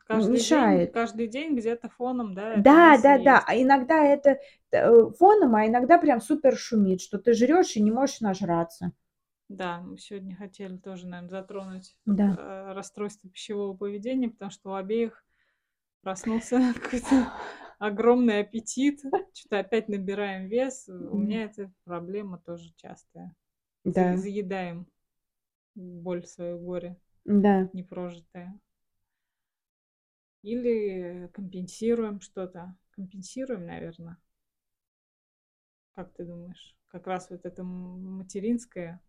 Каждый 0.07 0.43
день 0.43 0.85
мешает. 0.85 0.91
каждый 0.91 1.27
день 1.27 1.55
где-то 1.55 1.89
фоном, 1.89 2.33
да, 2.35 2.65
Да, 2.65 2.97
да-да. 3.01 3.43
есть. 3.43 3.47
А 3.47 3.55
иногда 3.55 4.03
это, 4.05 4.39
т 4.69 5.09
фоном, 5.17 5.55
а 5.55 5.65
иногда 5.65 5.97
прям 5.97 6.21
супер 6.21 6.55
шумит, 6.55 7.01
что 7.01 7.17
ты 7.17 7.33
жрёшь 7.33 7.75
и 7.77 7.81
не 7.81 7.91
можешь 7.91 8.21
нажраться. 8.21 8.91
Да, 9.49 9.81
мы 9.81 9.97
сегодня 9.97 10.35
хотели 10.35 10.77
тоже, 10.77 11.07
наверно, 11.07 11.29
затронуть, 11.29 11.97
Да. 12.05 12.35
э, 12.37 12.73
расстройство 12.73 13.29
пищевого 13.29 13.75
поведения, 13.75 14.29
потому 14.29 14.51
что 14.51 14.71
у 14.71 14.73
обеих 14.73 15.23
проснулся 16.01 16.59
какой-то 16.81 17.31
огромный 17.79 18.39
аппетит. 18.39 19.01
Чё-то 19.33 19.59
опять 19.59 19.89
набираем 19.89 20.47
вес. 20.47 20.87
У 20.87 21.17
меня 21.17 21.43
эта 21.43 21.71
проблема 21.83 22.39
тоже 22.39 22.71
частая. 22.77 23.35
Да. 23.83 24.15
заедаем 24.17 24.87
боль 25.75 26.25
свою, 26.25 26.59
горе 26.59 26.97
Да. 27.25 27.69
непрожитое. 27.73 28.59
Или 30.41 31.29
компенсируем 31.33 32.21
что-то. 32.21 32.75
Компенсируем, 32.91 33.65
наверно. 33.65 34.17
Как 35.95 36.13
ты 36.13 36.25
думаешь? 36.25 36.75
Как 36.87 37.07
раз 37.07 37.29
вот 37.29 37.45
это 37.45 37.63
материнское 37.63 39.01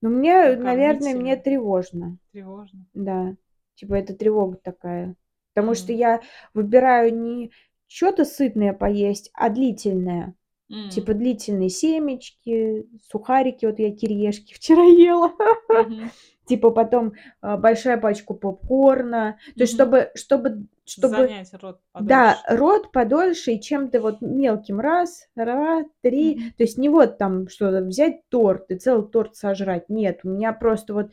Ну, 0.00 0.10
мне, 0.10 0.34
накормить 0.34 0.62
наверное, 0.64 1.14
мне 1.14 1.36
тревожно. 1.36 2.18
Тревожно? 2.32 2.86
Да, 2.94 3.34
типа 3.74 3.94
это 3.94 4.14
тревога 4.14 4.58
такая. 4.62 5.16
Потому 5.54 5.74
что 5.74 5.92
М. 5.92 5.98
я 5.98 6.20
выбираю 6.54 7.14
не 7.14 7.50
чё-то 7.88 8.24
сытное 8.24 8.72
поесть, 8.72 9.30
а 9.34 9.48
длительное. 9.48 10.34
М. 10.70 10.88
Типа 10.90 11.14
длительные 11.14 11.68
семечки, 11.68 12.86
сухарики. 13.10 13.66
Вот 13.66 13.78
я 13.78 13.90
кириешки 13.90 14.54
вчера 14.56 14.82
ела. 14.84 15.32
Мгм. 15.68 16.10
Типа 16.46 16.70
потом, 16.70 17.14
а, 17.40 17.56
большая 17.56 17.98
пачку 17.98 18.34
попкорна. 18.34 19.38
То 19.56 19.62
есть 19.62 19.74
чтобы 19.74 20.10
чтобы 20.14 20.66
чтобы 20.90 21.08
Занять 21.08 21.52
рот 21.54 21.80
Да, 21.98 22.38
подольше. 22.38 22.42
рот 22.48 22.92
подольше 22.92 23.52
и 23.52 23.60
чем-то 23.60 24.00
вот 24.00 24.20
мелким. 24.20 24.80
Раз, 24.80 25.28
ра 25.36 25.84
3. 26.02 26.36
Мгм. 26.36 26.50
То 26.56 26.62
есть 26.64 26.78
не 26.78 26.88
вот 26.88 27.18
там 27.18 27.48
что-то 27.48 27.82
взять 27.84 28.28
торт 28.28 28.70
и 28.70 28.76
целый 28.76 29.08
торт 29.08 29.36
сожрать. 29.36 29.88
Нет, 29.88 30.20
у 30.24 30.30
меня 30.30 30.52
просто 30.52 30.94
вот, 30.94 31.10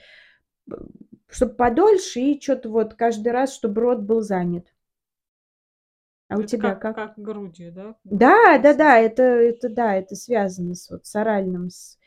б 0.67 0.78
чтоб 1.30 1.57
подольше 1.57 2.19
и 2.21 2.39
чё-то 2.39 2.69
вот 2.69 2.95
каждый 2.95 3.32
раз, 3.34 3.53
чтобы 3.55 3.82
рот 3.82 3.99
был 4.01 4.21
занят. 4.21 4.67
А 6.30 6.38
у 6.38 6.41
Это 6.41 6.47
тебя 6.47 6.76
как, 6.76 6.82
как? 6.82 6.95
как 6.95 7.19
грудью, 7.19 7.71
да? 7.71 7.95
Да, 8.03 8.57
да, 8.57 8.73
да, 8.73 8.97
это, 8.99 9.21
это 9.23 9.69
да, 9.69 9.95
это 9.95 10.15
связано 10.15 10.73
с 10.73 10.89
вот 10.89 11.05
с 11.05 11.15
оральным, 11.15 11.69
с, 11.69 11.97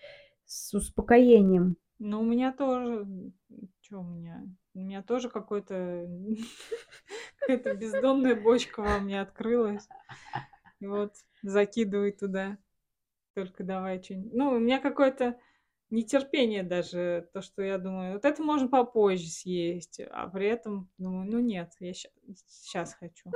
с 0.47 0.75
успокоением. 0.75 1.77
Ну, 2.01 2.21
у 2.21 2.25
меня 2.25 2.53
тоже... 2.53 3.07
Что 3.89 4.01
у 4.01 4.05
меня? 4.05 4.45
У 4.75 4.81
меня 4.81 5.03
тоже 5.03 5.31
какой-то... 5.31 6.07
Какая-то 7.41 7.75
бездонная 7.75 8.35
бочка 8.35 8.83
во 8.83 8.99
мне 8.99 9.19
открылась. 9.19 9.89
И 10.81 10.87
вот 10.87 11.15
закидывай 11.43 12.13
туда. 12.13 12.59
Только 13.35 13.65
давай 13.65 14.03
что-нибудь. 14.03 14.35
Ну, 14.35 14.51
у 14.51 14.59
меня 14.59 14.79
какое-то 14.79 15.41
нетерпение 15.91 16.63
даже, 16.63 17.29
то, 17.33 17.41
что 17.41 17.63
я 17.63 17.79
думаю, 17.79 18.15
вот 18.15 18.25
это 18.25 18.43
можно 18.43 18.69
попозже 18.69 19.29
съесть, 19.29 20.01
а 20.11 20.29
при 20.29 20.47
этом 20.47 20.89
думаю, 20.99 21.31
ну 21.31 21.39
нет, 21.39 21.73
я 21.81 21.93
сейчас 21.95 22.95
хочу. 22.95 23.33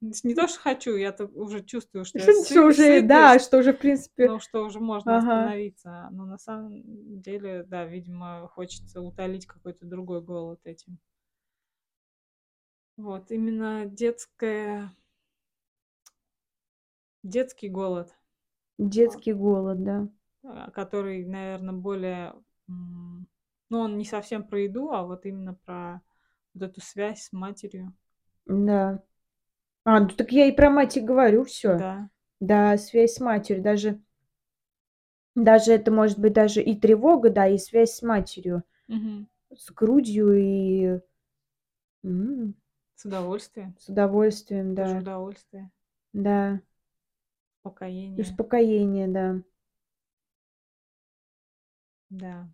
Не 0.00 0.34
то, 0.34 0.48
что 0.48 0.58
хочу, 0.58 0.96
я 0.96 1.14
уже 1.34 1.62
чувствую, 1.62 2.04
что 2.04 2.18
я 2.18 2.24
Что 2.24 2.32
сы- 2.32 2.68
уже, 2.68 3.02
да, 3.02 3.34
сытость, 3.34 3.46
что 3.46 3.58
уже, 3.58 3.72
в 3.72 3.78
принципе, 3.78 4.26
ну, 4.26 4.40
что 4.40 4.64
уже 4.64 4.80
можно 4.80 5.16
ага. 5.16 5.26
остановиться. 5.26 6.08
Но 6.10 6.24
на 6.26 6.38
самом 6.38 7.20
деле, 7.20 7.62
да, 7.64 7.84
видимо, 7.84 8.48
хочется 8.48 9.00
утолить 9.00 9.46
какой-то 9.46 9.86
другой 9.86 10.20
голод 10.20 10.60
этим. 10.64 10.98
Вот, 12.96 13.30
именно 13.30 13.86
детская... 13.86 14.90
Детский 17.22 17.68
голод, 17.68 18.12
Детский 18.78 19.32
голод, 19.32 19.82
да. 19.84 20.08
А, 20.44 20.70
который, 20.70 21.24
наверное, 21.24 21.74
более... 21.74 22.34
Ну, 22.66 23.26
он 23.78 23.96
не 23.96 24.04
совсем 24.04 24.44
про 24.44 24.60
еду, 24.60 24.90
а 24.90 25.02
вот 25.04 25.24
именно 25.24 25.54
про 25.54 26.02
вот 26.54 26.62
эту 26.62 26.80
связь 26.80 27.22
с 27.24 27.32
матерью. 27.32 27.94
Да. 28.46 29.02
А, 29.84 30.00
ну 30.00 30.08
так 30.08 30.30
я 30.32 30.46
и 30.46 30.52
про 30.52 30.70
мать 30.70 30.96
и 30.96 31.00
говорю 31.00 31.44
все. 31.44 31.78
Да. 31.78 32.10
Да, 32.40 32.76
связь 32.76 33.14
с 33.14 33.20
матерью. 33.20 33.62
Даже, 33.62 34.00
даже 35.34 35.72
это 35.72 35.90
может 35.90 36.18
быть 36.18 36.32
даже 36.32 36.62
и 36.62 36.78
тревога, 36.78 37.30
да, 37.30 37.48
и 37.48 37.56
связь 37.58 37.94
с 37.94 38.02
матерью. 38.02 38.62
Мгм. 38.88 39.28
С 39.56 39.70
грудью 39.70 40.32
и 40.36 41.00
С 42.02 43.04
удовольствием. 43.04 43.76
с 43.78 43.88
удовольствием, 43.88 44.74
да. 44.74 44.98
удовольствие. 44.98 45.70
Да. 46.12 46.54
И 46.54 46.58
Успокоение. 47.58 48.22
успокоение, 48.22 49.08
да. 49.08 49.42
Да. 52.12 52.46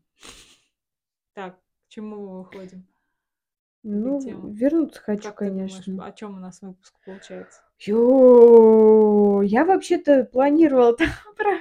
Так, 1.35 1.57
к 1.57 1.89
чему 1.89 2.17
мы 2.17 2.39
выходим? 2.43 2.87
Ну, 3.83 4.21
тему. 4.21 4.51
вернуться 4.51 5.01
хочу, 5.01 5.23
Как 5.25 5.39
ты 5.39 5.51
думаешь, 5.51 5.73
конечно. 5.73 6.05
о 6.05 6.13
чем 6.13 6.37
у 6.37 6.41
нас 6.41 6.63
выпуск 6.63 6.95
получается? 7.05 7.63
Ё, 7.81 9.43
я 9.43 9.65
вообще-то 9.65 10.25
планировала 10.25 10.93
там 10.97 11.09
про, 11.37 11.57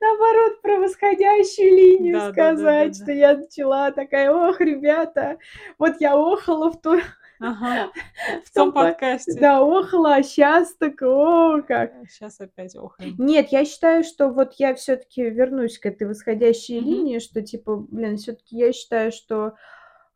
наоборот, 0.00 0.62
про 0.62 0.78
восходящую 0.78 1.70
линию 1.76 2.14
Да, 2.18 2.20
да, 2.20 2.26
да, 2.26 2.32
да, 2.32 2.32
сказать, 2.32 2.98
да. 2.98 3.04
что 3.04 3.12
я 3.12 3.36
начала 3.36 3.90
такая, 3.90 4.30
ох, 4.30 4.60
ребята, 4.60 5.38
вот 5.78 6.00
я 6.00 6.14
охала 6.14 6.70
в 6.70 6.80
то, 6.80 7.00
Ага. 7.42 7.90
В 8.44 8.52
том 8.54 8.66
том 8.66 8.72
по- 8.72 8.82
подкасте. 8.90 9.38
да, 9.40 9.58
охала, 9.58 10.16
а 10.16 10.22
сейчас 10.22 10.74
так, 10.76 11.00
о, 11.02 11.62
как. 11.62 11.92
Сейчас 12.08 12.40
опять 12.40 12.76
охаем. 12.76 13.14
Нет, 13.18 13.48
я 13.50 13.64
считаю, 13.64 14.04
что 14.04 14.28
вот 14.28 14.54
я 14.58 14.74
все-таки 14.74 15.22
вернусь 15.22 15.78
к 15.78 15.86
этой 15.86 16.06
восходящей 16.08 16.80
Мгм. 16.80 16.88
линии, 16.88 17.18
что 17.18 17.42
типа, 17.42 17.76
блин, 17.76 18.16
все-таки 18.16 18.56
я 18.56 18.72
считаю, 18.72 19.12
что 19.12 19.54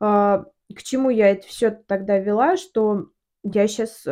а, 0.01 0.45
к 0.74 0.83
чему 0.83 1.11
я 1.11 1.31
это 1.31 1.47
все 1.47 1.70
тогда 1.70 2.18
вела, 2.18 2.57
что 2.57 3.09
я 3.43 3.68
сейчас 3.68 4.05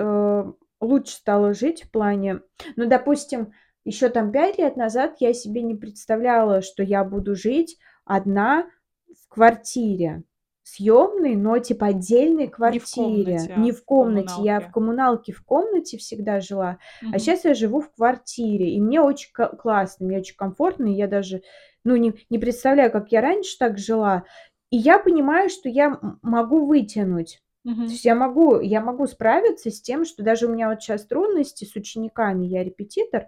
лучше 0.80 1.14
стала 1.14 1.54
жить 1.54 1.84
в 1.84 1.90
плане, 1.90 2.40
ну, 2.76 2.86
допустим, 2.86 3.52
еще 3.84 4.08
там 4.08 4.32
пять 4.32 4.58
лет 4.58 4.76
назад 4.76 5.16
я 5.20 5.32
себе 5.34 5.62
не 5.62 5.74
представляла, 5.74 6.62
что 6.62 6.82
я 6.82 7.04
буду 7.04 7.34
жить 7.34 7.78
одна 8.04 8.66
в 9.08 9.28
квартире 9.28 10.22
съемной, 10.64 11.36
но 11.36 11.58
типа 11.58 11.88
отдельной 11.88 12.48
квартире, 12.48 12.90
комнате, 12.90 13.52
а 13.54 13.60
не 13.60 13.70
в 13.72 13.84
в 13.84 13.84
комнате, 13.84 14.42
я 14.42 14.60
коммуналке. 14.60 14.60
в 14.60 14.70
коммуналке. 14.70 15.32
в 15.32 15.44
комнате 15.44 15.98
всегда 15.98 16.40
жила, 16.40 16.78
а 17.10 17.18
Мгм. 17.18 17.20
сейчас 17.20 17.44
я 17.44 17.54
живу 17.54 17.80
в 17.80 17.92
квартире, 17.92 18.70
и 18.74 18.80
мне 18.80 19.00
очень 19.00 19.30
классно, 19.32 20.06
мне 20.06 20.18
очень 20.18 20.36
комфортно, 20.36 20.86
и 20.86 20.94
я 20.94 21.06
даже, 21.06 21.42
ну, 21.84 21.96
не, 21.96 22.14
не 22.30 22.38
представляю, 22.38 22.90
как 22.90 23.12
я 23.12 23.20
раньше 23.20 23.56
так 23.58 23.78
жила, 23.78 24.24
и 24.70 24.76
я 24.76 24.98
понимаю, 24.98 25.50
что 25.50 25.68
я 25.68 25.98
могу 26.22 26.66
вытянуть. 26.66 27.40
То 27.86 27.92
Мгм. 27.92 27.92
есть 27.92 28.04
я 28.06 28.14
могу, 28.14 28.60
я 28.60 28.80
могу 28.80 29.06
справиться 29.06 29.70
с 29.70 29.80
тем, 29.82 30.04
что 30.06 30.22
даже 30.22 30.46
у 30.46 30.50
меня 30.50 30.70
вот 30.70 30.82
сейчас 30.82 31.04
трудности 31.06 31.64
с 31.66 31.76
учениками, 31.76 32.46
я 32.46 32.64
репетитор, 32.64 33.26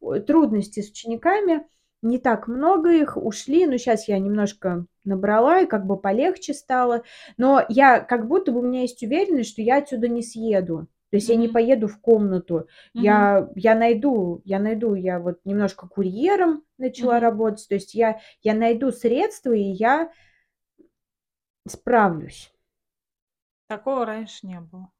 ой, 0.00 0.20
трудности 0.20 0.80
с 0.80 0.90
учениками, 0.90 1.66
не 2.02 2.18
так 2.18 2.48
много 2.48 2.92
их 2.92 3.16
ушли, 3.16 3.66
но 3.66 3.76
сейчас 3.78 4.08
я 4.08 4.18
немножко 4.18 4.86
набрала 5.04 5.60
и 5.60 5.66
как 5.66 5.86
бы 5.86 5.96
полегче 5.98 6.54
стало, 6.54 7.02
но 7.36 7.64
я 7.68 8.00
как 8.00 8.28
будто 8.28 8.52
бы 8.52 8.60
у 8.60 8.62
меня 8.62 8.82
есть 8.82 9.02
уверенность, 9.02 9.50
что 9.50 9.62
я 9.62 9.78
отсюда 9.78 10.08
не 10.08 10.22
съеду. 10.22 10.86
То 11.10 11.16
есть 11.18 11.28
я 11.28 11.36
не 11.36 11.46
поеду 11.48 11.86
в 11.86 12.00
комнату, 12.00 12.66
Мгм. 12.94 13.28
я, 13.28 13.48
я 13.54 13.74
найду, 13.76 14.42
я 14.44 14.58
найду, 14.58 14.94
я 14.94 15.20
вот 15.20 15.38
немножко 15.44 15.86
курьером 15.86 16.64
начала 16.78 17.20
Мгм. 17.20 17.20
работать, 17.20 17.66
то 17.68 17.74
есть 17.76 17.94
я, 17.94 18.20
я 18.42 18.54
найду 18.54 18.90
средства, 18.90 19.52
и 19.52 19.62
я 19.62 20.10
справлюсь. 21.68 22.52
Такого 23.68 24.04
раньше 24.06 24.44
не 24.44 24.58
было. 24.60 24.90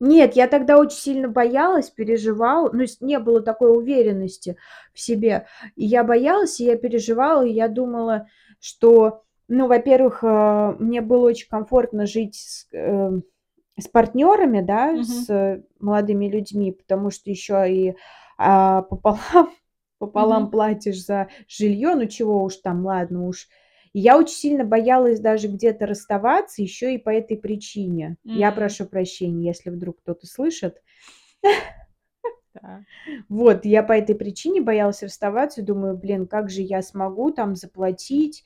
Нет, 0.00 0.36
я 0.36 0.46
тогда 0.46 0.78
очень 0.78 0.98
сильно 0.98 1.28
боялась, 1.28 1.90
переживала, 1.90 2.70
ну, 2.72 2.84
не 3.00 3.18
было 3.18 3.40
такой 3.40 3.76
уверенности 3.76 4.56
в 4.94 5.00
себе. 5.00 5.46
И 5.74 5.84
я 5.84 6.04
боялась, 6.04 6.60
и 6.60 6.64
я 6.64 6.76
переживала, 6.76 7.44
и 7.44 7.52
я 7.52 7.66
думала, 7.68 8.28
что, 8.60 9.22
ну, 9.48 9.66
во-первых, 9.66 10.22
э, 10.22 10.76
мне 10.78 11.00
было 11.00 11.26
очень 11.26 11.48
комфортно 11.48 12.06
жить 12.06 12.36
с, 12.36 12.68
э, 12.72 13.10
с 13.76 13.88
партнерами, 13.88 14.60
да, 14.60 14.92
Мгм. 14.92 15.02
с 15.04 15.30
э, 15.30 15.62
молодыми 15.80 16.28
людьми, 16.28 16.72
потому 16.72 17.10
что 17.10 17.30
еще 17.30 17.64
и 17.68 17.96
а, 18.38 18.82
пополам, 18.82 19.50
пополам 19.98 20.42
Мгм. 20.44 20.50
платишь 20.52 21.04
за 21.04 21.28
жилье, 21.48 21.96
ну 21.96 22.06
чего 22.06 22.44
уж 22.44 22.56
там, 22.56 22.86
ладно 22.86 23.26
уж. 23.26 23.48
И 23.92 24.00
я 24.00 24.18
очень 24.18 24.34
сильно 24.34 24.64
боялась 24.64 25.20
даже 25.20 25.48
где-то 25.48 25.86
расставаться 25.86 26.62
еще 26.62 26.94
и 26.94 26.98
по 26.98 27.10
этой 27.10 27.36
причине. 27.36 28.16
Я 28.24 28.48
М. 28.48 28.54
прошу 28.54 28.86
прощения, 28.86 29.46
если 29.48 29.70
вдруг 29.70 29.98
кто-то 30.00 30.26
слышит. 30.26 30.82
Да. 32.54 32.82
Вот, 33.28 33.64
я 33.64 33.82
по 33.82 33.92
этой 33.92 34.14
причине 34.14 34.60
боялась 34.60 35.02
расставаться, 35.02 35.62
думаю, 35.62 35.96
блин, 35.96 36.26
как 36.26 36.50
же 36.50 36.62
я 36.62 36.82
смогу 36.82 37.30
там 37.30 37.54
заплатить 37.54 38.44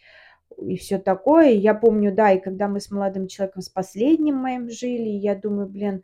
и 0.58 0.76
все 0.76 0.98
такое. 0.98 1.50
Я 1.50 1.74
помню, 1.74 2.14
да, 2.14 2.32
и 2.32 2.40
когда 2.40 2.68
мы 2.68 2.80
с 2.80 2.90
молодым 2.90 3.26
человеком, 3.26 3.62
с 3.62 3.68
последним 3.68 4.36
моим 4.36 4.68
жили, 4.68 5.08
я 5.08 5.34
думаю, 5.34 5.68
блин, 5.68 6.02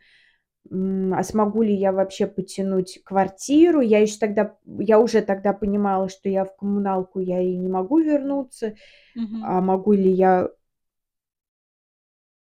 а 0.70 1.22
смогу 1.22 1.62
ли 1.62 1.74
я 1.74 1.92
вообще 1.92 2.26
потянуть 2.26 3.00
квартиру? 3.04 3.80
Я 3.80 4.00
еще 4.00 4.18
тогда, 4.18 4.56
я 4.78 5.00
уже 5.00 5.22
тогда 5.22 5.52
понимала, 5.52 6.08
что 6.08 6.28
я 6.28 6.44
в 6.44 6.56
коммуналку 6.56 7.20
я 7.20 7.40
и 7.40 7.56
не 7.56 7.68
могу 7.68 7.98
вернуться, 7.98 8.74
Мгм. 9.14 9.42
а 9.44 9.60
могу 9.60 9.92
ли 9.92 10.10
я 10.10 10.48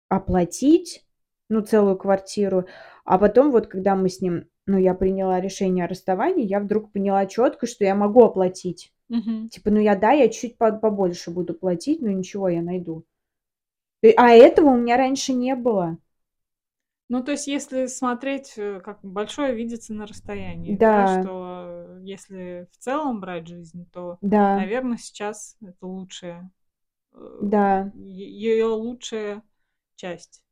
оплатить, 0.09 1.05
ну, 1.49 1.61
целую 1.61 1.97
квартиру. 1.97 2.65
А 3.03 3.17
потом 3.17 3.51
вот, 3.51 3.67
когда 3.67 3.95
мы 3.95 4.09
с 4.09 4.21
ним, 4.21 4.47
ну, 4.65 4.77
я 4.77 4.93
приняла 4.93 5.39
решение 5.39 5.85
о 5.85 5.87
расставании, 5.87 6.45
я 6.45 6.59
вдруг 6.59 6.91
поняла 6.91 7.25
четко, 7.25 7.67
что 7.67 7.83
я 7.85 7.95
могу 7.95 8.23
оплатить. 8.23 8.93
Мгм. 9.09 9.49
Типа, 9.49 9.71
ну, 9.71 9.79
я, 9.79 9.95
да, 9.95 10.11
я 10.11 10.29
чуть 10.29 10.57
по- 10.57 10.71
побольше 10.71 11.31
буду 11.31 11.53
платить, 11.53 12.01
но 12.01 12.09
ничего, 12.09 12.49
я 12.49 12.61
найду. 12.61 13.05
А 14.17 14.29
этого 14.31 14.69
у 14.69 14.77
меня 14.77 14.97
раньше 14.97 15.33
не 15.33 15.55
было. 15.55 15.97
Ну, 17.07 17.23
то 17.23 17.31
есть, 17.33 17.47
если 17.47 17.85
смотреть, 17.85 18.53
э, 18.57 18.79
как 18.81 18.99
большое 19.03 19.53
видится 19.55 19.93
на 19.93 20.07
расстоянии, 20.07 20.77
да, 20.77 21.05
Да. 21.05 21.05
что 21.05 21.65
э, 21.67 21.99
если 22.03 22.67
в 22.71 22.77
целом 22.77 23.19
брать 23.19 23.47
жизнь, 23.47 23.87
то, 23.91 24.19
Да, 24.21 24.43
наверное, 24.53 24.97
сейчас 24.97 25.55
это 25.61 25.85
лучшая, 25.85 26.49
э, 27.13 27.19
да. 27.39 27.91
ее 27.93 28.65
лучшая 28.67 29.43
часть. 29.97 30.43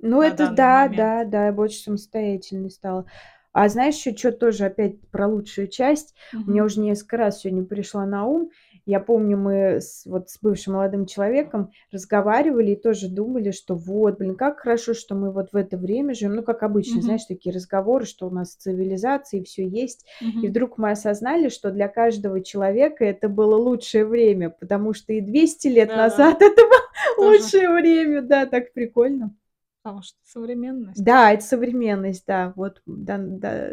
Ну, 0.00 0.22
это 0.22 0.48
да, 0.48 0.88
момент. 0.88 0.88
да, 0.88 1.24
да, 1.24 1.46
я 1.46 1.52
больше 1.52 1.78
самостоятельной 1.78 2.70
стала. 2.70 3.06
А 3.52 3.68
знаешь, 3.68 3.96
еще 3.96 4.16
что 4.16 4.32
тоже 4.32 4.66
опять 4.66 5.00
про 5.10 5.26
лучшую 5.26 5.68
часть? 5.68 6.14
Мне 6.46 6.62
Мгм. 6.62 6.64
уже 6.64 6.80
несколько 6.80 7.16
раз 7.18 7.40
сегодня 7.40 7.64
пришла 7.64 8.06
на 8.06 8.24
ум. 8.24 8.50
Я 8.90 8.98
помню, 8.98 9.36
мы 9.38 9.80
с, 9.80 10.04
вот 10.04 10.30
с 10.30 10.38
бывшим 10.40 10.74
молодым 10.74 11.06
человеком 11.06 11.70
разговаривали 11.92 12.72
и 12.72 12.76
тоже 12.76 13.08
думали, 13.08 13.52
что 13.52 13.76
вот, 13.76 14.18
блин, 14.18 14.34
как 14.34 14.58
хорошо, 14.58 14.94
что 14.94 15.14
мы 15.14 15.30
вот 15.30 15.52
в 15.52 15.56
это 15.56 15.76
время 15.76 16.12
живем. 16.12 16.34
Ну, 16.34 16.42
как 16.42 16.64
обычно, 16.64 16.94
Мгм. 16.94 17.02
знаешь, 17.02 17.24
такие 17.24 17.54
разговоры, 17.54 18.04
что 18.04 18.26
у 18.26 18.30
нас 18.30 18.54
цивилизация 18.56 19.40
и 19.40 19.44
все 19.44 19.64
есть. 19.64 20.06
И 20.20 20.26
Мгм. 20.26 20.48
вдруг 20.48 20.76
мы 20.76 20.90
осознали, 20.90 21.50
что 21.50 21.70
для 21.70 21.86
каждого 21.86 22.40
человека 22.40 23.04
это 23.04 23.28
было 23.28 23.54
лучшее 23.54 24.04
время, 24.04 24.50
потому 24.50 24.92
что 24.92 25.12
и 25.12 25.20
200 25.20 25.68
лет 25.68 25.88
Да, 25.88 25.96
назад 25.96 26.36
это 26.42 26.62
было 26.62 26.80
тоже. 27.16 27.38
лучшее 27.44 27.70
время. 27.70 28.22
Да, 28.22 28.46
так 28.46 28.72
прикольно. 28.72 29.34
Потому 29.82 30.02
что 30.02 30.18
современность. 30.24 31.04
Да, 31.04 31.32
это 31.32 31.44
современность, 31.44 32.24
да. 32.26 32.52
Вот, 32.56 32.82
да, 32.86 33.18
да. 33.18 33.70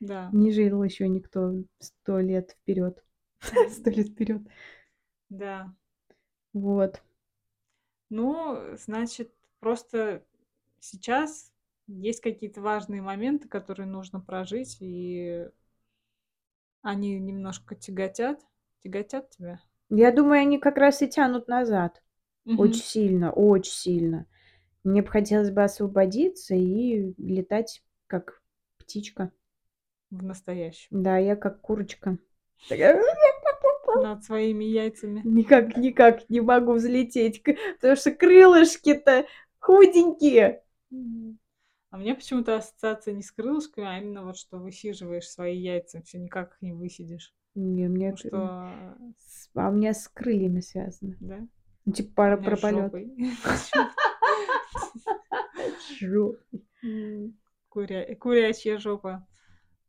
Да. 0.00 0.30
Не 0.32 0.50
жил 0.50 0.82
еще 0.82 1.08
никто 1.08 1.54
сто 1.78 2.18
лет 2.18 2.56
вперед. 2.62 3.02
Сто 3.70 3.90
лет 3.90 4.08
вперед. 4.08 4.42
Да. 5.28 5.72
Вот. 6.52 7.02
Ну, 8.10 8.58
значит, 8.76 9.32
просто 9.58 10.22
сейчас 10.80 11.50
есть 11.86 12.20
какие-то 12.20 12.60
важные 12.60 13.02
моменты, 13.02 13.48
которые 13.48 13.86
нужно 13.86 14.20
прожить, 14.20 14.76
и 14.80 15.48
они 16.82 17.18
немножко 17.18 17.74
тяготят. 17.74 18.40
Тяготят 18.82 19.30
тебя? 19.30 19.60
Я 19.88 20.10
думаю, 20.10 20.40
они 20.42 20.58
как 20.58 20.76
раз 20.76 21.02
и 21.02 21.08
тянут 21.08 21.48
назад. 21.48 22.02
Мгм. 22.44 22.60
Очень 22.60 22.82
сильно, 22.82 23.32
очень 23.32 23.72
сильно. 23.72 24.26
Мне 24.84 25.02
бы 25.02 25.08
хотелось 25.08 25.50
бы 25.50 25.62
освободиться 25.62 26.54
и 26.54 27.14
летать 27.16 27.82
как 28.08 28.42
птичка. 28.78 29.30
В 30.10 30.22
настоящем. 30.22 31.02
Да, 31.02 31.18
я 31.18 31.36
как 31.36 31.60
курочка. 31.60 32.18
Такая, 32.68 33.00
Над 33.94 34.24
своими 34.24 34.64
яйцами. 34.64 35.20
Никак, 35.24 35.76
никак 35.76 36.28
не 36.30 36.40
могу 36.40 36.74
взлететь, 36.74 37.42
потому 37.42 37.96
что 37.96 38.10
крылышки-то 38.12 39.26
худенькие. 39.58 40.62
А 41.90 41.98
мне 41.98 42.14
почему-то 42.14 42.56
ассоциация 42.56 43.12
не 43.12 43.22
с 43.22 43.30
крылышками, 43.30 43.86
а 43.86 43.98
именно 43.98 44.24
вот 44.24 44.38
что 44.38 44.56
высиживаешь 44.58 45.28
свои 45.28 45.58
яйца, 45.58 46.00
все 46.02 46.18
никак 46.18 46.54
их 46.54 46.62
не 46.62 46.72
высидишь. 46.72 47.34
Не, 47.54 47.86
мне 47.88 48.12
Потому 48.12 48.28
что, 48.30 48.72
а 49.54 49.68
у 49.68 49.72
меня 49.72 49.92
с 49.92 50.08
крыльями 50.08 50.60
связано. 50.60 51.16
да? 51.20 51.46
Ну, 51.84 51.92
Типа 51.92 52.38
У 52.40 52.42
про, 52.42 52.56
полет. 52.56 52.92
Курячья 57.68 58.78
жопа. 58.78 59.26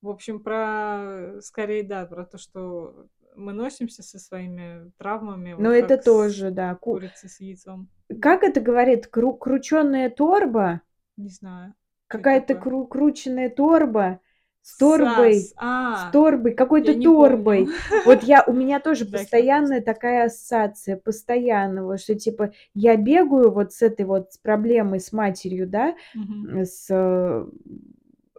В 0.02 0.10
общем, 0.10 0.42
про 0.42 1.40
скорее, 1.40 1.84
да, 1.84 2.06
про 2.06 2.26
то, 2.26 2.38
что 2.38 3.08
мы 3.36 3.54
носимся 3.54 4.04
со 4.04 4.20
своими 4.20 4.92
травмами. 4.98 5.54
Ну, 5.54 5.70
вот 5.70 5.72
это 5.72 5.88
как 5.96 6.02
с 6.02 6.06
тоже, 6.06 6.52
да. 6.52 6.76
Ку- 6.76 6.94
Курицей 6.94 7.30
с 7.30 7.40
яйцом. 7.40 7.88
Как 8.22 8.44
это 8.44 8.62
говорит? 8.62 9.10
Кру- 9.12 9.38
крученная 9.38 10.10
торба? 10.10 10.82
Не 11.18 11.30
знаю. 11.30 11.74
Какая-то 12.08 12.54
кру- 12.54 12.88
крученная 12.88 13.50
торба 13.50 14.20
с 14.62 14.78
торбой. 14.78 15.36
Сас. 15.36 15.54
А, 15.58 16.10
С 16.10 16.12
торбой, 16.12 16.54
какой-то 16.54 16.94
торбой. 17.02 17.66
помню. 17.66 17.78
Вот 18.06 18.24
я, 18.24 18.44
у 18.46 18.54
меня 18.54 18.80
тоже 18.80 19.06
постоянная 19.06 19.82
такая 19.82 20.26
ассоциация, 20.26 20.98
постоянно, 20.98 21.86
вот, 21.86 22.00
что 22.00 22.16
типа 22.16 22.52
я 22.74 22.96
бегаю 22.98 23.52
вот 23.52 23.74
с 23.74 23.82
этой 23.82 24.06
вот 24.06 24.34
с 24.34 24.38
проблемой 24.38 25.00
с 25.00 25.12
матерью, 25.12 25.68
да, 25.68 25.96
с 26.16 26.88
э, 26.90 27.46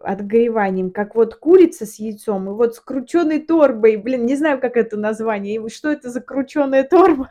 отгореванием, 0.04 0.90
как 0.90 1.14
вот 1.14 1.34
курица 1.36 1.86
с 1.86 1.96
яйцом, 1.98 2.48
и 2.48 2.52
вот 2.52 2.74
с 2.76 2.80
крученой 2.80 3.40
торбой, 3.40 3.96
блин, 3.96 4.26
не 4.26 4.36
знаю, 4.36 4.60
как 4.60 4.76
это 4.76 4.96
название, 4.96 5.56
и 5.56 5.68
что 5.68 5.90
это 5.90 6.10
за 6.10 6.20
крученая 6.20 6.84
торба? 6.84 7.30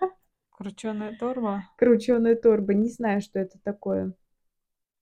Крученая 0.51 1.15
торба. 1.17 1.63
Крученая 1.77 2.35
торба, 2.35 2.73
не 2.73 2.89
знаю, 2.89 3.21
что 3.21 3.39
это 3.39 3.57
такое. 3.63 4.13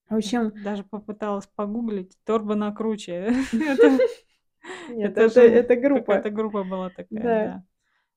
В 0.10 0.16
общем, 0.16 0.52
Даже 0.64 0.84
попыталась 0.84 1.48
погуглить. 1.48 2.18
Торба 2.26 2.56
на 2.56 2.72
круче. 2.74 3.34
Это 3.54 3.98
нет, 4.90 5.18
это 5.18 5.30
же 5.30 5.42
это 5.42 5.76
группа. 5.76 6.22
группа 6.30 6.64
была 6.64 6.90
такая, 6.90 7.08
Да. 7.24 7.64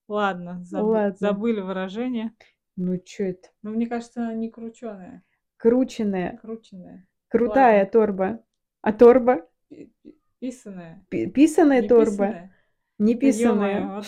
Ладно, 0.09 0.63
забы- 0.71 0.83
Ладно. 0.83 1.17
забыли 1.19 1.61
выражение. 1.61 2.33
Ну, 2.77 3.01
что 3.05 3.23
это? 3.25 3.49
Но 3.63 3.71
мне 3.71 3.87
кажется, 3.87 4.21
она 4.23 4.35
не 4.35 4.51
крученая, 4.51 5.23
Крученая, 5.57 6.37
крученная. 6.43 7.07
крутая 7.29 7.79
Ладно. 7.85 7.91
торба. 7.93 8.45
А 8.85 8.93
торба? 8.93 9.35
Пи- 9.69 9.91
пи- 10.03 10.15
Писаная. 10.41 11.07
Пи- 11.09 11.27
Писаная 11.27 11.81
Не 11.83 11.89
торба? 11.89 12.11
писаная? 12.11 12.55
Не 12.99 13.15
писаная. 13.15 13.81
вот. 13.97 14.07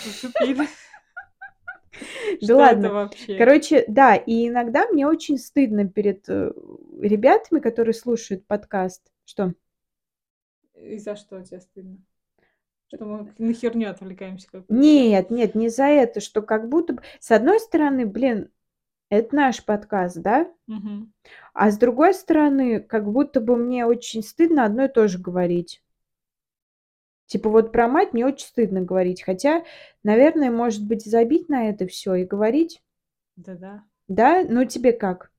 Да 2.42 2.56
ладно. 2.56 2.92
вообще? 2.92 3.38
Короче, 3.38 3.84
да, 3.88 4.16
и 4.16 4.48
иногда 4.48 4.86
мне 4.88 5.06
очень 5.06 5.38
стыдно 5.38 5.88
перед 5.88 6.28
э, 6.28 6.52
ребятами, 7.00 7.60
которые 7.60 7.94
слушают 7.94 8.46
подкаст. 8.46 9.02
Что? 9.24 9.54
И 10.74 10.98
за 10.98 11.16
что 11.16 11.42
тебе 11.42 11.60
стыдно? 11.60 11.96
Что 12.88 13.04
мы 13.06 13.32
на 13.38 13.52
херню 13.54 13.90
отвлекаемся 13.90 14.48
да? 14.52 14.62
Нет, 14.68 15.30
нет, 15.30 15.54
не 15.54 15.70
за 15.70 15.84
это, 15.86 16.20
что 16.20 16.42
как 16.42 16.68
будто 16.68 16.92
бы... 16.92 17.02
С 17.18 17.30
одной 17.30 17.60
стороны, 17.60 18.06
блин, 18.06 18.50
это 19.08 19.34
наш 19.34 19.64
подкаст, 19.64 20.18
да? 20.20 20.52
Мгм. 20.66 21.12
А 21.54 21.70
с 21.70 21.78
другой 21.78 22.14
стороны, 22.14 22.80
как 22.80 23.10
будто 23.10 23.40
бы 23.40 23.56
мне 23.56 23.86
очень 23.86 24.22
стыдно 24.22 24.64
одно 24.64 24.84
и 24.84 24.88
то 24.88 25.08
же 25.08 25.18
говорить. 25.18 25.82
Типа 27.26 27.50
вот 27.50 27.72
про 27.72 27.88
мать 27.88 28.12
мне 28.12 28.26
очень 28.26 28.46
стыдно 28.46 28.82
говорить. 28.82 29.22
Хотя, 29.22 29.64
наверное, 30.02 30.50
может 30.50 30.86
быть, 30.86 31.04
забить 31.04 31.48
на 31.48 31.68
это 31.68 31.86
все 31.86 32.14
и 32.14 32.24
говорить. 32.24 32.82
Да-да. 33.36 33.84
Да? 34.08 34.44
Ну 34.48 34.64
тебе 34.64 34.92
как? 34.92 35.32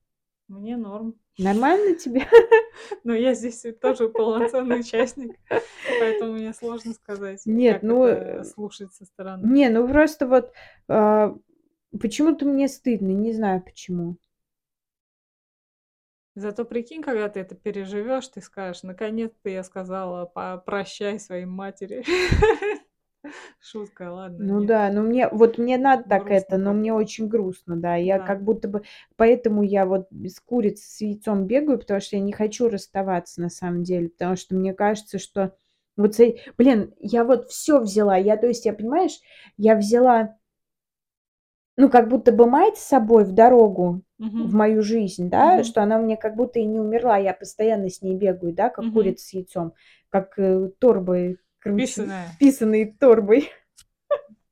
Мне 0.48 0.76
норм. 0.76 1.14
Нормально 1.38 1.94
тебе? 1.94 2.22
Но 3.04 3.14
я 3.14 3.34
здесь 3.34 3.64
тоже 3.80 4.08
полноценный 4.08 4.80
участник, 4.80 5.36
поэтому 6.00 6.32
мне 6.32 6.52
сложно 6.52 6.94
сказать, 6.94 7.42
Нет, 7.44 7.82
ну, 7.82 8.42
слушать 8.44 8.92
со 8.92 9.04
стороны. 9.04 9.46
Не, 9.46 9.68
ну 9.68 9.86
просто 9.86 10.26
вот 10.26 10.52
а, 10.88 11.36
почему-то 12.00 12.46
мне 12.46 12.68
стыдно, 12.68 13.10
не 13.12 13.32
знаю 13.32 13.62
почему. 13.62 14.16
Зато 16.34 16.64
прикинь, 16.64 17.02
когда 17.02 17.28
ты 17.28 17.40
это 17.40 17.54
переживешь, 17.54 18.28
ты 18.28 18.40
скажешь, 18.40 18.82
наконец-то 18.84 19.48
я 19.50 19.62
сказала 19.64 20.24
по- 20.24 20.56
прощай 20.64 21.18
своей 21.18 21.44
матери. 21.46 22.04
Шутка, 23.60 24.12
ладно. 24.12 24.44
Ну 24.44 24.60
нет. 24.60 24.68
да, 24.68 24.90
ну 24.92 25.02
мне 25.02 25.28
вот 25.28 25.58
мне 25.58 25.78
надо 25.78 26.04
так 26.08 26.30
это, 26.30 26.58
но 26.58 26.72
мне 26.72 26.92
очень 26.94 27.26
грустно, 27.28 27.76
да. 27.76 27.96
Я 27.96 28.18
Да. 28.18 28.26
как 28.26 28.44
будто 28.44 28.68
бы 28.68 28.82
поэтому 29.16 29.62
я 29.62 29.84
вот 29.84 30.06
без 30.12 30.38
курицы 30.40 30.84
с 30.88 31.00
яйцом 31.00 31.46
бегаю, 31.46 31.78
потому 31.78 32.00
что 32.00 32.16
я 32.16 32.22
не 32.22 32.32
хочу 32.32 32.68
расставаться 32.68 33.40
на 33.40 33.48
самом 33.50 33.82
деле, 33.82 34.08
потому 34.10 34.36
что 34.36 34.54
мне 34.54 34.74
кажется, 34.74 35.18
что 35.18 35.54
вот, 35.96 36.14
блин, 36.56 36.94
я 37.00 37.24
вот 37.24 37.48
все 37.50 37.80
взяла, 37.80 38.16
я, 38.16 38.36
то 38.36 38.46
есть, 38.46 38.64
я 38.64 38.72
понимаешь, 38.72 39.18
я 39.56 39.74
взяла, 39.74 40.36
ну 41.78 41.88
как 41.88 42.08
будто 42.08 42.32
бы 42.32 42.44
мать 42.46 42.76
с 42.76 42.82
собой 42.86 43.24
в 43.24 43.32
дорогу 43.32 44.02
в 44.18 44.52
мою 44.54 44.82
жизнь, 44.82 45.30
да, 45.30 45.54
Мгм. 45.54 45.64
что 45.64 45.82
она 45.82 45.98
у 45.98 46.02
меня 46.02 46.16
как 46.16 46.34
будто 46.36 46.58
и 46.58 46.64
не 46.64 46.80
умерла, 46.80 47.16
я 47.16 47.32
постоянно 47.32 47.88
с 47.88 48.02
ней 48.02 48.16
бегаю, 48.16 48.52
да, 48.52 48.68
как 48.68 48.84
Мгм. 48.86 48.94
курица 48.94 49.24
с 49.24 49.32
яйцом, 49.32 49.72
как 50.10 50.38
э, 50.38 50.70
торбой 50.80 51.38
круче, 51.60 51.86
Писаная. 51.86 52.26
писаной 52.40 52.96
торбой. 52.98 53.48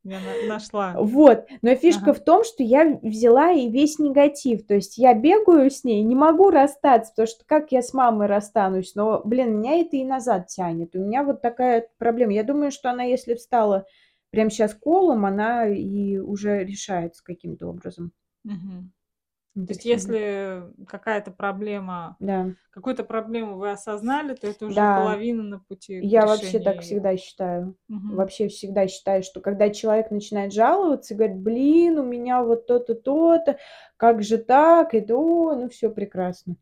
Я 0.09 0.19
на- 0.21 0.55
нашла. 0.55 0.95
Вот. 0.97 1.47
Но 1.63 1.75
фишка 1.75 2.11
Ага. 2.11 2.13
в 2.15 2.21
том, 2.21 2.45
что 2.45 2.63
я 2.63 2.97
взяла 3.03 3.51
и 3.51 3.69
весь 3.69 3.99
негатив. 3.99 4.65
То 4.65 4.75
есть 4.75 4.99
я 4.99 5.15
бегаю 5.15 5.69
с 5.69 5.83
ней, 5.83 6.05
не 6.05 6.15
могу 6.15 6.51
расстаться, 6.51 7.11
потому 7.11 7.27
что 7.27 7.45
как 7.45 7.73
я 7.73 7.83
с 7.83 7.93
мамой 7.93 8.29
расстанусь? 8.29 8.95
Но, 8.95 9.21
блин, 9.25 9.59
меня 9.59 9.81
это 9.81 9.97
и 9.97 10.05
назад 10.05 10.47
тянет. 10.47 10.95
У 10.95 11.01
меня 11.01 11.25
вот 11.25 11.43
такая 11.43 11.89
проблема. 11.99 12.33
Я 12.35 12.45
думаю, 12.45 12.71
что 12.71 12.89
она, 12.89 13.03
если 13.03 13.35
встала 13.35 13.85
прямо 14.31 14.51
сейчас 14.51 14.75
колом, 14.75 15.25
она 15.27 15.67
и 15.69 16.19
уже 16.19 16.65
решается 16.65 17.23
каким-то 17.25 17.69
образом. 17.69 18.13
Ну, 18.45 19.67
То 19.67 19.73
есть, 19.73 19.85
если 19.87 20.65
какая-то 20.87 21.31
проблема, 21.31 22.17
Да. 22.21 22.51
какую-то 22.71 23.05
проблему 23.05 23.57
вы 23.57 23.71
осознали, 23.71 24.35
то 24.35 24.47
это 24.47 24.67
уже 24.67 24.77
Да. 24.77 24.95
половина 24.95 25.43
на 25.43 25.59
пути 25.61 25.95
Я 26.03 26.27
вообще 26.27 26.59
так 26.59 26.75
её. 26.75 26.83
всегда 26.83 27.17
считаю. 27.17 27.75
Мгм. 27.89 28.17
Вообще 28.17 28.49
всегда 28.49 28.87
считаю, 28.87 29.23
что 29.23 29.41
когда 29.41 29.71
человек 29.71 30.11
начинает 30.11 30.53
жаловаться 30.53 31.15
и 31.15 31.17
говорит, 31.17 31.39
блин, 31.39 31.99
у 31.99 32.05
меня 32.05 32.43
вот 32.43 32.67
то-то, 32.67 32.95
то-то, 32.95 33.59
как 33.97 34.23
же 34.23 34.37
так, 34.37 34.95
и 34.95 35.01
то, 35.01 35.55
ну 35.57 35.69
все 35.71 35.91
прекрасно. 35.91 36.57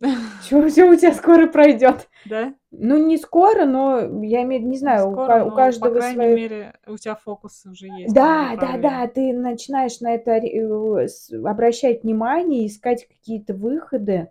Все 0.42 0.56
у 0.90 0.96
тебя 0.96 1.14
скоро 1.14 1.46
пройдет. 1.46 2.08
Да? 2.24 2.54
Ну, 2.78 2.96
не 3.06 3.16
скоро, 3.18 3.64
но 3.64 4.22
я 4.24 4.42
имею, 4.42 4.62
не 4.66 4.68
Не 4.70 4.78
знаю, 4.78 5.08
у, 5.08 5.12
скоро, 5.12 5.44
у 5.44 5.50
но, 5.50 5.56
каждого 5.56 5.88
по 5.88 5.98
крайней 5.98 6.20
свое. 6.20 6.34
мере, 6.36 6.74
у 6.86 6.96
тебя 6.96 7.14
фокус 7.16 7.64
уже 7.66 7.86
есть 7.88 8.14
Да, 8.14 8.56
да, 8.60 8.76
да, 8.78 9.06
ты 9.08 9.32
начинаешь 9.32 10.00
на 10.00 10.14
это 10.14 10.32
э, 10.32 11.44
обращать 11.44 12.02
внимание, 12.02 12.66
искать 12.66 13.08
какие-то 13.08 13.54
выходы, 13.54 14.30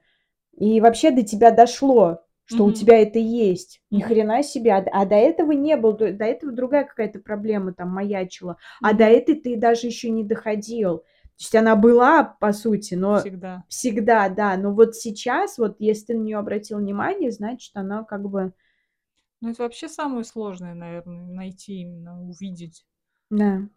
и 0.58 0.82
вообще 0.82 1.12
до 1.12 1.24
тебя 1.24 1.52
дошло, 1.52 2.22
что 2.46 2.66
у 2.66 2.70
Мгм. 2.70 2.76
тебя 2.76 3.02
это 3.02 3.20
есть. 3.20 3.82
Ни 3.92 4.02
хрена 4.02 4.44
себе. 4.44 4.74
А, 4.74 4.86
а 4.92 5.06
до 5.06 5.16
этого 5.16 5.52
не 5.54 5.78
было, 5.78 5.94
до, 5.94 6.12
до 6.14 6.26
этого 6.26 6.52
другая 6.52 6.86
какая-то 6.86 7.20
проблема 7.20 7.74
там 7.74 7.90
маячила, 7.90 8.58
а 8.82 8.94
до 8.94 9.06
этой 9.06 9.36
ты 9.36 9.58
даже 9.58 9.88
еще 9.88 10.10
не 10.10 10.24
доходил. 10.24 11.04
То 11.38 11.44
есть 11.44 11.56
она 11.56 11.76
была, 11.76 12.24
по 12.24 12.54
сути, 12.54 12.94
но 12.96 13.20
Всегда. 13.20 13.64
всегда, 13.68 14.30
да. 14.30 14.56
Но 14.58 14.74
вот 14.74 14.96
сейчас, 14.96 15.58
вот 15.58 15.76
если 15.80 16.08
ты 16.08 16.16
на 16.18 16.24
нее 16.24 16.38
обратил 16.38 16.78
внимание, 16.80 17.32
значит, 17.32 17.72
она 17.76 18.04
как 18.04 18.24
бы, 18.30 18.54
Ну, 19.40 19.50
это 19.52 19.64
вообще 19.64 19.88
самое 19.88 20.26
сложное, 20.26 20.74
наверное, 20.74 21.26
найти 21.26 21.76
именно, 21.84 22.22
увидеть. 22.22 22.86
да. 23.30 23.68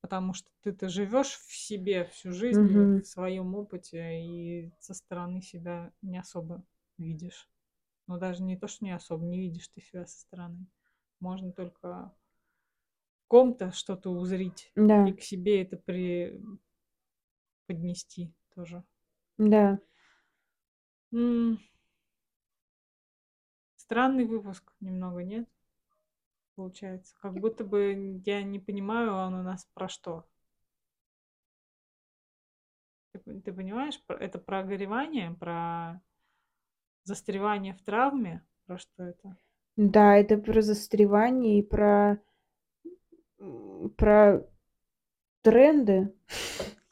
Потому 0.00 0.32
что 0.32 0.48
ты-то 0.62 0.88
живешь 0.88 1.34
в 1.36 1.52
себе 1.54 2.04
всю 2.06 2.32
жизнь, 2.32 2.62
Мгм. 2.62 3.02
в 3.02 3.06
своем 3.06 3.54
опыте, 3.54 4.20
и 4.22 4.72
со 4.78 4.94
стороны 4.94 5.42
себя 5.42 5.92
не 6.02 6.18
особо 6.18 6.64
видишь. 6.98 7.48
Ну, 8.06 8.18
даже 8.18 8.42
не 8.42 8.56
то, 8.56 8.68
что 8.68 8.84
не 8.84 8.92
особо, 8.92 9.24
не 9.26 9.40
видишь 9.40 9.68
ты 9.68 9.80
себя 9.80 10.06
со 10.06 10.20
стороны. 10.20 10.66
Можно 11.20 11.52
только 11.52 12.12
в 13.24 13.28
ком-то 13.28 13.70
что-то 13.72 14.10
узрить 14.10 14.72
и 15.04 15.12
Да. 15.12 15.12
к 15.12 15.22
себе 15.22 15.62
это 15.62 15.76
при... 15.76 16.40
поднести 17.68 18.32
тоже. 18.56 18.82
Да. 19.38 19.78
М. 21.12 21.60
Странный 23.76 24.24
выпуск 24.24 24.72
немного, 24.80 25.22
нет? 25.22 25.48
Получается. 26.56 27.14
Как 27.20 27.34
будто 27.34 27.62
бы 27.62 28.20
я 28.24 28.42
не 28.42 28.58
понимаю, 28.58 29.14
он 29.14 29.34
у 29.34 29.42
нас 29.42 29.64
про 29.74 29.88
что. 29.88 30.24
Ты, 33.12 33.40
ты 33.40 33.52
понимаешь, 33.52 34.02
это 34.08 34.38
про 34.38 34.64
горевание, 34.64 35.30
про 35.38 36.00
застревание 37.04 37.74
в 37.74 37.82
травме, 37.82 38.44
про 38.66 38.78
что 38.78 39.04
это? 39.04 39.36
Да, 39.76 40.16
это 40.16 40.36
про 40.36 40.60
застревание 40.60 41.60
и 41.60 41.62
про, 41.62 42.20
про 43.96 44.44
тренды. 45.42 46.12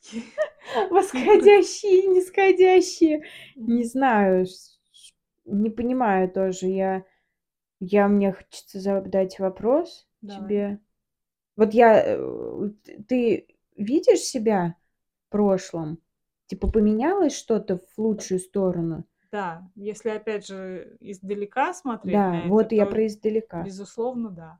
Восходящие 0.90 2.06
нисходящие. 2.08 3.24
Не 3.54 3.84
знаю, 3.84 4.46
не 5.44 5.70
понимаю 5.70 6.30
тоже. 6.30 6.66
Я, 6.66 7.04
я 7.80 8.08
мне 8.08 8.32
хочется 8.32 8.80
задать 8.80 9.38
вопрос 9.38 10.06
Давай. 10.20 10.48
тебе. 10.48 10.80
Вот 11.56 11.72
я, 11.72 12.02
э, 12.04 12.70
ты 13.08 13.46
видишь 13.76 14.20
себя 14.20 14.76
в 15.26 15.32
прошлом? 15.32 15.98
Типа 16.46 16.70
поменялось 16.70 17.36
что-то 17.36 17.78
в 17.78 17.98
лучшую 17.98 18.40
сторону? 18.40 19.04
Да, 19.32 19.68
если 19.74 20.10
опять 20.10 20.46
же 20.46 20.96
издалека 21.00 21.74
смотреть 21.74 22.14
Да, 22.14 22.38
это, 22.38 22.48
вот 22.48 22.72
я 22.72 22.86
про 22.86 23.06
издалека. 23.06 23.62
безусловно, 23.64 24.30
да. 24.30 24.58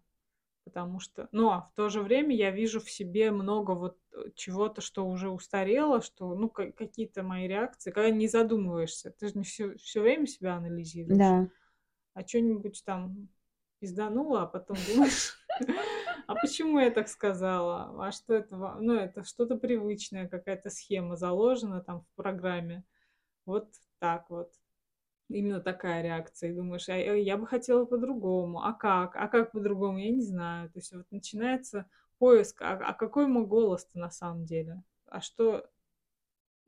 Потому 0.67 1.01
что, 1.01 1.29
ну, 1.33 1.51
а 1.51 1.63
в 1.63 1.73
то 1.77 1.89
же 1.91 2.03
время 2.03 2.37
я 2.37 2.51
вижу 2.51 2.81
в 2.81 2.91
себе 2.91 3.31
много 3.33 3.73
вот 3.73 3.99
э, 4.13 4.31
чего-то, 4.35 4.83
что 4.83 5.07
уже 5.09 5.31
устарело, 5.31 6.03
что, 6.03 6.35
ну, 6.35 6.51
ка- 6.51 6.73
какие-то 6.73 7.23
мои 7.23 7.49
реакции, 7.49 7.93
когда 7.93 8.11
не 8.11 8.29
задумываешься, 8.29 9.13
ты 9.13 9.29
же 9.29 9.35
не 9.39 9.45
все, 9.45 9.77
все 9.79 10.03
время 10.03 10.27
себя 10.27 10.57
анализируешь, 10.57 11.19
Да. 11.19 11.49
а 12.15 12.27
что-нибудь 12.27 12.83
там 12.85 13.29
пизданула, 13.81 14.43
а 14.43 14.47
потом 14.47 14.77
думаешь, 14.89 15.37
а 16.27 16.35
почему 16.35 16.81
я 16.81 16.91
так 16.91 17.09
сказала, 17.09 18.07
а 18.07 18.13
что 18.13 18.35
это, 18.35 18.57
ну, 18.81 18.95
это 18.95 19.25
что-то 19.25 19.57
привычное, 19.57 20.29
какая-то 20.29 20.71
схема 20.71 21.17
заложена 21.17 21.83
там 21.83 22.03
в 22.03 22.17
программе, 22.17 22.85
вот 23.47 23.69
так 24.01 24.31
вот. 24.31 24.53
Именно 25.29 25.61
такая 25.61 26.03
реакция. 26.03 26.51
И 26.51 26.55
думаешь, 26.55 26.89
а 26.89 26.97
я 26.97 27.15
я 27.15 27.37
бы 27.37 27.47
хотела 27.47 27.85
по-другому. 27.85 28.63
А 28.63 28.73
как? 28.73 29.17
А 29.17 29.29
как 29.29 29.53
по-другому? 29.53 29.99
Я 29.99 30.11
не 30.11 30.23
знаю. 30.23 30.71
То 30.71 30.79
есть 30.79 30.93
вот 30.95 31.07
начинается 31.11 31.87
поиск, 32.19 32.63
а, 32.63 32.75
а 32.75 32.93
какой 32.95 33.27
мой 33.27 33.47
голос-то 33.47 33.99
на 33.99 34.11
самом 34.11 34.45
деле? 34.45 34.83
А 35.07 35.21
что 35.21 35.69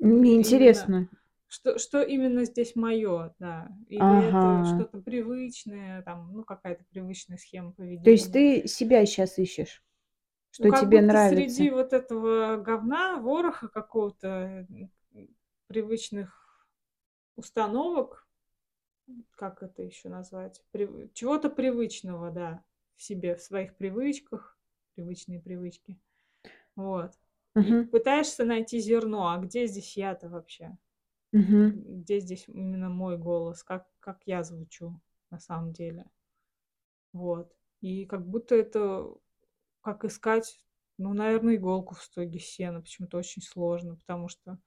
Мне 0.01 0.35
именно, 0.41 0.93
интересно. 0.95 1.09
что, 1.49 1.79
что 1.79 2.03
именно 2.03 2.45
здесь 2.45 2.77
мое, 2.77 3.35
да? 3.39 3.69
Или 3.89 4.17
это 4.17 4.65
Ага. 4.65 4.65
что-то 4.65 5.01
привычное, 5.01 6.03
там, 6.03 6.33
ну, 6.33 6.45
какая-то 6.45 6.85
привычная 6.91 7.39
схема 7.39 7.73
То 8.03 8.11
есть 8.11 8.33
поведения. 8.33 8.33
ты 8.33 8.67
себя 8.67 9.07
сейчас 9.07 9.39
ищешь, 9.39 9.85
Ну, 10.59 10.67
что 10.67 10.69
как 10.69 10.91
тебе 10.91 10.91
будто 10.91 11.17
нравится. 11.17 11.17
среди 11.17 11.71
вот 11.71 11.93
этого 11.93 12.57
говна, 12.57 13.17
вороха 13.21 13.69
какого-то, 13.69 14.67
привычных 15.69 16.67
установок, 17.37 18.28
как 19.37 19.63
это 19.63 19.83
еще 19.83 20.09
назвать, 20.09 20.63
Прив- 20.73 21.13
чего-то 21.15 21.51
привычного, 21.51 22.31
да, 22.31 22.65
в 22.97 23.03
себе, 23.03 23.37
в 23.37 23.43
своих 23.43 23.77
привычках, 23.77 24.59
привычные 24.95 25.41
привычки, 25.41 25.99
вот. 26.77 27.13
Мгм. 27.55 27.91
пытаешься 27.91 28.45
найти 28.45 28.81
зерно, 28.81 29.29
а 29.31 29.39
где 29.39 29.67
здесь 29.67 29.97
я-то 29.97 30.29
вообще? 30.29 30.79
Мгм. 31.33 31.83
Где 32.03 32.21
здесь 32.21 32.45
именно 32.49 32.91
мой 32.91 33.17
голос, 33.17 33.63
как, 33.65 33.87
как 34.01 34.23
я 34.27 34.43
звучу 34.43 35.01
на 35.31 35.39
самом 35.41 35.73
деле, 35.73 36.05
вот. 37.13 37.53
И 37.81 38.07
как 38.07 38.27
будто 38.27 38.55
это, 38.55 39.07
как 39.83 40.05
искать, 40.05 40.65
ну, 40.99 41.15
наверное, 41.15 41.57
иголку 41.57 41.95
в 41.95 42.03
стоге 42.03 42.39
сена, 42.41 42.81
почему-то 42.83 43.19
очень 43.19 43.43
сложно, 43.43 43.97
потому 43.97 44.29
что 44.29 44.59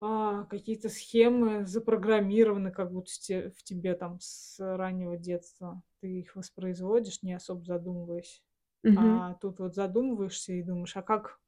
а, 0.00 0.44
какие-то 0.46 0.88
схемы 0.88 1.66
запрограммированы 1.66 2.70
как 2.72 2.92
будто 2.92 3.10
в 3.12 3.18
те 3.18 3.50
в 3.50 3.62
тебе 3.64 3.94
там 3.94 4.18
с 4.20 4.58
раннего 4.60 5.16
детства. 5.16 5.82
Ты 6.00 6.20
их 6.20 6.36
воспроизводишь, 6.36 7.22
не 7.22 7.34
особо 7.34 7.64
задумываясь. 7.64 8.42
Мгм. 8.84 9.24
А 9.24 9.34
тут 9.36 9.60
вот 9.60 9.74
задумываешься 9.74 10.52
и 10.54 10.62
думаешь: 10.62 10.96
"А 10.96 11.02
как? 11.02 11.40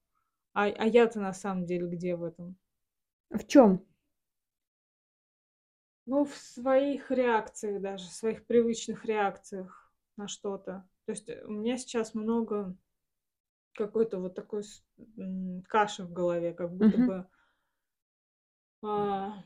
А 0.54 0.64
а 0.66 0.86
я-то 0.86 1.20
на 1.20 1.32
самом 1.34 1.66
деле 1.66 1.88
где 1.88 2.16
в 2.16 2.24
этом?" 2.24 2.58
В 3.30 3.46
чем? 3.46 3.86
Ну, 6.06 6.24
в 6.24 6.34
своих 6.34 7.10
реакциях 7.10 7.80
даже, 7.82 8.06
в 8.08 8.12
своих 8.12 8.46
привычных 8.46 9.04
реакциях 9.04 9.92
на 10.16 10.26
что-то. 10.26 10.88
То 11.04 11.12
есть, 11.12 11.28
э, 11.28 11.44
у 11.44 11.50
меня 11.52 11.76
сейчас 11.76 12.14
много 12.14 12.76
какой-то 13.74 14.18
вот 14.20 14.34
такой 14.34 14.62
каши 15.68 16.04
в 16.04 16.12
голове, 16.12 16.52
как 16.54 16.72
будто 16.74 16.98
Мгм. 16.98 16.98
бы, 16.98 17.28
а 18.82 19.42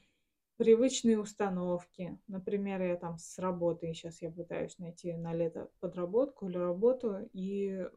Привычные 0.58 1.18
установки. 1.20 2.20
Например, 2.28 2.82
я 2.82 2.96
там 2.96 3.18
с 3.18 3.38
работы, 3.38 3.92
сейчас 3.94 4.22
я 4.22 4.30
пытаюсь 4.30 4.78
найти 4.78 5.12
на 5.14 5.34
лето 5.34 5.70
подработку 5.80 6.48
или 6.48 6.58
работу, 6.58 7.28
и 7.32 7.88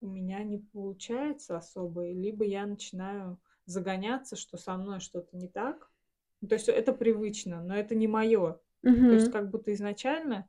у 0.00 0.06
меня 0.08 0.42
не 0.44 0.58
получается 0.58 1.56
особо, 1.56 2.10
либо 2.10 2.44
я 2.44 2.66
начинаю 2.66 3.40
загоняться, 3.66 4.36
что 4.36 4.56
со 4.56 4.76
мной 4.76 5.00
что-то 5.00 5.36
не 5.36 5.48
так. 5.48 5.90
Ну, 6.40 6.48
То 6.48 6.54
есть 6.54 6.68
это 6.68 6.92
привычно, 6.92 7.62
но 7.62 7.74
это 7.76 7.94
не 7.94 8.08
мое. 8.08 8.60
То 9.08 9.14
есть 9.14 9.28
как 9.28 9.50
будто 9.50 9.72
изначально, 9.74 10.48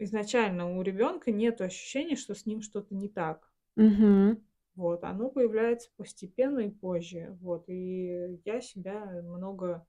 изначально 0.00 0.76
у 0.76 0.82
ребенка 0.82 1.30
нет 1.30 1.60
ощущения, 1.60 2.16
что 2.16 2.34
с 2.34 2.44
ним 2.44 2.60
что-то 2.60 2.92
не 2.92 3.08
так. 3.08 3.52
Мгм. 3.76 4.36
Вот, 4.80 5.04
оно 5.04 5.28
появляется 5.28 5.90
постепенно 5.98 6.60
и 6.60 6.70
позже. 6.70 7.36
Вот, 7.42 7.68
и 7.68 8.40
я 8.46 8.62
себя 8.62 9.04
много 9.22 9.86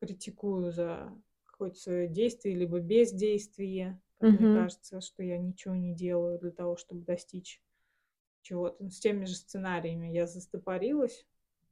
критикую 0.00 0.70
за 0.70 1.10
какое-то 1.46 1.78
свое 1.78 2.08
действие, 2.08 2.54
либо 2.54 2.78
бездействие. 2.78 3.98
Как 4.18 4.28
мне 4.28 4.44
Мгм. 4.44 4.52
кажется, 4.52 5.00
что 5.00 5.22
я 5.22 5.38
ничего 5.38 5.74
не 5.74 5.94
делаю 5.94 6.38
для 6.38 6.50
того, 6.50 6.76
чтобы 6.76 7.06
достичь 7.06 7.62
чего-то. 8.42 8.76
Ну, 8.84 8.90
с 8.90 9.00
теми 9.00 9.24
же 9.24 9.34
сценариями 9.34 10.08
я 10.08 10.26
застопорилась. 10.26 11.26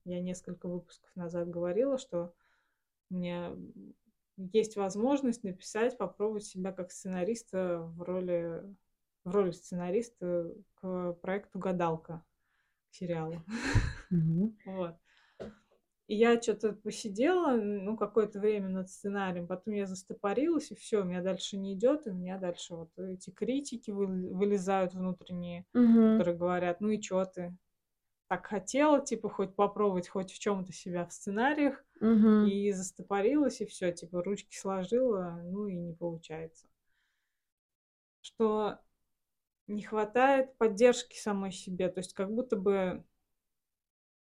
Я 0.06 0.22
несколько 0.22 0.66
выпусков 0.66 1.14
назад 1.14 1.50
говорила, 1.50 1.98
что 1.98 2.32
у 3.10 3.16
меня 3.16 3.54
есть 4.38 4.76
возможность 4.76 5.44
написать, 5.44 5.98
попробовать 5.98 6.44
себя 6.44 6.72
как 6.72 6.90
сценариста 6.90 7.80
в 7.80 8.00
роли, 8.00 8.62
в 9.24 9.30
роли 9.30 9.50
сценариста 9.50 10.54
к 10.76 11.12
проекту 11.20 11.58
«Гадалка» 11.58 12.24
Мгм. 14.10 14.56
Вот. 14.64 14.96
И 16.08 16.14
я 16.14 16.40
что-то 16.40 16.72
посидела, 16.72 17.56
ну, 17.56 17.96
какое-то 17.96 18.38
время 18.38 18.68
над 18.68 18.88
сценарием, 18.88 19.48
потом 19.48 19.74
я 19.74 19.86
застопорилась, 19.86 20.70
и 20.70 20.76
все, 20.76 21.00
у 21.00 21.04
меня 21.04 21.20
дальше 21.20 21.56
не 21.56 21.74
идет, 21.74 22.06
и 22.06 22.10
у 22.10 22.14
меня 22.14 22.38
дальше 22.38 22.76
вот 22.76 22.96
эти 22.96 23.30
критики 23.30 23.90
выл- 23.90 24.32
вылезают 24.32 24.94
внутренние, 24.94 25.64
Мгм. 25.74 26.18
которые 26.18 26.36
говорят, 26.36 26.80
ну 26.80 26.90
и 26.90 27.02
что 27.02 27.24
ты 27.24 27.56
так 28.28 28.46
хотела, 28.46 29.04
типа, 29.04 29.28
хоть 29.28 29.54
попробовать 29.56 30.08
хоть 30.08 30.32
в 30.32 30.38
чем-то 30.38 30.72
себя 30.72 31.06
в 31.06 31.12
сценариях, 31.12 31.84
Мгм. 32.00 32.48
и 32.48 32.70
застопорилась, 32.72 33.60
и 33.60 33.66
все, 33.66 33.92
типа, 33.92 34.22
ручки 34.22 34.56
сложила, 34.56 35.40
ну 35.44 35.66
и 35.66 35.74
не 35.76 35.92
получается. 35.92 36.68
Что 38.20 38.78
не 39.66 39.82
хватает 39.82 40.56
поддержки 40.58 41.16
самой 41.16 41.52
себе, 41.52 41.88
то 41.88 41.98
есть 42.00 42.14
как 42.14 42.32
будто 42.32 42.56
бы 42.56 43.04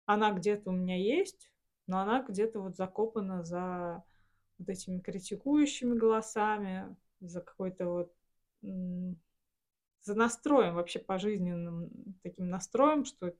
она 0.05 0.31
где-то 0.31 0.69
у 0.69 0.73
меня 0.73 0.97
есть, 0.97 1.51
но 1.87 1.99
она 1.99 2.21
где-то 2.23 2.59
вот 2.59 2.75
закопана 2.75 3.43
за 3.43 4.03
вот 4.57 4.69
этими 4.69 4.99
критикующими 4.99 5.95
голосами, 5.97 6.95
за 7.19 7.41
какой-то 7.41 7.87
вот 7.87 8.13
за 8.61 10.13
настроем 10.15 10.75
вообще 10.75 10.99
пожизненным 10.99 11.89
таким 12.23 12.49
настроем, 12.49 13.05
что 13.05 13.33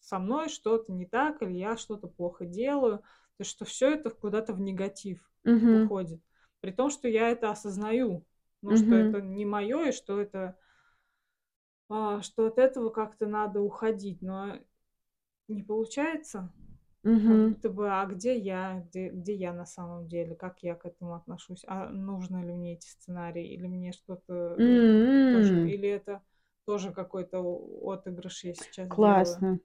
со 0.00 0.18
мной 0.18 0.48
что-то 0.48 0.92
не 0.92 1.06
так, 1.06 1.42
или 1.42 1.52
я 1.54 1.76
что-то 1.76 2.08
плохо 2.08 2.44
делаю. 2.44 2.98
То 2.98 3.40
есть, 3.40 3.50
что 3.50 3.64
все 3.64 3.92
это 3.92 4.10
куда-то 4.10 4.52
в 4.52 4.60
негатив 4.60 5.28
Мгм. 5.44 5.90
уходит. 5.90 6.20
При 6.60 6.70
том, 6.70 6.90
что 6.90 7.08
я 7.08 7.30
это 7.30 7.50
осознаю, 7.50 8.24
ну, 8.62 8.74
что 8.76 8.94
Мгм. 8.94 8.94
это 8.94 9.20
не 9.20 9.44
мое, 9.44 9.88
и 9.88 9.92
что 9.92 10.20
это 10.20 10.56
а, 11.90 12.22
что 12.22 12.46
от 12.46 12.58
этого 12.58 12.90
как-то 12.90 13.26
надо 13.26 13.60
уходить, 13.60 14.22
но 14.22 14.58
не 15.48 15.62
получается. 15.62 16.52
Как 17.24 17.42
Мгм. 17.42 17.54
будто 17.54 17.70
бы, 17.70 17.90
а 17.92 18.06
где 18.06 18.38
я? 18.38 18.80
Где 18.90 19.10
где 19.10 19.34
я 19.34 19.52
на 19.54 19.66
самом 19.66 20.08
деле? 20.08 20.34
Как 20.36 20.62
я 20.62 20.74
к 20.76 20.86
этому 20.86 21.14
отношусь? 21.14 21.64
А 21.68 21.88
нужно 21.90 22.44
ли 22.44 22.52
мне 22.52 22.74
эти 22.74 22.86
сценарии? 22.88 23.46
Или 23.54 23.66
мне 23.68 23.92
что-то, 23.92 24.34
э, 24.34 25.24
тоже 25.30 25.60
или 25.62 25.88
это 25.88 26.22
тоже 26.66 26.92
какой-то 26.92 27.40
отыгрыш 27.92 28.44
я 28.44 28.54
сейчас 28.54 28.94
делаю? 28.96 29.44
Классно. 29.44 29.60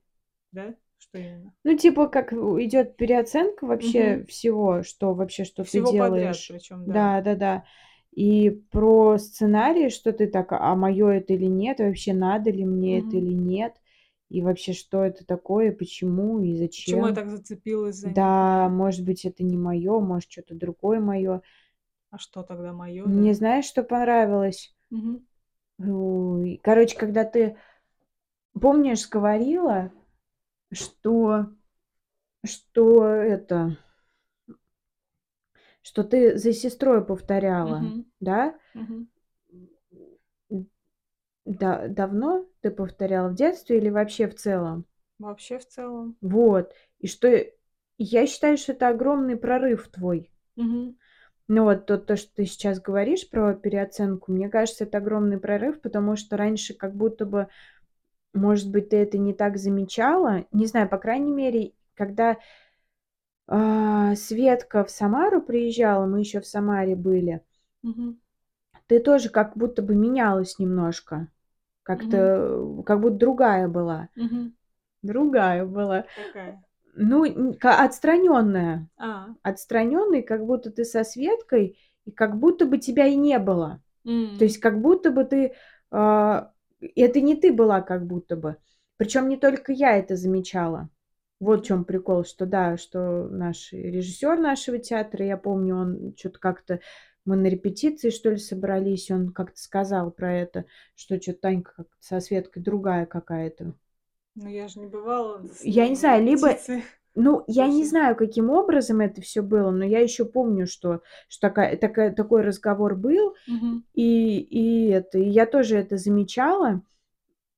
Да? 0.53 0.76
Что 0.99 1.20
именно? 1.20 1.53
Ну, 1.65 1.76
типа, 1.76 2.07
как 2.07 2.32
у 2.32 2.57
идёт 2.61 2.95
переоценка 2.95 3.65
вообще 3.65 4.24
Мгм. 4.24 4.28
всего, 4.28 4.82
что 4.84 5.13
вообще, 5.13 5.43
что 5.43 5.65
ты 5.65 5.82
Всего 5.82 5.93
подряд 5.93 6.45
делаешь. 6.45 6.47
причём, 6.47 6.88
да. 6.88 7.11
Да-да-да. 7.17 7.65
И 8.22 8.49
про 8.49 9.17
сценарий, 9.17 9.89
что 9.89 10.11
ты 10.11 10.28
так: 10.28 10.51
а 10.51 10.76
моё 10.76 11.07
это 11.09 11.32
или 11.36 11.45
нет, 11.45 11.80
вообще 11.80 12.11
надо 12.13 12.51
ли 12.51 12.65
мне 12.65 12.99
это 12.99 13.15
Мгм. 13.15 13.26
или 13.26 13.34
нет, 13.34 13.76
и 14.30 14.41
вообще, 14.41 14.74
что 14.74 15.05
это 15.05 15.26
такое, 15.26 15.72
почему 15.72 16.41
и 16.41 16.57
Почему 16.76 17.07
я 17.07 17.13
зачем. 17.13 17.13
так 17.13 17.30
зацепилась 17.30 17.95
за 17.95 18.09
Да, 18.09 18.65
да? 18.65 18.70
может 18.70 19.05
быть, 19.05 19.24
это 19.26 19.43
не 19.43 19.57
моё, 19.57 20.01
может, 20.01 20.30
чё-то 20.30 20.53
другое 20.55 20.99
моё. 20.99 21.41
А 22.11 22.17
что 22.17 22.43
тогда 22.43 22.74
моё, 22.74 23.05
Мне 23.05 23.34
да? 23.34 23.38
знаешь, 23.38 23.65
что 23.65 23.84
понравилось? 23.84 24.76
Мгм. 24.91 25.22
Ой, 25.80 26.59
короче, 26.61 26.97
когда 26.97 27.24
ты, 27.24 27.55
помнишь, 28.59 29.09
говорила, 29.09 29.91
что 30.74 31.47
что 32.45 33.05
это 33.07 33.78
что 35.82 36.03
ты 36.03 36.38
за 36.38 36.53
сестрой 36.53 37.03
повторяла, 37.03 37.80
Мгм. 37.80 38.05
да? 38.19 38.55
М. 38.75 40.67
Да 41.45 41.88
давно 41.88 42.45
ты 42.61 42.69
повторяла, 42.71 43.30
в 43.30 43.36
детстве 43.36 43.77
или 43.77 43.89
вообще 43.89 44.27
в 44.27 44.36
целом? 44.36 44.86
Вообще 45.17 45.57
в 45.57 45.67
целом. 45.67 46.15
Вот. 46.21 46.73
И 46.99 47.07
что 47.07 47.30
я 47.97 48.27
считаю, 48.27 48.57
что 48.57 48.73
это 48.73 48.89
огромный 48.89 49.36
прорыв 49.36 49.88
твой. 49.89 50.32
Мгм. 50.55 50.97
Ну, 51.47 51.63
вот 51.63 51.88
то 51.88 51.97
то, 51.97 52.15
что 52.15 52.32
ты 52.36 52.45
сейчас 52.45 52.80
говоришь 52.80 53.27
про 53.30 53.55
переоценку, 53.55 54.32
мне 54.32 54.49
кажется, 54.49 54.84
это 54.84 54.99
огромный 54.99 55.39
прорыв, 55.39 55.82
потому 55.82 56.15
что 56.15 56.38
раньше 56.38 56.75
как 56.75 56.95
будто 56.95 57.25
бы, 57.25 57.47
может 58.34 58.69
быть, 58.69 58.89
ты 58.89 58.97
это 58.97 59.17
не 59.17 59.34
так 59.34 59.57
замечала. 59.57 60.45
Не 60.51 60.67
знаю, 60.67 60.88
по 60.88 60.97
крайней 60.99 61.32
мере, 61.32 61.73
когда 61.95 62.38
Светка 64.16 64.84
в 64.84 64.91
Самару 64.91 65.41
приезжала, 65.41 66.06
мы 66.06 66.20
ещё 66.20 66.39
в 66.41 66.45
Самаре 66.45 66.95
были 66.95 67.41
Мгм. 67.82 68.20
ты 68.88 69.00
тоже 69.00 69.30
как 69.30 69.56
будто 69.58 69.82
бы 69.82 69.95
менялась 69.95 70.60
немножко. 70.60 71.28
Как-то, 71.84 72.18
э, 72.18 72.84
как 72.86 73.00
будто 73.02 73.16
другая 73.18 73.68
была. 73.68 74.10
Мгм. 74.16 74.54
Другая 75.02 75.66
была. 75.66 76.06
Какая? 76.16 76.64
Ну, 76.95 77.54
ка 77.60 77.84
отстранённая. 77.84 78.88
А. 78.97 79.30
Как 80.28 80.45
будто 80.45 80.72
ты 80.72 80.86
со 80.86 81.04
Светкой, 81.04 81.78
и 82.06 82.12
как 82.12 82.38
будто 82.38 82.66
бы 82.66 82.78
тебя 82.78 83.06
и 83.08 83.16
не 83.16 83.39
было. 83.39 83.82
То 84.38 84.43
есть 84.45 84.60
как 84.60 84.82
будто 84.82 85.12
бы 85.12 85.24
ты, 85.24 85.54
а, 85.91 86.52
это 86.95 87.22
не 87.22 87.36
ты 87.36 87.52
была 87.54 87.82
как 87.82 88.06
будто 88.06 88.36
бы. 88.36 88.58
Причём 88.97 89.30
не 89.30 89.38
только 89.38 89.72
я 89.72 89.97
это 89.97 90.16
замечала. 90.16 90.89
Вот 91.39 91.61
в 91.63 91.65
М. 91.65 91.67
чём 91.67 91.85
прикол, 91.85 92.25
что 92.25 92.45
да, 92.45 92.75
что 92.77 93.27
наш 93.29 93.71
режиссёр 93.71 94.37
нашего 94.39 94.77
театра, 94.77 95.25
я 95.25 95.37
помню, 95.37 95.75
он 95.77 96.13
чё-то 96.15 96.37
как-то 96.39 96.79
мы 97.25 97.35
на 97.37 97.47
репетиции, 97.47 98.09
что 98.09 98.29
ли, 98.31 98.37
собрались, 98.37 99.11
он 99.11 99.31
как-то 99.31 99.59
сказал 99.59 100.11
про 100.11 100.33
это, 100.33 100.65
что 100.95 101.19
чё-то 101.19 101.39
Танька 101.41 101.73
как-то 101.77 101.95
со 101.99 102.19
Светкой 102.19 102.61
другая 102.63 103.05
какая-то. 103.05 103.73
Ну, 104.35 104.47
я 104.49 104.67
же 104.67 104.79
не 104.79 104.87
бывала 104.87 105.39
Я 105.63 105.87
не 105.89 105.95
на 105.95 105.95
знаю, 105.95 106.23
либо 106.23 106.57
ну, 107.15 107.43
я 107.47 107.67
не 107.67 107.83
знаю, 107.85 108.15
каким 108.15 108.49
образом 108.49 109.01
это 109.01 109.21
всё 109.21 109.41
было, 109.43 109.71
но 109.71 109.83
я 109.83 109.99
ещё 109.99 110.25
помню, 110.25 110.67
что 110.67 111.01
что 111.27 111.47
такая 111.49 111.75
такая 111.77 112.11
такой 112.13 112.41
разговор 112.43 112.95
был, 112.95 113.35
Мгм. 113.47 113.83
и 113.93 114.39
и 114.39 114.89
это, 114.89 115.19
и 115.19 115.29
я 115.29 115.45
тоже 115.47 115.77
это 115.77 115.97
замечала. 115.97 116.83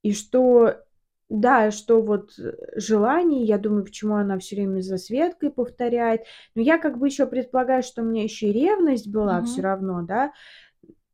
И 0.04 0.14
что, 0.14 0.78
да, 1.32 1.72
что 1.72 2.02
вот 2.02 2.32
желание, 2.76 3.44
я 3.46 3.58
думаю, 3.58 3.86
почему 3.86 4.16
она 4.16 4.38
всё 4.40 4.56
время 4.58 4.82
за 4.82 4.98
Светкой 4.98 5.52
повторяет. 5.52 6.24
Но 6.56 6.62
я 6.62 6.78
как 6.78 6.98
бы 7.00 7.08
ещё 7.08 7.28
предполагаю, 7.28 7.84
что 7.84 8.02
у 8.04 8.06
меня 8.06 8.24
ещё 8.24 8.48
и 8.48 8.54
ревность 8.54 9.10
была 9.12 9.42
всё 9.44 9.62
Мгм. 9.62 9.64
равно, 9.64 10.04
да. 10.04 10.34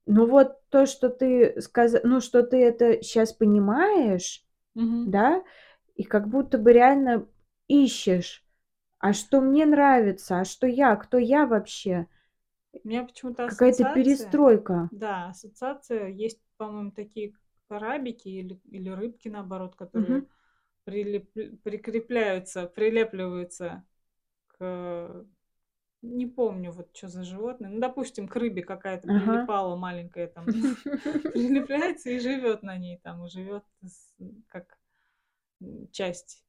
Но 0.08 0.26
вот 0.28 0.58
то, 0.70 0.86
что 0.88 1.10
ты 1.10 1.62
сказа 1.62 2.02
ну, 2.04 2.22
что 2.22 2.44
ты 2.44 2.58
это 2.64 3.04
щас 3.04 3.34
понимаешь, 3.34 4.46
Мгм. 4.76 5.12
да, 5.12 5.44
и 5.96 6.04
как 6.04 6.30
будто 6.30 6.58
бы 6.60 6.74
реально 6.74 7.28
ищешь: 7.70 8.44
а 9.00 9.14
что 9.14 9.42
мне 9.42 9.66
нравится, 9.68 10.40
а 10.42 10.46
что 10.46 10.68
я, 10.68 10.96
кто 10.98 11.18
я 11.20 11.46
вообще? 11.48 12.08
У 12.84 12.88
меня 12.88 13.04
почему-то 13.06 13.50
Какая-то 13.50 13.86
перестройка. 13.86 14.90
да, 14.92 15.30
ассоциация, 15.30 16.08
есть, 16.10 16.42
по-моему, 16.58 16.92
такие 16.92 17.34
крабики 17.70 18.30
или 18.30 18.60
или 18.72 18.90
рыбки, 18.90 19.30
наоборот, 19.30 19.76
которые 19.76 20.18
Мгм. 20.18 20.28
прилеп 20.86 21.32
прикрепляются, 21.64 22.68
прилепливаются 22.68 23.86
к 24.48 25.26
не 26.04 26.28
помню, 26.28 26.72
вот 26.74 26.94
чё 26.94 27.08
за 27.10 27.24
животное. 27.26 27.70
Ну, 27.72 27.80
допустим, 27.82 28.28
к 28.30 28.36
рыбе 28.38 28.64
какая-то 28.64 29.08
Ага. 29.08 29.48
прилипала 29.48 29.76
маленькая 29.78 30.28
там, 30.28 30.50
прилепляется 31.34 32.12
и 32.12 32.20
живёт 32.20 32.64
на 32.64 32.78
ней 32.78 33.00
там, 33.04 33.26
и 33.26 33.30
живёт 33.30 33.66
с 33.86 34.16
как, 34.48 34.80
часть. 35.94 36.46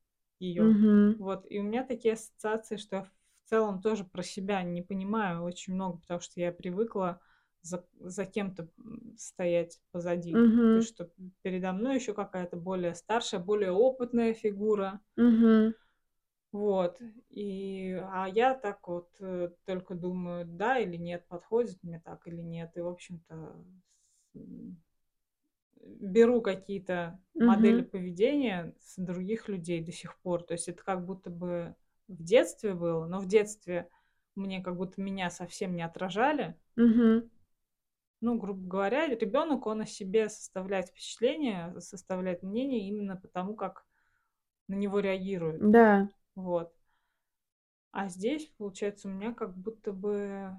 Мгм. 0.56 1.18
Вот, 1.18 1.46
и 1.50 1.58
у 1.60 1.62
меня 1.64 1.84
такие 1.84 2.14
ассоциации, 2.14 2.76
что 2.76 2.96
я 2.96 3.02
в 3.04 3.10
целом 3.44 3.80
тоже 3.82 4.04
про 4.04 4.22
себя 4.22 4.62
не 4.62 4.82
понимаю 4.82 5.42
очень 5.42 5.74
много, 5.74 5.98
потому 5.98 6.20
что 6.20 6.40
я 6.40 6.52
привыкла 6.52 7.20
за 7.62 7.86
за 8.00 8.26
кем-то, 8.26 8.68
стоять 9.16 9.80
позади. 9.92 10.44
То 10.72 10.78
есть, 10.78 10.88
Мгм. 10.88 10.88
что 10.88 11.10
передо 11.42 11.72
мной 11.72 11.96
ещё 11.96 12.14
какая-то 12.14 12.56
более 12.56 12.94
старшая, 12.94 13.40
более 13.40 13.72
опытная 13.72 14.34
фигура. 14.34 15.00
Мгм. 15.16 15.74
Вот, 16.52 16.98
и, 17.28 17.92
а 18.10 18.26
я 18.26 18.54
так 18.54 18.88
вот, 18.88 19.10
э, 19.20 19.50
только 19.66 19.94
думаю: 19.94 20.46
да 20.46 20.78
или 20.78 20.96
нет, 20.96 21.26
подходит 21.28 21.82
мне 21.82 22.00
так 22.00 22.26
или 22.26 22.40
нет. 22.40 22.76
И, 22.76 22.80
в 22.80 22.88
общем-то, 22.88 23.64
беру 25.82 26.42
какие-то 26.42 27.20
модели 27.38 27.82
Мгм. 27.82 27.84
поведения 27.84 28.74
с 28.80 28.96
других 28.98 29.48
людей 29.48 29.82
до 29.84 29.92
сих 29.92 30.18
пор. 30.20 30.42
То 30.44 30.54
есть 30.54 30.68
это 30.68 30.82
как 30.84 31.06
будто 31.06 31.30
бы 31.30 31.76
в 32.08 32.22
детстве 32.24 32.74
было, 32.74 33.06
но 33.06 33.20
в 33.20 33.28
детстве 33.28 33.90
мне 34.36 34.62
как 34.62 34.76
будто 34.76 35.00
меня 35.02 35.30
совсем 35.30 35.76
не 35.76 35.82
отражали. 35.82 36.58
Мгм. 36.76 37.28
Ну, 38.22 38.36
грубо 38.36 38.66
говоря, 38.68 39.06
ребёнок, 39.06 39.66
он 39.66 39.82
о 39.82 39.86
себе 39.86 40.28
составляет 40.28 40.88
впечатление, 40.88 41.80
составляет 41.80 42.42
мнение 42.42 42.88
именно 42.88 43.16
по 43.16 43.28
тому, 43.28 43.54
как 43.54 43.86
на 44.68 44.74
него 44.76 45.00
реагируют. 45.00 45.64
Да. 45.72 46.08
Вот. 46.36 46.72
А 47.94 48.08
здесь, 48.08 48.46
получается, 48.58 49.08
у 49.08 49.10
меня 49.10 49.32
как 49.32 49.56
будто 49.56 49.92
бы 49.92 50.56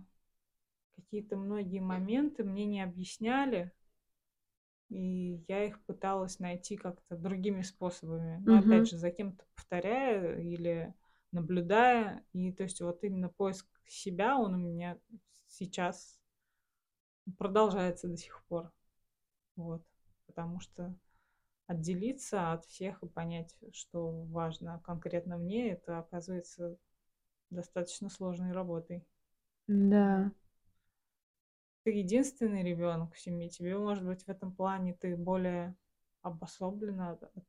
какие-то 0.95 1.38
многие 1.38 1.80
моменты 1.80 2.43
мне 2.43 2.66
не 2.66 2.82
объясняли. 2.82 3.72
И 4.89 5.43
я 5.47 5.66
их 5.66 5.84
пыталась 5.86 6.39
найти 6.39 6.76
как-то 6.76 7.16
другими 7.16 7.62
способами. 7.62 8.39
Но 8.41 8.57
опять 8.57 8.88
Мгм. 8.88 8.89
же, 8.89 8.97
за 8.97 9.12
кем-то 9.12 9.45
повторяя 9.55 10.39
или 10.39 10.93
наблюдая. 11.32 12.26
И 12.34 12.51
то 12.51 12.64
есть 12.64 12.82
вот 12.82 13.03
именно 13.03 13.30
поиск 13.30 13.68
себя, 13.86 14.38
он 14.38 14.55
у 14.55 14.57
меня 14.57 14.97
сейчас 15.47 16.19
продолжается 17.38 18.08
до 18.08 18.18
сих 18.18 18.44
пор. 18.46 18.72
Вот. 19.56 19.84
Потому 20.26 20.60
что 20.60 20.96
отделиться 21.68 22.52
от 22.54 22.66
всех 22.66 23.04
и 23.04 23.08
понять, 23.08 23.58
что 23.74 24.12
важно 24.26 24.82
конкретно 24.84 25.38
мне, 25.38 25.72
это 25.72 26.00
оказывается 26.00 26.78
достаточно 27.50 28.10
сложной 28.10 28.52
работой. 28.52 29.06
Да. 29.68 30.32
Ты 31.84 31.92
единственный 31.92 32.64
ребёнок 32.64 33.14
в 33.14 33.20
семье. 33.20 33.50
Тебе, 33.50 33.78
может 33.78 34.06
быть, 34.06 34.24
в 34.24 34.30
этом 34.30 34.54
плане 34.54 34.94
ты 34.94 35.16
более 35.16 35.76
обособлена 36.22 37.12
от 37.12 37.24
от 37.24 37.46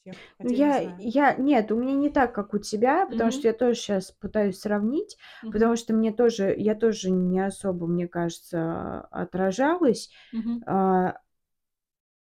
всех, 0.00 0.18
Ну, 0.42 0.50
хотя 0.50 0.58
не 0.58 0.70
я 0.70 0.80
знаю. 0.80 0.98
я 0.98 1.34
нет, 1.34 1.70
у 1.72 1.76
меня 1.76 1.94
не 1.94 2.10
так, 2.10 2.34
как 2.34 2.54
у 2.54 2.58
тебя, 2.58 3.06
потому 3.06 3.30
что 3.30 3.46
Мгм. 3.46 3.48
я 3.48 3.52
тоже 3.54 3.74
щас 3.78 4.10
пытаюсь 4.12 4.58
сравнить, 4.60 5.16
потому 5.50 5.76
Мгм. 5.76 5.76
что 5.76 5.92
мне 5.94 6.12
тоже 6.12 6.54
я 6.56 6.74
тоже 6.74 7.10
не 7.10 7.40
особо, 7.44 7.86
мне 7.86 8.08
кажется, 8.08 9.02
отражалась. 9.10 10.10
Мгм. 10.32 10.64
А 10.66 11.16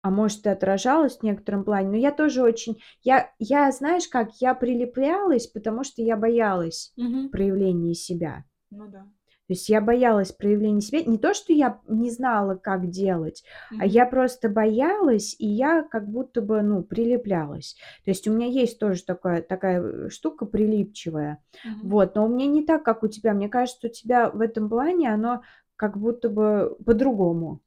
а 0.01 0.09
может, 0.09 0.45
и 0.45 0.49
отражалась 0.49 1.17
в 1.17 1.23
некотором 1.23 1.63
плане, 1.65 1.89
но 1.89 1.97
я 1.97 2.11
тоже 2.13 2.43
очень 2.43 2.81
я 3.03 3.31
я, 3.39 3.69
знаешь 3.71 4.07
как, 4.07 4.29
я 4.39 4.53
прилеплялась, 4.53 5.47
потому 5.47 5.83
что 5.83 6.01
я 6.01 6.15
боялась 6.15 6.93
Мгм. 6.97 7.29
проявления 7.29 7.93
себя. 7.93 8.45
Ну 8.71 8.87
да. 8.87 9.07
То 9.47 9.53
есть 9.53 9.69
я 9.69 9.79
боялась 9.79 10.31
проявления 10.31 10.81
себя. 10.81 11.03
Не 11.03 11.19
то, 11.19 11.33
что 11.35 11.53
я 11.53 11.79
не 11.87 12.09
знала, 12.09 12.55
как 12.55 12.89
делать, 12.89 13.43
а 13.77 13.85
Мгм. 13.85 13.91
я 13.91 14.07
просто 14.07 14.49
боялась, 14.49 15.35
и 15.37 15.45
я 15.47 15.83
как 15.83 16.07
будто 16.09 16.41
бы, 16.41 16.61
ну, 16.63 16.83
прилеплялась. 16.83 17.75
То 18.05 18.11
есть 18.11 18.27
у 18.27 18.33
меня 18.33 18.47
есть 18.47 18.79
тоже 18.79 19.03
такая 19.03 19.41
такая, 19.43 19.81
э, 19.83 20.09
штука 20.09 20.45
прилипчивая. 20.47 21.43
Мгм. 21.63 21.89
Вот, 21.89 22.15
но 22.15 22.25
у 22.25 22.29
меня 22.29 22.47
не 22.47 22.63
так, 22.65 22.83
как 22.83 23.03
у 23.03 23.07
тебя. 23.07 23.33
Мне 23.33 23.47
кажется, 23.49 23.87
у 23.87 23.89
тебя 23.91 24.29
в 24.31 24.41
этом 24.41 24.67
плане 24.69 25.13
оно 25.13 25.41
как 25.75 25.97
будто 25.97 26.29
бы 26.29 26.75
по-другому. 26.85 27.61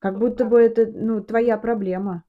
Как 0.00 0.18
Вот 0.18 0.20
будто 0.20 0.44
как? 0.44 0.50
бы 0.50 0.60
это, 0.60 0.86
ну, 0.86 1.22
твоя 1.22 1.56
проблема. 1.58 2.24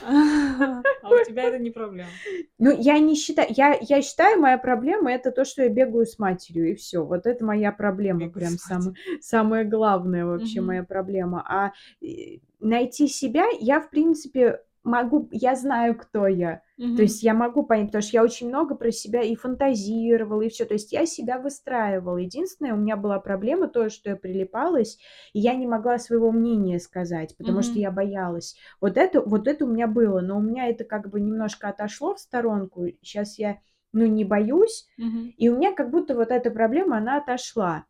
А 0.00 1.14
у 1.14 1.24
тебя 1.24 1.44
это 1.44 1.58
не 1.58 1.70
проблема? 1.70 2.10
Ну, 2.58 2.70
я 2.76 2.98
не 2.98 3.14
считаю 3.14 3.48
я 3.56 3.78
я 3.80 4.02
считаю, 4.02 4.40
моя 4.40 4.58
проблема- 4.58 5.12
это 5.12 5.30
то, 5.30 5.44
что 5.44 5.62
я 5.62 5.68
бегаю 5.68 6.06
с 6.06 6.18
матерью, 6.18 6.70
и 6.70 6.74
всё. 6.74 7.04
Вот 7.04 7.26
это 7.26 7.44
моя 7.44 7.72
проблема, 7.72 8.20
Бегаю 8.20 8.32
прям 8.32 8.58
с 8.58 8.92
самая 9.20 9.64
главная 9.64 10.24
вообще 10.26 10.60
Мгм. 10.60 10.66
моя 10.66 10.82
проблема. 10.84 11.44
А, 11.48 11.72
э, 12.04 12.38
найти 12.60 13.06
себя 13.08 13.44
я, 13.60 13.80
в 13.80 13.90
принципе, 13.90 14.60
могу. 14.88 15.28
Я 15.32 15.54
знаю, 15.56 15.96
кто 15.96 16.26
я. 16.26 16.62
То 16.78 16.82
Мгм. 16.92 17.02
есть 17.02 17.22
я 17.22 17.34
могу 17.34 17.62
понять, 17.64 17.86
потому 17.88 18.02
что 18.02 18.16
я 18.16 18.24
очень 18.24 18.48
много 18.48 18.74
про 18.74 18.90
себя 18.90 19.22
и 19.22 19.36
фантазировала, 19.36 20.42
и 20.42 20.48
всё. 20.48 20.64
То 20.64 20.74
есть 20.74 20.92
я 20.92 21.06
себя 21.06 21.38
выстраивала. 21.38 22.16
Единственное, 22.18 22.74
у 22.74 22.76
меня 22.76 22.96
была 22.96 23.20
проблема 23.20 23.68
тоже, 23.68 23.90
что 23.94 24.10
я 24.10 24.16
прилипалась, 24.16 24.98
и 25.32 25.40
я 25.40 25.54
не 25.54 25.66
могла 25.66 25.98
своего 25.98 26.32
мнения 26.32 26.80
сказать, 26.80 27.36
потому 27.36 27.62
что 27.62 27.72
Мгм. 27.74 27.80
я 27.82 27.90
боялась. 27.92 28.56
Вот 28.80 28.96
это 28.96 29.20
вот 29.22 29.46
это 29.48 29.64
у 29.64 29.68
меня 29.68 29.86
было, 29.86 30.20
но 30.20 30.38
у 30.38 30.40
меня 30.42 30.66
это 30.68 30.84
как 30.84 31.10
бы 31.10 31.20
немножко 31.20 31.68
отошло 31.68 32.14
в 32.14 32.20
сторонку. 32.20 32.86
Щас 33.02 33.38
я, 33.38 33.58
ну, 33.92 34.06
не 34.06 34.24
боюсь, 34.24 34.86
Мгм. 34.98 35.34
и 35.36 35.48
у 35.50 35.56
меня 35.56 35.72
как 35.74 35.90
будто 35.90 36.14
вот 36.14 36.30
эта 36.30 36.50
проблема, 36.50 36.98
она 36.98 37.18
отошла. 37.18 37.84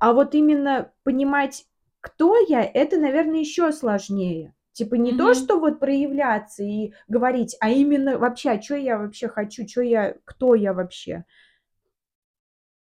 А 0.00 0.12
вот 0.14 0.34
именно 0.34 0.92
понимать, 1.04 1.66
кто 2.00 2.36
я- 2.48 2.62
это, 2.64 2.98
наверно, 2.98 3.36
ещё 3.36 3.72
сложнее. 3.72 4.54
Типа 4.78 4.94
не 4.94 5.10
то, 5.12 5.32
Мгм. 5.32 5.34
что 5.34 5.58
вот 5.58 5.80
проявляться 5.80 6.62
и 6.62 6.92
говорить, 7.08 7.56
а 7.58 7.68
именно 7.68 8.16
вообще, 8.16 8.50
а 8.50 8.58
чё 8.58 8.76
я 8.76 8.96
вообще 8.96 9.26
хочу, 9.26 9.66
чё 9.66 9.80
я 9.82 10.14
кто 10.24 10.54
я 10.54 10.72
вообще? 10.72 11.24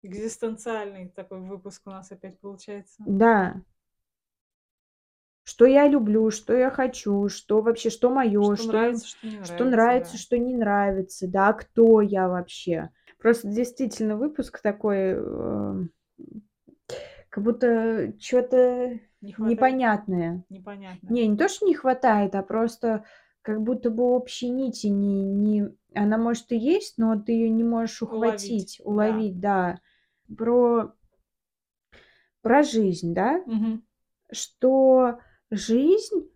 Экзистенциальный 0.04 1.10
такой 1.10 1.42
выпуск 1.42 1.84
у 1.86 1.92
нас 1.92 2.12
опять 2.12 2.40
получается. 2.40 3.04
Да. 3.06 3.62
Что 5.48 5.66
я 5.66 5.88
люблю, 5.88 6.30
что 6.30 6.54
я 6.56 6.70
хочу, 6.70 7.28
что 7.30 7.62
вообще, 7.62 7.90
что 7.90 8.10
моё, 8.12 8.56
Что 8.56 8.64
что 8.64 8.72
нравится, 8.74 9.08
что 9.08 9.28
не 9.28 9.40
что 9.42 9.66
нравится, 9.66 9.66
нравится, 9.66 10.12
да. 10.14 10.18
что 10.18 10.38
не 10.38 10.56
нравится, 10.56 11.28
да, 11.28 11.54
кто 11.54 12.02
я 12.02 12.28
вообще. 12.28 12.90
Просто 13.18 13.48
действительно 13.48 14.18
выпуск 14.18 14.62
такой, 14.62 15.16
э, 15.18 15.84
как 17.30 17.44
будто 17.44 18.14
чё-то 18.20 19.00
Не 19.22 19.34
хватает? 19.34 19.50
непонятное. 19.52 20.44
Непонятное. 20.50 21.12
Не, 21.14 21.28
не 21.28 21.38
то, 21.38 21.48
что 21.50 21.66
не 21.66 21.76
хватает, 21.76 22.36
а 22.36 22.44
просто 22.44 23.06
как 23.42 23.62
будто 23.64 23.90
бы 23.90 24.04
общей 24.04 24.50
нити 24.50 24.88
не 24.88 25.24
не 25.24 25.70
она, 25.96 26.18
может, 26.18 26.52
и 26.52 26.58
есть, 26.58 26.98
но 26.98 27.20
ты 27.20 27.34
её 27.34 27.50
не 27.50 27.64
можешь 27.64 28.02
Уловить, 28.02 28.14
ухватить, 28.16 28.78
да. 28.80 28.86
уловить, 28.86 29.40
да. 29.40 29.80
Про 30.38 30.94
про 32.44 32.64
жизнь, 32.64 33.14
да? 33.14 33.46
Мгм. 33.48 33.82
Что 34.32 35.20
жизнь 35.52 36.30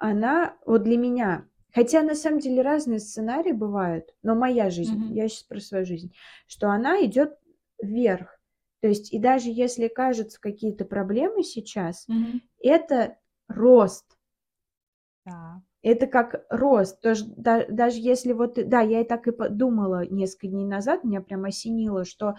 она 0.00 0.56
вот 0.66 0.82
для 0.82 0.96
меня, 0.96 1.46
хотя 1.72 2.02
на 2.02 2.14
самом 2.14 2.40
деле 2.40 2.62
разные 2.62 2.98
сценарии 2.98 3.52
бывают, 3.52 4.14
но 4.22 4.34
моя 4.34 4.70
жизнь, 4.70 4.96
Мгм. 4.96 5.14
я 5.14 5.28
щас 5.28 5.42
про 5.44 5.60
свою 5.60 5.84
жизнь, 5.86 6.12
что 6.46 6.68
она 6.70 7.04
идёт 7.04 7.38
вверх. 7.80 8.33
То 8.84 8.88
есть 8.88 9.14
и 9.14 9.18
даже 9.18 9.48
если 9.48 9.88
кажутся 9.88 10.38
какие-то 10.38 10.84
проблемы 10.84 11.42
сейчас, 11.42 12.04
Мгм. 12.08 12.42
это 12.62 13.16
рост. 13.48 14.04
Так. 15.26 15.64
Это 15.82 16.06
как 16.06 16.44
рост. 16.48 17.00
Тож 17.02 17.20
да 17.22 17.64
даже 17.68 17.98
если 17.98 18.32
вот 18.32 18.54
да, 18.68 18.80
я 18.80 19.02
и 19.02 19.04
так 19.04 19.28
и 19.28 19.32
подумала 19.32 20.06
несколько 20.06 20.46
дней 20.48 20.64
назад, 20.64 21.04
меня 21.04 21.20
прям 21.20 21.44
осенило, 21.44 22.04
что 22.06 22.36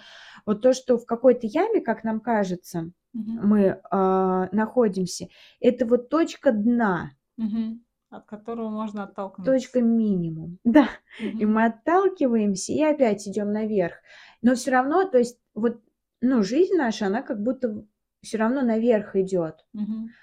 вот 0.48 0.62
то, 0.62 0.74
что 0.74 0.98
в 0.98 1.06
какой-то 1.06 1.46
яме, 1.46 1.80
как 1.82 2.04
нам 2.04 2.20
кажется, 2.20 2.92
Мгм. 3.14 3.40
мы, 3.48 3.80
а, 3.92 4.50
находимся, 4.52 5.28
это 5.60 5.86
вот 5.86 6.10
точка 6.10 6.52
дна. 6.52 7.12
Мгм. 7.38 7.86
От 8.10 8.26
которого 8.26 8.70
можно 8.70 9.04
оттолкнуться. 9.04 9.52
Точка 9.52 9.82
минимум. 9.82 10.58
Да. 10.64 10.90
И 11.20 11.46
Мгм. 11.46 11.54
мы 11.54 11.66
отталкиваемся 11.66 12.74
и 12.74 12.82
опять 12.82 13.28
идём 13.28 13.52
наверх. 13.54 13.94
Но 14.42 14.56
всё 14.56 14.72
равно, 14.72 15.08
то 15.08 15.18
есть 15.20 15.40
вот, 15.54 15.78
ну, 16.22 16.44
жизнь 16.44 16.76
наша, 16.76 17.08
она 17.08 17.22
как 17.22 17.42
будто 17.42 17.70
в 17.70 17.86
всё 18.22 18.38
равно 18.40 18.62
наверх 18.64 19.16
идёт. 19.16 19.66
Мгм. 19.74 20.16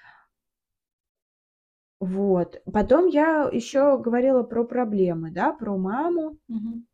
Вот. 2.01 2.61
Потом 2.71 3.07
я 3.07 3.49
ещё 3.51 3.97
говорила 3.97 4.43
про 4.43 4.63
проблемы, 4.65 5.31
да, 5.31 5.53
про 5.53 5.77
маму. 5.77 6.37
Мгм. 6.49 6.85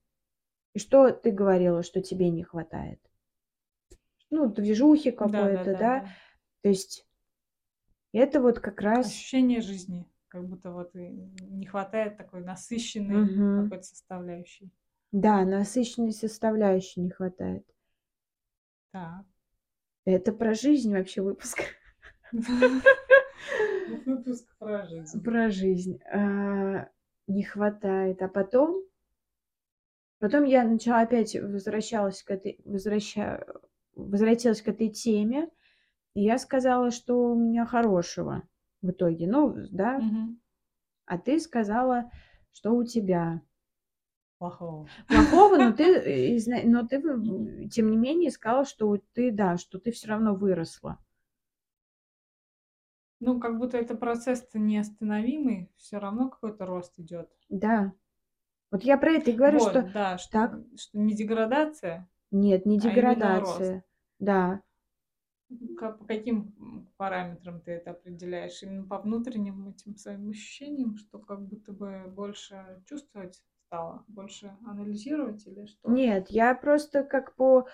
И 0.76 0.80
что 0.80 1.10
ты 1.12 1.32
говорила, 1.32 1.82
что 1.84 2.02
тебе 2.02 2.30
не 2.30 2.44
хватает? 2.44 3.00
Ну, 4.32 4.48
движухи 4.50 5.12
какой-то, 5.12 5.76
да? 5.76 6.04
Да-да-да-да. 6.06 6.16
То 6.62 6.70
есть 6.70 7.06
это 8.14 8.42
вот 8.42 8.60
как 8.60 8.82
раз 8.82 9.08
Ощущение 9.08 9.62
жизни. 9.62 10.06
Как 10.28 10.48
будто 10.48 10.72
вот 10.72 10.96
и 10.96 11.10
не 11.42 11.66
хватает 11.66 12.18
такой 12.18 12.42
насыщенной 12.42 13.16
Мгм. 13.16 13.64
какой-то 13.64 13.84
составляющей. 13.84 14.72
Да, 15.14 15.44
насыщенной 15.44 16.12
составляющей 16.14 17.02
не 17.02 17.10
хватает. 17.10 17.66
Так. 18.92 19.26
Это 20.06 20.34
про 20.34 20.54
жизнь 20.54 20.92
вообще 20.92 21.22
выпуск. 21.22 21.60
Выпуск 24.06 24.48
про 24.58 24.88
жизнь. 24.88 25.24
Про 25.24 25.50
жизнь. 25.50 26.00
А, 26.12 26.90
не 27.28 27.44
хватает. 27.44 28.22
А 28.22 28.28
потом 28.28 28.84
потом 30.20 30.44
я 30.44 30.64
начала 30.64 31.02
опять 31.02 31.36
возвращалась 31.36 32.24
к 32.24 32.32
этой 32.32 32.60
возвраща 32.66 33.46
возвратилась 33.96 34.62
к 34.62 34.68
этой 34.68 34.90
теме, 34.90 35.50
и 36.14 36.24
я 36.24 36.38
сказала, 36.38 36.92
что 36.92 37.32
у 37.32 37.36
меня 37.36 37.66
хорошего 37.66 38.44
в 38.82 38.92
итоге. 38.92 39.28
Ну, 39.28 39.56
да. 39.72 40.02
А 41.06 41.18
ты 41.18 41.40
сказала, 41.40 42.12
что 42.52 42.74
у 42.76 42.84
тебя 42.84 43.42
Плохого. 44.40 44.88
плохого, 45.10 45.58
но 45.58 45.74
ты, 45.74 45.84
э, 45.84 46.64
но 46.66 46.88
ты, 46.88 47.02
тем 47.70 47.92
не 47.92 47.98
менее, 47.98 48.32
сказала, 48.32 48.64
что 48.66 48.98
ты, 49.14 49.32
да, 49.32 49.58
что 49.58 49.80
ты 49.80 49.92
всё 49.92 50.08
равно 50.08 50.34
выросла. 50.34 51.00
Ну, 53.22 53.40
как 53.40 53.58
будто 53.58 53.78
это 53.78 53.96
процесс-то 53.96 54.60
неостановимый, 54.60 55.70
всё 55.76 56.00
равно 56.00 56.30
какой-то 56.30 56.66
рост 56.66 56.98
идёт. 57.00 57.30
Да. 57.50 57.94
Вот 58.72 58.84
я 58.84 58.98
про 58.98 59.12
это 59.14 59.32
и 59.32 59.36
говорю, 59.36 59.60
что 59.60 59.84
Вот, 59.84 59.92
да, 59.94 60.18
что 60.18 60.32
так. 60.32 60.60
что 60.78 60.98
не 61.00 61.16
деградация 61.16 62.10
Нет, 62.32 62.66
не 62.66 62.78
а 62.78 62.82
деградация. 62.82 63.84
Да. 64.20 64.62
М, 65.52 65.76
ка 65.76 65.92
по 65.92 66.06
каким, 66.06 66.88
параметрам 66.98 67.60
ты 67.62 67.72
это 67.72 67.92
определяешь? 67.92 68.62
Именно 68.62 68.86
по 68.88 69.00
внутренним 69.00 69.68
этим 69.70 69.96
своим 69.96 70.30
ощущениям, 70.30 70.96
что 70.96 71.18
как 71.20 71.42
будто 71.48 71.72
бы 71.74 72.06
больше 72.08 72.84
чувствовать 72.86 73.42
стала, 73.70 74.04
больше 74.08 74.52
анализировать 74.66 75.46
или 75.46 75.66
что? 75.68 75.90
Нет, 75.92 76.30
я 76.30 76.56
просто 76.56 77.04
как 77.04 77.36
по 77.36 77.68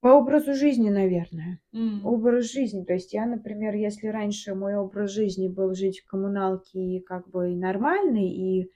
по 0.00 0.08
образу 0.08 0.52
жизни, 0.54 0.90
наверное. 0.90 1.60
М. 1.72 2.04
Образ 2.04 2.50
жизни. 2.52 2.84
То 2.84 2.94
есть 2.94 3.12
я, 3.12 3.24
например, 3.24 3.74
если 3.74 4.08
раньше 4.08 4.54
мой 4.54 4.74
образ 4.74 5.12
жизни 5.12 5.48
был 5.48 5.74
жить 5.74 6.00
в 6.00 6.06
коммуналке 6.06 6.78
и 6.80 7.00
как 7.00 7.28
бы 7.30 7.52
и 7.52 7.56
нормальный, 7.56 8.28
и 8.28 8.70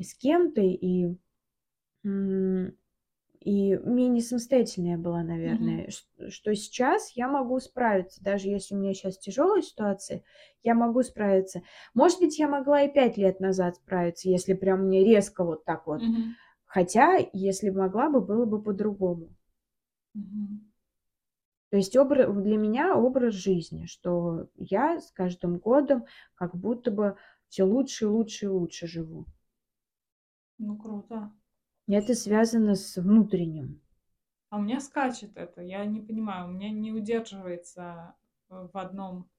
с 0.00 0.14
кем-то, 0.14 0.60
и, 0.62 1.08
и 3.48 3.76
менее 3.78 4.22
самостоятельная 4.22 4.98
была, 4.98 5.22
наверное. 5.22 5.90
Ш 5.90 6.30
что 6.30 6.54
сейчас 6.54 7.12
я 7.16 7.28
могу 7.28 7.60
справиться. 7.60 8.22
Даже 8.24 8.48
если 8.48 8.74
у 8.74 8.78
меня 8.78 8.94
щас 8.94 9.18
тяжёлая 9.18 9.62
ситуация, 9.62 10.22
я 10.62 10.74
могу 10.74 11.02
справиться. 11.02 11.62
Может 11.94 12.20
быть, 12.20 12.38
я 12.38 12.48
могла 12.48 12.82
и 12.82 12.92
5 12.92 13.16
лет 13.18 13.40
назад 13.40 13.76
справиться, 13.76 14.28
если 14.30 14.54
прям 14.54 14.86
мне 14.86 15.04
резко 15.04 15.44
вот 15.44 15.64
так 15.64 15.86
вот. 15.86 16.02
Мгм. 16.02 16.36
Хотя, 16.66 17.18
если 17.32 17.70
могла 17.70 18.10
бы, 18.10 18.20
было 18.20 18.46
бы 18.46 18.62
по-другому. 18.62 19.30
Мгм. 20.14 20.68
То 21.72 21.76
есть 21.76 21.96
обра 21.96 22.26
для 22.32 22.56
меня 22.56 22.96
образ 22.96 23.34
жизни, 23.34 23.84
что 23.86 24.46
я 24.56 25.00
с 25.00 25.10
каждым 25.12 25.58
годом 25.58 26.06
как 26.34 26.56
будто 26.56 26.90
бы 26.90 27.16
всё 27.48 27.66
лучше 27.66 28.08
лучше 28.08 28.46
и 28.46 28.48
лучше 28.48 28.86
живу. 28.86 29.26
Ну, 30.58 30.76
круто. 30.76 31.30
Это 31.88 32.14
связано 32.14 32.74
с 32.74 32.96
внутренним. 32.96 33.80
А 34.50 34.58
у 34.58 34.62
меня 34.62 34.78
скачет 34.80 35.36
это. 35.36 35.62
Я 35.62 35.84
не 35.86 36.00
понимаю, 36.00 36.48
у 36.48 36.52
меня 36.52 36.70
не 36.70 36.92
удерживается, 36.92 38.14
э, 38.50 38.68
в 38.72 38.76
одном 38.78 39.30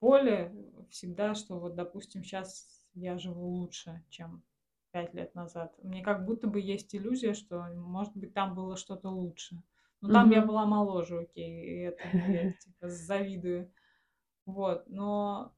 поле 0.00 0.52
всегда, 0.90 1.34
что 1.34 1.60
вот, 1.60 1.76
допустим, 1.76 2.24
щас 2.24 2.84
я 2.94 3.16
живу 3.16 3.46
лучше, 3.46 4.04
чем 4.10 4.42
5 4.90 5.14
лет 5.14 5.34
назад. 5.36 5.72
Мне 5.82 6.02
как 6.02 6.24
будто 6.24 6.48
бы 6.48 6.60
есть 6.60 6.94
иллюзия, 6.94 7.32
что, 7.32 7.62
может 7.74 8.16
быть, 8.16 8.34
там 8.34 8.54
было 8.54 8.76
что-то 8.76 9.08
лучше. 9.08 9.62
Ну, 10.00 10.12
там 10.12 10.32
я 10.32 10.44
была 10.44 10.66
моложе, 10.66 11.20
окей, 11.20 11.64
и 11.64 11.78
этому 11.82 12.32
я, 12.32 12.52
типа, 12.54 12.88
завидую. 12.88 13.72
Вот, 14.46 14.88
но 14.88 15.54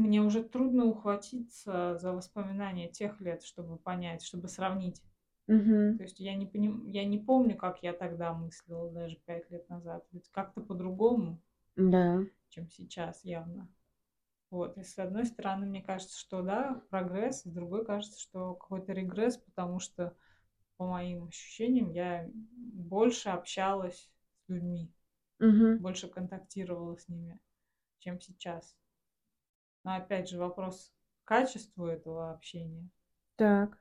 мне 0.00 0.20
уже 0.22 0.42
трудно 0.44 0.86
ухватиться 0.86 1.96
за 1.98 2.12
воспоминания 2.12 2.88
тех 2.88 3.20
лет, 3.20 3.42
чтобы 3.42 3.76
понять, 3.78 4.22
чтобы 4.22 4.48
сравнить. 4.48 5.02
Мгм. 5.48 5.98
То 5.98 6.04
есть 6.04 6.20
я 6.20 6.34
не 6.36 6.46
поним 6.46 6.86
я 6.88 7.04
не 7.04 7.18
помню, 7.18 7.56
как 7.56 7.82
я 7.82 7.92
тогда 7.92 8.32
мыслила, 8.34 8.90
даже 8.90 9.16
5 9.16 9.50
лет 9.50 9.68
назад. 9.68 10.06
Ведь 10.12 10.30
как-то 10.30 10.60
по-другому, 10.62 11.42
Да. 11.76 12.26
чем 12.48 12.68
сейчас 12.68 13.24
явно. 13.24 13.68
Вот, 14.50 14.78
и 14.78 14.84
с 14.84 14.98
одной 14.98 15.26
стороны, 15.26 15.66
мне 15.66 15.82
кажется, 15.82 16.18
что 16.18 16.42
да, 16.42 16.82
прогресс, 16.90 17.42
с 17.42 17.44
другой 17.52 17.84
кажется, 17.84 18.20
что 18.20 18.54
какой-то 18.54 18.92
регресс, 18.92 19.38
потому 19.38 19.80
что, 19.80 20.16
по 20.78 20.86
моим 20.86 21.26
ощущениям, 21.28 21.90
я 21.92 22.30
больше 22.34 23.30
общалась 23.30 24.10
с 24.46 24.50
людьми, 24.50 24.92
Мгм. 25.40 25.78
больше 25.78 26.08
контактировала 26.08 26.96
с 26.96 27.08
ними, 27.08 27.40
чем 28.00 28.20
сейчас. 28.20 28.76
Но 29.84 29.96
опять 29.96 30.28
же 30.28 30.38
вопрос 30.38 30.92
к 31.24 31.28
качеству 31.28 31.86
этого 31.86 32.32
общения. 32.32 32.88
Так. 33.36 33.78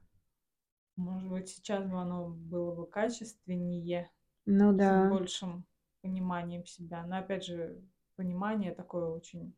Может 0.96 1.30
быть, 1.30 1.50
сейчас 1.50 1.86
бы 1.86 2.00
оно 2.00 2.30
было 2.30 2.76
бы 2.76 2.86
качественнее, 2.86 4.12
Ну 4.46 4.74
с 4.74 4.78
да. 4.78 5.10
большим 5.10 5.66
пониманием 6.02 6.66
себя. 6.66 7.06
Но 7.06 7.18
опять 7.18 7.46
же, 7.46 7.82
понимание 8.16 8.74
такое 8.76 9.08
очень 9.08 9.56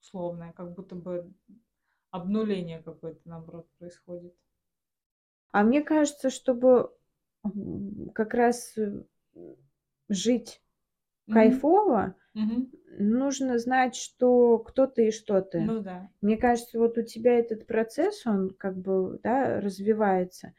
условное, 0.00 0.52
как 0.52 0.72
будто 0.74 0.96
бы 0.96 1.32
обнуление 2.10 2.82
какое-то, 2.82 3.20
наоборот, 3.28 3.68
происходит. 3.78 4.34
А 5.52 5.62
мне 5.62 5.82
кажется, 5.82 6.30
чтобы, 6.30 6.90
как 8.14 8.34
раз, 8.34 8.76
э, 8.78 9.02
жить 10.08 10.62
кайфово, 11.28 12.14
Мгм. 12.34 12.70
Нужно 12.98 13.58
знать, 13.58 13.94
что 13.96 14.58
кто 14.58 14.86
ты 14.86 15.08
и 15.08 15.12
что 15.12 15.40
ты. 15.40 15.64
Ну 15.66 15.80
да. 15.80 16.08
Мне 16.20 16.36
кажется, 16.36 16.78
вот 16.78 16.98
у 16.98 17.02
тебя 17.02 17.38
этот 17.38 17.66
процесс, 17.66 18.26
он 18.26 18.50
как 18.50 18.76
бы, 18.76 19.18
да, 19.22 19.60
развивается. 19.60 20.54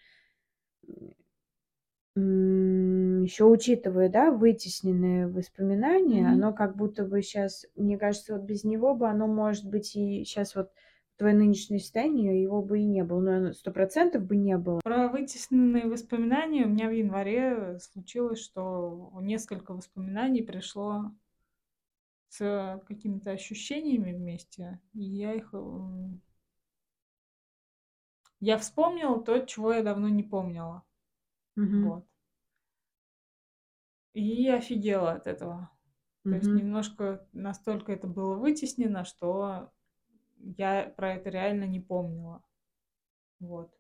Еще 2.16 3.46
учитывая, 3.46 4.08
да, 4.08 4.30
вытесненные 4.32 5.28
воспоминания, 5.28 6.22
Мгм. 6.22 6.34
оно 6.34 6.54
как 6.54 6.76
будто 6.76 7.06
бы 7.06 7.22
сейчас, 7.24 7.66
мне 7.76 7.98
кажется, 7.98 8.34
вот 8.36 8.44
без 8.44 8.64
него 8.64 8.94
бы 8.94 9.08
оно, 9.10 9.26
может 9.26 9.68
быть, 9.68 9.96
и 9.96 10.24
сейчас 10.24 10.56
вот 10.56 10.70
твое 11.18 11.34
нынешнее 11.34 11.80
состояние, 11.80 12.42
его 12.44 12.62
бы 12.62 12.80
и 12.82 12.86
не 12.86 13.04
было. 13.04 13.20
Ну, 13.20 13.32
оно 13.32 13.54
100 13.54 13.72
бы 14.20 14.36
не 14.36 14.58
было. 14.58 14.80
Про 14.84 15.08
вытесненные 15.08 15.88
воспоминания 15.88 16.66
у 16.66 16.70
меня 16.70 16.88
в 16.90 16.92
январе 16.92 17.80
случилось, 17.80 18.40
что 18.40 19.12
несколько 19.22 19.74
воспоминаний 19.74 20.44
пришло 20.44 21.14
с 22.34 22.82
какими-то 22.88 23.32
ощущениями 23.32 24.12
вместе, 24.12 24.82
и 24.94 25.02
я 25.04 25.34
их, 25.34 25.54
Я 28.40 28.58
вспомнила 28.58 29.24
то, 29.24 29.40
чего 29.46 29.74
я 29.74 29.84
давно 29.84 30.10
не 30.10 30.24
помнила. 30.24 30.84
Мгм. 31.56 31.84
Вот. 31.84 32.06
И 34.14 34.48
офигела 34.50 35.14
от 35.14 35.28
этого. 35.28 35.70
То 36.24 36.36
есть 36.36 36.48
немножко 36.48 37.28
настолько 37.34 37.92
это 37.92 38.08
было 38.08 38.36
вытеснено, 38.36 39.06
что 39.06 39.72
я 40.38 40.92
про 40.96 41.14
это 41.14 41.30
реально 41.30 41.66
не 41.66 41.80
помнила. 41.80 42.44
Вот. 43.40 43.72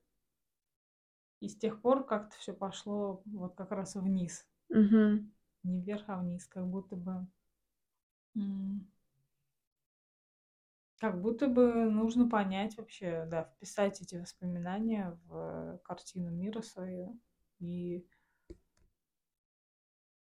И 1.39 1.49
с 1.49 1.58
тех 1.58 1.82
пор 1.82 2.06
как-то 2.06 2.38
всё 2.38 2.54
пошло 2.54 3.22
вот 3.26 3.56
как 3.56 3.72
раз 3.72 3.95
вниз. 3.95 4.47
Мгм. 4.70 5.32
Не 5.64 5.82
вверх, 5.82 6.04
а 6.08 6.18
вниз, 6.18 6.45
как 6.47 6.68
будто 6.68 6.95
бы 6.95 7.28
м 8.36 8.86
как 11.00 11.22
будто 11.22 11.48
бы 11.48 11.86
нужно 11.86 12.30
понять 12.30 12.78
вообще, 12.78 13.26
да, 13.30 13.44
вписать 13.44 14.02
эти 14.02 14.16
воспоминания 14.16 15.18
в 15.28 15.80
картину 15.84 16.30
мира 16.32 16.62
свою 16.62 17.20
и 17.60 18.06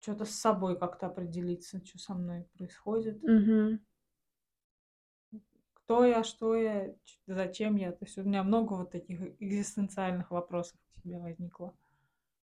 чё-то 0.03 0.25
с 0.25 0.31
собой 0.35 0.79
как-то 0.79 1.07
определиться, 1.09 1.81
чё 1.81 1.99
со 1.99 2.15
мной 2.15 2.47
происходит. 2.57 3.23
Мгм. 3.23 3.81
Кто 5.75 6.05
я, 6.05 6.23
что 6.25 6.55
я, 6.57 6.95
ч 7.05 7.19
зачем 7.27 7.77
я? 7.77 7.93
То 7.93 8.05
есть 8.05 8.17
у 8.19 8.23
меня 8.23 8.43
много 8.45 8.75
вот 8.75 8.91
таких 8.93 9.21
экзистенциальных 9.41 10.31
вопросов 10.31 10.79
к 10.95 11.03
себе 11.03 11.19
возникло. 11.19 11.75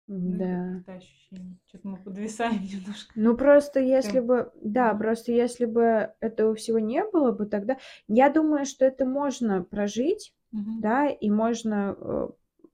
Ну 0.07 0.35
и 0.37 0.39
М-да. 0.39 0.47
каких-то 0.47 0.93
ощущений. 0.93 1.59
Чё-то 1.67 1.87
мы 1.87 1.97
подвисаем 2.03 2.61
немножко. 2.73 3.15
Ну, 3.15 3.37
просто 3.37 3.79
если 3.79 4.19
бы 4.19 4.51
да, 4.61 4.93
просто 4.93 5.31
если 5.31 5.65
бы 5.65 6.13
этого 6.19 6.53
всего 6.55 6.79
не 6.79 7.03
было 7.05 7.31
бы, 7.31 7.45
тогда 7.45 7.77
я 8.07 8.29
думаю, 8.29 8.65
что 8.65 8.85
это 8.85 9.05
можно 9.05 9.63
прожить, 9.63 10.33
Мгм. 10.51 10.81
да, 10.81 11.07
и 11.07 11.29
можно, 11.29 11.95
э, 11.97 12.27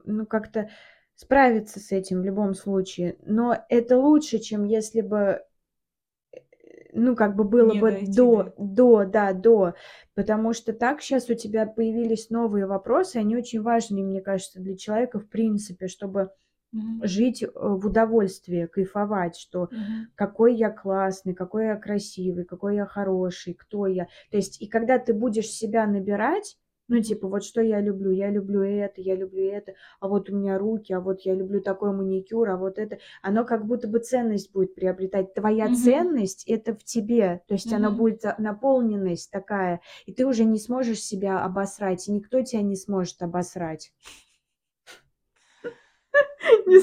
ну, 0.06 0.26
как-то 0.26 0.70
справиться 1.16 1.80
с 1.80 1.92
этим 1.92 2.22
в 2.22 2.26
любом 2.26 2.56
случае. 2.56 3.18
Но 3.24 3.56
это 3.70 4.00
лучше, 4.00 4.40
чем 4.40 4.64
если 4.64 5.02
бы, 5.02 5.42
ну, 6.94 7.16
как 7.16 7.36
бы 7.36 7.44
было 7.44 7.74
Не 7.74 7.80
бы 7.80 7.92
дойти 7.92 8.02
до 8.02 8.54
до 8.58 9.06
да, 9.06 9.34
до. 9.34 9.74
Потому 10.16 10.54
что 10.54 10.74
так 10.74 11.02
щас 11.02 11.30
у 11.30 11.34
тебя 11.36 11.66
появились 11.66 12.30
новые 12.30 12.66
вопросы, 12.66 13.18
они 13.18 13.36
очень 13.38 13.62
важные, 13.62 14.04
мне 14.04 14.22
кажется, 14.22 14.60
для 14.60 14.76
человека 14.76 15.20
в 15.20 15.30
принципе, 15.30 15.88
чтобы 15.88 16.32
Мгм. 16.74 17.02
жить, 17.02 17.44
э, 17.44 17.48
в 17.54 17.86
удовольствии, 17.88 18.66
кайфовать, 18.68 19.36
что 19.38 19.70
Мгм. 19.72 20.12
какой 20.16 20.56
я 20.56 20.70
классный, 20.72 21.34
какой 21.34 21.66
я 21.68 21.76
красивый, 21.76 22.46
какой 22.46 22.76
я 22.76 22.86
хороший, 22.86 23.54
кто 23.54 23.88
я. 23.88 24.06
То 24.32 24.38
есть 24.38 24.62
и 24.62 24.68
когда 24.68 25.00
ты 25.00 25.14
будешь 25.14 25.48
себя 25.50 25.88
набирать, 25.88 26.58
ну, 26.88 27.02
типа, 27.02 27.28
вот 27.30 27.44
что 27.46 27.62
я 27.62 27.80
люблю: 27.80 28.12
я 28.12 28.30
люблю 28.30 28.62
это, 28.64 29.00
я 29.02 29.16
люблю 29.16 29.46
это, 29.50 29.74
а 30.02 30.10
вот 30.10 30.30
у 30.30 30.36
меня 30.36 30.58
руки, 30.58 30.92
а 30.94 31.00
вот 31.00 31.22
я 31.22 31.34
люблю 31.34 31.62
такой 31.62 31.94
маникюр, 31.94 32.50
а 32.50 32.58
вот 32.58 32.78
это. 32.78 32.98
Оно 33.22 33.46
как 33.46 33.66
будто 33.66 33.88
бы 33.88 34.00
ценность 34.00 34.52
будет 34.52 34.76
приобретать. 34.76 35.34
Твоя 35.34 35.70
Мгм. 35.70 35.74
ценность- 35.74 36.44
это 36.50 36.76
в 36.76 36.84
тебе. 36.84 37.42
То 37.48 37.54
есть 37.54 37.72
она 37.72 37.90
Мгм. 37.90 37.98
будет 37.98 38.22
за 38.22 38.36
наполненность 38.40 39.32
такая, 39.32 39.80
и 40.06 40.14
ты 40.14 40.26
уже 40.26 40.44
не 40.44 40.60
сможешь 40.60 41.00
себя 41.02 41.44
обосрать, 41.46 42.08
и 42.08 42.12
никто 42.12 42.42
тя 42.42 42.62
не 42.62 42.76
сможет 42.76 43.22
обосрать. 43.22 43.92
Не 46.68 46.80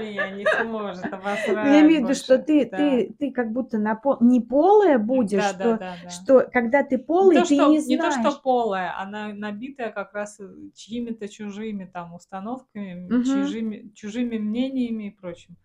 меня 0.00 0.30
не 0.30 0.46
сможет 0.46 1.06
Ну, 1.46 1.68
я 1.68 1.80
имею 1.82 2.00
в 2.02 2.02
виду, 2.04 2.14
что 2.14 2.38
ты 2.38 2.66
Да. 2.66 2.76
ты 2.76 3.14
ты 3.18 3.30
как 3.32 3.52
будто 3.52 3.78
напо 3.78 4.16
не 4.20 4.40
полая 4.40 4.98
будешь, 4.98 5.44
что 5.44 5.78
да-да-да-да. 5.78 6.08
что 6.10 6.50
когда 6.52 6.82
ты 6.82 6.98
полый, 6.98 7.36
то 7.36 7.44
ты 7.44 7.54
не 7.66 7.80
что 7.80 7.88
не 7.88 7.96
то 7.96 8.10
что 8.10 8.20
знаешь. 8.22 8.42
полая, 8.42 8.98
она 9.00 9.32
набитая 9.32 9.90
как 9.90 10.12
раз, 10.12 10.40
э, 10.40 10.48
чьими-то 10.74 11.28
чужими 11.28 11.84
там 11.86 12.14
установками, 12.14 13.08
Мгм. 13.10 13.22
чужими 13.24 13.92
чужими 13.94 14.38
мнениями 14.38 15.04
и 15.08 15.10
прочим. 15.10 15.56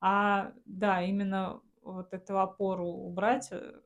А, 0.00 0.52
да, 0.66 1.02
именно 1.02 1.60
вот 1.82 2.12
эту 2.12 2.38
опору 2.40 2.86
убрать, 2.86 3.48
э, 3.52 3.80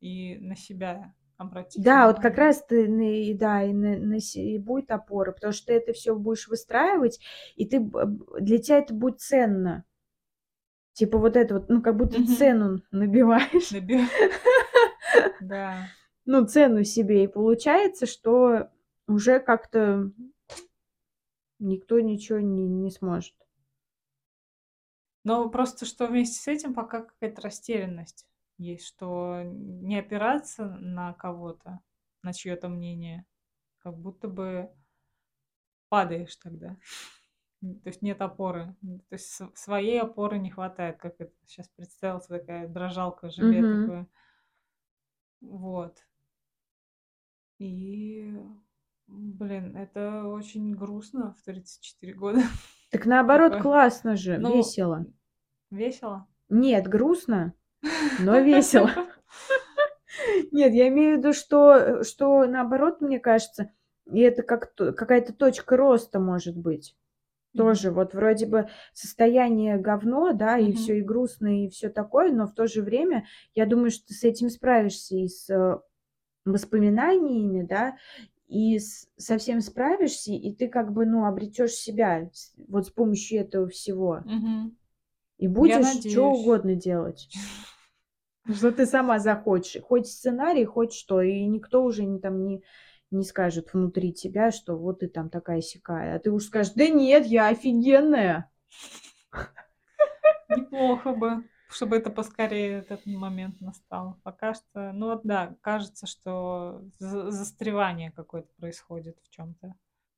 и 0.00 0.38
на 0.38 0.56
себя 0.56 1.14
обратить 1.38 1.82
Да, 1.82 2.06
вот 2.08 2.20
как 2.20 2.38
раз 2.38 2.64
ты 2.66 2.86
и 2.86 3.34
да, 3.34 3.62
и 3.62 3.72
на 3.72 3.96
на 3.98 4.16
и 4.16 4.58
будет 4.58 4.90
опора, 4.90 5.32
потому 5.32 5.52
что 5.52 5.66
ты 5.68 5.74
это 5.74 5.92
всё 5.92 6.16
будешь 6.16 6.48
выстраивать, 6.48 7.20
и 7.56 7.66
ты 7.66 7.80
для 8.40 8.58
тя 8.58 8.78
это 8.78 8.94
будет 8.94 9.20
ценно. 9.20 9.84
Типа 10.96 11.18
вот 11.18 11.36
это 11.36 11.54
вот, 11.56 11.68
ну, 11.68 11.82
как 11.82 11.94
будто 11.98 12.18
Мгм. 12.18 12.26
цену 12.26 12.80
набиваешь. 12.90 13.70
Наби 13.70 14.00
Да. 15.40 15.90
Ну, 16.24 16.46
цену 16.46 16.84
себе. 16.84 17.24
И 17.24 17.28
получается, 17.28 18.06
что 18.06 18.68
уже 19.06 19.38
как-то 19.40 20.10
никто 21.60 22.00
ничего 22.00 22.40
не 22.40 22.66
не 22.66 22.90
сможет. 22.90 23.34
Но 25.24 25.48
просто 25.48 25.86
что 25.86 26.06
вместе 26.06 26.40
с 26.40 26.46
этим 26.48 26.74
пока 26.74 27.02
какая-то 27.02 27.42
растерянность 27.42 28.26
есть, 28.58 28.86
что 28.86 29.42
не 29.44 29.98
опираться 29.98 30.66
на 30.80 31.12
кого-то, 31.14 31.80
на 32.22 32.32
чьё-то 32.32 32.68
мнение, 32.68 33.26
как 33.80 33.98
будто 33.98 34.28
бы 34.28 34.70
падаешь 35.92 36.36
тогда. 36.36 36.76
То 37.60 37.88
есть 37.88 38.02
нет 38.02 38.20
опоры. 38.22 38.76
То 39.08 39.14
есть 39.16 39.30
св 39.32 39.56
своей 39.58 40.00
опоры 40.00 40.38
не 40.38 40.50
хватает, 40.50 40.98
как 40.98 41.16
это 41.20 41.32
щас 41.48 41.68
представилась 41.70 42.26
такая 42.26 42.68
дрожалка, 42.68 43.30
желе 43.30 43.64
Мгм. 43.64 43.64
такое. 43.64 44.08
Вот. 45.42 46.06
И, 47.60 48.34
блин, 49.06 49.76
это 49.76 50.24
очень 50.26 50.74
грустно 50.74 51.34
в 51.38 51.42
34 51.42 52.12
года 52.14 52.40
Так 52.92 53.04
наоборот, 53.04 53.56
такое. 53.56 53.58
классно 53.58 54.16
же, 54.16 54.36
Ну, 54.36 54.76
весело. 54.76 55.06
весело? 55.70 56.28
Нет, 56.50 56.86
грустно, 56.86 57.54
но 58.18 58.38
весело. 58.40 58.90
Нет, 60.52 60.72
я 60.72 60.88
имею 60.88 61.16
в 61.16 61.18
виду, 61.18 61.32
что, 61.32 62.02
что 62.04 62.46
наоборот, 62.46 63.00
мне 63.00 63.18
кажется, 63.20 63.70
и 64.10 64.20
это 64.20 64.42
как 64.42 64.72
то 64.74 64.92
какая-то 64.92 65.32
точка 65.32 65.76
роста 65.76 66.20
может 66.20 66.56
быть. 66.56 66.96
Тоже 67.56 67.90
вот 67.90 68.12
вроде 68.14 68.46
бы 68.46 68.68
состояние 68.92 69.78
говно, 69.78 70.32
да, 70.34 70.58
и 70.58 70.66
Мгм. 70.66 70.74
все 70.74 70.98
и 70.98 71.02
грустно, 71.02 71.64
и 71.64 71.68
все 71.70 71.88
такое, 71.88 72.32
но 72.32 72.46
в 72.46 72.54
то 72.54 72.66
же 72.66 72.82
время 72.82 73.26
я 73.54 73.66
думаю, 73.66 73.90
что 73.90 74.08
ты 74.08 74.14
с 74.14 74.24
этим 74.24 74.50
справишься 74.50 75.16
и 75.16 75.26
с, 75.26 75.48
воспоминаниями, 76.44 77.62
да, 77.66 77.96
и 78.48 78.78
с 78.78 79.08
со 79.16 79.38
всем 79.38 79.60
справишься, 79.60 80.32
и 80.32 80.54
ты 80.54 80.68
как 80.68 80.92
бы, 80.92 81.06
ну, 81.06 81.26
обретешь 81.26 81.72
себя 81.72 82.30
вот 82.68 82.86
с 82.86 82.90
помощью 82.90 83.40
этого 83.40 83.68
всего. 83.68 84.22
Мгм. 84.24 84.76
И 85.38 85.48
будешь 85.48 85.76
надеюсь. 85.76 86.16
угодно 86.16 86.74
делать. 86.74 87.28
Что 88.54 88.70
ты 88.70 88.86
сама 88.86 89.18
захочешь. 89.18 89.82
Хоть 89.82 90.06
сценарий, 90.06 90.64
хоть 90.64 90.92
что. 90.92 91.20
И 91.20 91.44
никто 91.46 91.82
уже 91.82 92.04
не 92.04 92.20
там 92.20 92.44
не 92.44 92.62
не 93.10 93.22
скажет 93.24 93.72
внутри 93.72 94.12
тебя, 94.12 94.50
что 94.50 94.76
вот 94.76 95.00
ты 95.00 95.08
там 95.08 95.30
такая-сякая. 95.30 96.16
А 96.16 96.18
ты 96.18 96.30
уж 96.30 96.44
скажешь: 96.44 96.72
"Да 96.74 96.88
нет, 96.88 97.26
я 97.26 97.48
офигенная". 97.48 98.50
Неплохо 100.48 101.12
бы, 101.12 101.44
чтобы 101.68 101.96
это 101.96 102.10
поскорее 102.10 102.78
этот 102.78 103.04
момент 103.06 103.60
настал. 103.60 104.18
Пока 104.22 104.54
что, 104.54 104.92
ну 104.92 105.06
вот 105.06 105.22
да, 105.24 105.56
кажется, 105.60 106.06
что 106.06 106.82
за 106.98 107.30
застревание 107.30 108.10
какое-то 108.10 108.48
происходит 108.56 109.18
в 109.22 109.30
чём-то. 109.30 109.68
То 109.68 109.74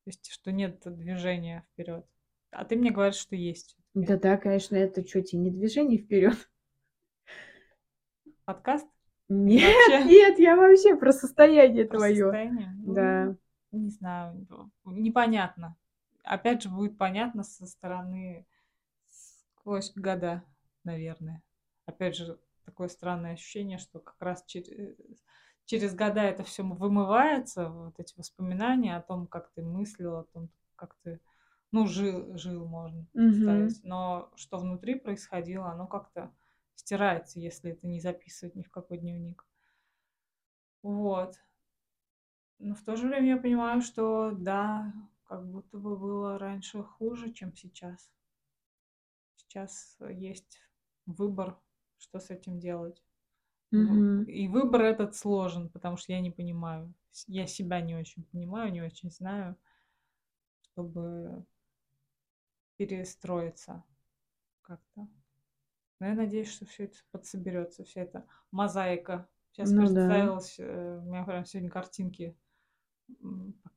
есть, 0.06 0.30
что 0.30 0.52
нет 0.52 0.80
движения 0.84 1.64
вперед. 1.72 2.06
А 2.50 2.64
ты 2.64 2.76
мне 2.76 2.90
говоришь, 2.90 3.16
что 3.16 3.36
есть 3.36 3.76
всё-таки. 4.02 4.18
Да-да, 4.22 4.36
конечно, 4.36 4.76
это 4.76 5.02
чё 5.04 5.20
те 5.22 5.36
не 5.36 5.50
движение 5.50 5.98
вперед? 5.98 6.48
Подкаст? 8.44 8.86
Нет, 9.28 9.62
Вообще? 9.88 10.04
нет, 10.04 10.38
я 10.38 10.56
вообще 10.56 10.96
про 10.96 11.12
состояние 11.12 11.84
Про 11.84 11.96
твоё. 11.98 12.30
состояние? 12.30 12.68
Ну, 12.78 12.94
Да. 12.94 13.36
не 13.72 13.90
знаю, 13.90 14.46
непонятно. 14.84 15.76
Опять 16.24 16.62
же, 16.62 16.68
будет 16.70 16.96
понятно 16.98 17.42
со 17.42 17.66
стороны 17.66 18.46
сквозь 19.08 19.92
года, 19.94 20.42
наверное. 20.84 21.42
Опять 21.86 22.16
же, 22.16 22.38
такое 22.64 22.88
странное 22.88 23.32
ощущение, 23.34 23.78
что 23.78 24.00
как 24.00 24.16
раз 24.20 24.44
чере 24.46 24.96
через 25.66 25.94
года 25.94 26.20
это 26.22 26.44
всё 26.44 26.64
вымывается, 26.64 27.68
вот 27.68 27.98
эти 28.00 28.16
воспоминания 28.18 28.96
о 28.96 29.02
том, 29.02 29.26
как 29.26 29.50
ты 29.54 29.62
мыслил, 29.62 30.16
о 30.16 30.24
том, 30.24 30.48
как 30.76 30.94
ты, 31.04 31.20
ну, 31.70 31.86
жил 31.86 32.36
жил, 32.36 32.66
можно 32.66 33.06
представить. 33.12 33.84
Но 33.84 34.30
что 34.36 34.58
внутри 34.58 34.94
происходило, 34.94 35.70
оно 35.70 35.86
как-то 35.86 36.32
стирается, 36.74 37.40
если 37.40 37.72
это 37.72 37.86
не 37.86 38.00
записывать 38.00 38.54
ни 38.54 38.62
в 38.62 38.70
какой 38.70 38.98
дневник. 38.98 39.44
Вот. 40.82 41.36
Но 42.58 42.74
в 42.74 42.82
то 42.82 42.96
же 42.96 43.06
время 43.06 43.28
я 43.28 43.36
понимаю, 43.36 43.80
что 43.80 44.32
да, 44.32 44.92
как 45.24 45.46
будто 45.46 45.78
бы 45.78 45.96
было 45.96 46.38
раньше 46.38 46.82
хуже, 46.82 47.32
чем 47.32 47.54
сейчас. 47.54 48.10
Сейчас 49.36 49.96
есть 50.10 50.60
выбор, 51.06 51.58
что 51.98 52.18
с 52.18 52.30
этим 52.30 52.58
делать. 52.58 53.02
Мгм. 53.70 54.22
и 54.22 54.48
выбор 54.48 54.80
этот 54.80 55.14
сложен, 55.14 55.68
потому 55.68 55.98
что 55.98 56.12
я 56.12 56.20
не 56.20 56.30
понимаю. 56.30 56.94
Я 57.26 57.46
себя 57.46 57.82
не 57.82 57.96
очень 57.96 58.24
понимаю, 58.24 58.72
не 58.72 58.80
очень 58.80 59.10
знаю, 59.10 59.56
чтобы 60.62 61.44
перестроиться 62.78 63.84
как-то. 64.62 65.08
Но 66.00 66.08
я 66.08 66.14
надеюсь, 66.14 66.52
что 66.52 66.66
всё 66.66 66.84
это 66.86 66.98
подсоберётся, 67.12 67.84
вся 67.84 68.02
эта 68.02 68.26
мозаика. 68.52 69.28
Щас 69.52 69.72
Ну 69.72 69.88
да. 69.94 70.30
представилась, 70.30 70.56
э, 70.60 70.98
у 70.98 71.02
меня 71.10 71.24
прям 71.24 71.44
сегодня 71.46 71.70
картинки, 71.70 72.36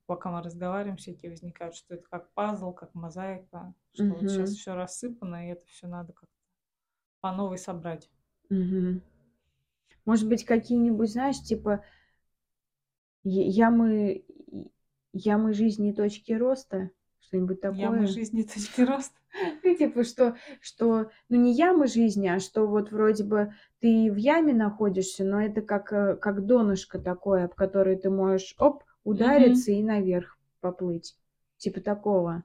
пока 0.08 0.32
мы 0.32 0.44
разговариваем, 0.44 0.98
всякие 0.98 1.32
возникают, 1.32 1.76
что 1.76 1.96
это 1.96 2.04
как 2.10 2.34
пазл, 2.34 2.74
как 2.74 2.96
мозаика, 2.96 3.76
что 3.94 4.16
вот 4.16 4.30
щас 4.32 4.52
Мгм. 4.52 4.56
всё 4.56 4.76
рассыпано, 4.76 5.48
и 5.48 5.52
это 5.54 5.66
всё 5.68 5.88
надо 5.88 6.14
как-то 6.14 6.36
по 7.22 7.34
новой 7.34 7.58
собрать. 7.60 8.10
Мгм. 8.50 9.02
Может 10.06 10.28
быть, 10.28 10.46
какие-нибудь, 10.46 11.12
знаешь, 11.12 11.42
типа 11.42 11.84
ямы 13.24 14.24
ямы 15.14 15.54
жизни 15.54 15.90
и 15.92 15.94
точки 15.94 16.32
роста? 16.34 16.92
Что-нибудь 17.22 17.60
Ямы 17.62 18.06
такое? 18.06 18.08
жизни, 18.08 18.44
точки 18.44 18.82
роста? 18.82 19.16
Ну, 19.64 19.76
типа, 19.76 20.04
что 20.04 20.36
что, 20.60 21.10
ну, 21.30 21.38
не 21.38 21.54
ямы 21.54 21.88
жизни, 21.88 22.28
а 22.28 22.40
что 22.40 22.68
вот 22.68 22.92
вроде 22.92 23.24
бы 23.24 23.54
ты 23.80 24.12
в 24.12 24.18
яме 24.18 24.54
находишься, 24.54 25.24
но 25.24 25.42
это 25.42 25.62
как, 25.62 25.94
э, 25.94 26.18
как 26.18 26.46
донышко 26.46 27.00
такое, 27.00 27.46
об 27.46 27.54
которое 27.54 27.96
ты 27.96 28.10
можешь, 28.10 28.56
оп, 28.60 28.84
удариться 29.06 29.72
и 29.72 29.82
наверх 29.82 30.38
поплыть. 30.60 31.16
Типа 31.58 31.80
такого. 31.80 32.44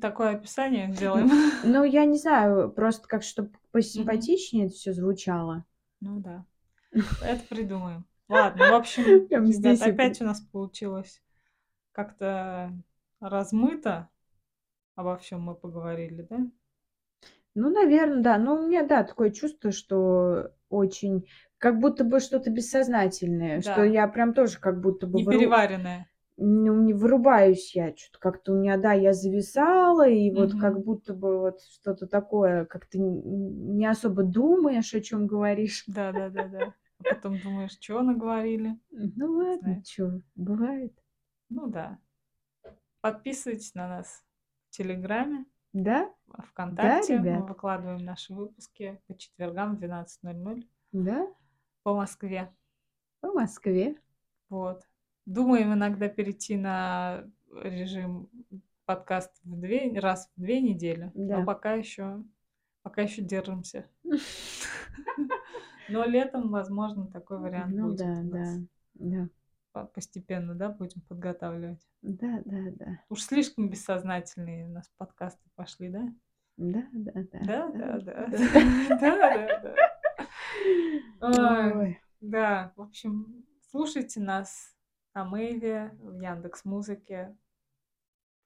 Такое 0.00 0.30
описание 0.36 0.92
сделаем? 0.92 1.30
Н 1.30 1.72
ну, 1.72 1.84
я 1.84 2.04
не 2.04 2.18
знаю, 2.18 2.70
просто 2.70 3.08
как 3.08 3.22
чтоб 3.22 3.46
Мгм. 3.46 3.56
посимпатичнее 3.70 4.66
это 4.66 4.74
всё 4.74 4.92
звучало. 4.92 5.64
Ну 6.00 6.20
да. 6.20 6.44
Это 7.22 7.42
придумаем. 7.48 8.04
Ладно, 8.28 8.68
в 8.68 8.74
общем, 8.74 9.28
здесь 9.52 9.80
опять 9.80 10.20
у 10.20 10.24
нас 10.24 10.40
получилось 10.40 11.22
как-то 11.92 12.72
размыто 13.22 14.08
обо 14.96 15.16
всём 15.18 15.42
мы 15.42 15.54
поговорили, 15.56 16.22
да? 16.22 16.38
Ну, 17.56 17.70
наверно, 17.70 18.22
да. 18.22 18.38
Но 18.38 18.56
у 18.56 18.66
меня, 18.66 18.82
да, 18.86 19.04
такое 19.04 19.30
чувство, 19.30 19.70
что 19.72 20.52
очень 20.70 21.26
как 21.58 21.78
будто 21.78 22.02
бы 22.04 22.18
что-то 22.20 22.50
бессознательное, 22.50 23.60
что 23.60 23.82
Да. 23.82 23.84
я 23.84 24.08
прям 24.08 24.32
тоже 24.34 24.58
как 24.58 24.80
будто 24.80 25.06
бы 25.06 25.20
выру 25.20 25.58
Непереваренное. 25.58 26.06
ну, 26.38 26.82
не 26.82 26.94
вырубаюсь 26.94 27.74
я. 27.76 27.92
Чё-то 27.92 28.18
как-то 28.20 28.52
у 28.52 28.56
меня, 28.56 28.76
да, 28.78 28.92
я 28.94 29.12
зависала, 29.14 30.08
и 30.08 30.30
вот 30.32 30.54
как 30.54 30.84
будто 30.84 31.14
бы 31.14 31.38
вот 31.40 31.60
что-то 31.62 32.06
такое, 32.08 32.66
как 32.66 32.86
ты 32.86 32.98
не 33.00 33.86
особо 33.86 34.22
думаешь, 34.24 34.94
о 34.94 35.00
чём 35.02 35.26
говоришь. 35.28 35.86
Да-да-да-да. 35.86 36.74
А 36.98 37.04
потом 37.04 37.40
думаешь: 37.40 37.76
"Чё 37.78 38.02
наговорили?" 38.02 38.78
Ну 38.90 39.12
Не 39.16 39.22
ладно, 39.38 39.82
чё, 39.84 40.20
бывает. 40.34 40.92
Ну 41.50 41.66
да. 41.68 41.98
Подписывайтесь 43.02 43.74
на 43.74 43.88
нас 43.88 44.22
в 44.70 44.76
"Телеграме", 44.76 45.44
Да? 45.72 46.08
в 46.28 46.34
Да, 46.36 46.44
"ВКонтакте". 46.44 47.18
Мы 47.18 47.44
выкладываем 47.44 47.98
наши 48.04 48.32
выпуски 48.32 49.00
по 49.08 49.18
четвергам 49.18 49.74
в 49.74 49.80
12:00 49.80 50.62
Да? 50.92 51.26
по 51.84 51.94
Москве. 51.94 52.52
По 53.20 53.32
Москве. 53.32 53.96
Вот. 54.50 54.82
Думаем 55.26 55.72
иногда 55.72 56.08
перейти 56.08 56.56
на 56.56 57.24
режим 57.52 58.28
подкаст 58.84 59.32
в 59.44 59.56
2 59.60 59.98
раз 59.98 60.30
в 60.36 60.40
2 60.40 60.60
недели, 60.60 61.10
но 61.14 61.28
Да. 61.28 61.44
пока 61.44 61.74
ещё 61.74 62.24
пока 62.82 63.02
ещё 63.02 63.22
держимся. 63.22 63.86
Но 65.88 66.04
летом, 66.04 66.50
возможно, 66.50 67.06
такой 67.06 67.38
вариант 67.38 67.76
Ну 67.76 67.88
будет 67.88 67.98
да, 67.98 68.04
у 68.22 68.24
да, 68.24 68.38
нас. 68.38 68.60
да. 68.94 69.28
По 69.72 69.86
постепенно, 69.86 70.54
да, 70.54 70.68
будем 70.68 71.00
подготавливать. 71.02 71.86
Да-да-да. 72.02 73.00
Уж 73.08 73.22
слишком 73.22 73.70
бессознательные 73.70 74.66
у 74.66 74.68
нас 74.68 74.90
подкасты 74.98 75.48
пошли, 75.54 75.88
да? 75.88 76.08
Да-да-да. 76.58 77.38
Да-да-да. 77.40 78.26
Да-да-да. 78.28 78.98
Да-да-да. 79.00 79.74
Ой, 81.22 81.72
Ой. 81.72 82.00
да, 82.20 82.72
в 82.76 82.82
общем, 82.82 83.46
слушайте 83.70 84.20
нас 84.20 84.76
на 85.14 85.24
"Мэйве", 85.24 85.96
в 85.98 86.20
"Яндекс.Музыке", 86.20 87.34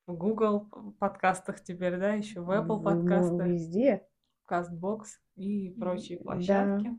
в 0.06 0.14
"Гугл" 0.14 0.68
подкастах 1.00 1.60
теперь, 1.60 1.98
да, 1.98 2.12
ещё 2.12 2.44
в 2.44 2.62
ну, 2.62 2.80
подкастах, 2.80 3.46
везде. 3.48 4.06
"Кастбокс" 4.44 5.18
и 5.34 5.70
прочие 5.70 6.18
да. 6.18 6.24
площадки. 6.24 6.96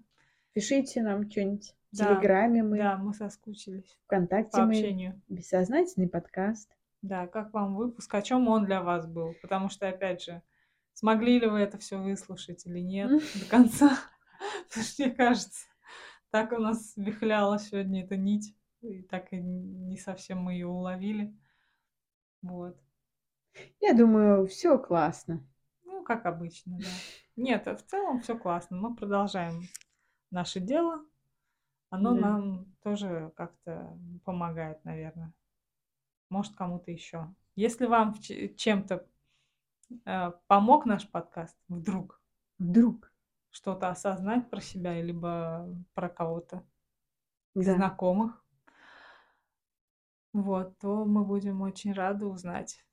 Пишите 0.56 1.02
нам 1.04 1.30
чё-нибудь. 1.30 1.76
В 1.92 1.98
Да, 1.98 2.06
"Телеграме" 2.06 2.64
мы. 2.64 2.78
да, 2.78 2.98
мы 2.98 3.14
соскучились 3.14 3.98
"ВКонтакте" 4.06 4.62
по 4.62 4.66
мы. 4.66 4.74
общению. 4.76 5.22
"Бессознательный 5.30 6.08
подкаст". 6.08 6.70
Да, 7.02 7.28
как 7.28 7.54
вам 7.54 7.76
выпуск? 7.76 8.14
О 8.16 8.22
чём 8.22 8.48
он 8.48 8.66
для 8.66 8.82
вас 8.82 9.06
был? 9.08 9.34
Потому 9.42 9.70
что, 9.70 9.88
опять 9.88 10.24
же, 10.24 10.42
смогли 10.94 11.40
ли 11.40 11.48
вы 11.48 11.60
это 11.60 11.78
всё 11.78 12.02
выслушать 12.02 12.66
или 12.66 12.80
нет 12.80 13.12
до 13.34 13.46
конца? 13.46 13.90
Потому 14.70 14.86
что, 14.86 15.04
мне 15.04 15.12
кажется, 15.14 15.66
так 16.32 16.52
у 16.54 16.58
нас 16.58 16.94
вихляла 16.98 17.60
сегодня 17.60 18.04
эта 18.04 18.18
нить, 18.18 18.56
и 18.82 19.02
так 19.04 19.32
и 19.34 19.38
не 19.42 19.98
совсем 19.98 20.40
мы 20.40 20.54
её 20.54 20.70
уловили. 20.70 21.36
Вот. 22.44 22.78
Я 23.82 23.94
думаю, 23.94 24.48
всё 24.48 24.78
классно. 24.80 25.44
Ну, 25.86 26.04
как 26.04 26.26
обычно, 26.26 26.78
да. 26.80 26.90
Нет, 27.36 27.66
в 27.68 27.82
целом 27.84 28.22
всё 28.22 28.38
классно. 28.38 28.78
Мы 28.78 28.96
продолжаем 28.96 29.64
наше 30.32 30.60
дело. 30.60 31.06
Оно 31.90 32.14
Да. 32.14 32.20
нам 32.22 32.76
тоже 32.84 33.32
как-то 33.36 33.98
помогает, 34.26 34.84
наверно. 34.86 35.34
Может, 36.30 36.56
кому-то 36.56 36.92
ещё. 36.92 37.34
Если 37.56 37.86
вам 37.86 38.14
чем-то, 38.58 39.08
э, 40.06 40.32
помог 40.48 40.86
наш 40.86 41.10
подкаст, 41.10 41.58
вдруг 41.70 42.20
Вдруг. 42.60 43.12
что-то 43.52 43.90
осознать 43.90 44.50
про 44.50 44.62
себя 44.62 45.02
либо 45.02 45.68
про 45.94 46.10
кого-то 46.10 46.64
Да. 47.56 47.64
знакомых 47.64 48.44
вот, 50.34 50.78
то 50.80 51.06
мы 51.06 51.24
будем 51.26 51.62
очень 51.62 51.94
рады 51.94 52.26
узнать 52.26 52.84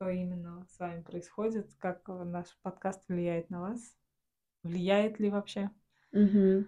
что 0.00 0.10
именно 0.10 0.66
с 0.68 0.78
вами 0.80 1.02
происходит, 1.02 1.74
как 1.78 2.08
наш 2.08 2.46
подкаст 2.62 3.04
влияет 3.08 3.50
на 3.50 3.60
вас, 3.60 3.96
влияет 4.64 5.20
ли 5.20 5.30
вообще. 5.30 5.70
Мгм. 6.12 6.66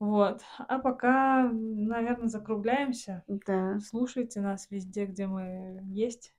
Вот. 0.00 0.40
А 0.58 0.78
пока, 0.78 1.50
наверное, 1.52 2.28
закругляемся. 2.28 3.22
Да. 3.46 3.78
Слушайте 3.80 4.40
нас 4.40 4.70
везде, 4.70 5.04
где 5.04 5.26
мы 5.26 5.80
есть. 5.88 6.34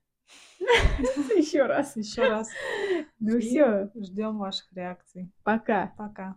Еще 0.58 1.62
раз. 1.64 1.96
Еще 1.96 2.28
раз. 2.28 2.48
Ну 3.20 3.36
И 3.36 3.40
все, 3.40 3.90
Ждем 3.94 4.38
ваших 4.38 4.72
реакций. 4.72 5.30
пока. 5.44 5.92
Пока. 5.96 6.36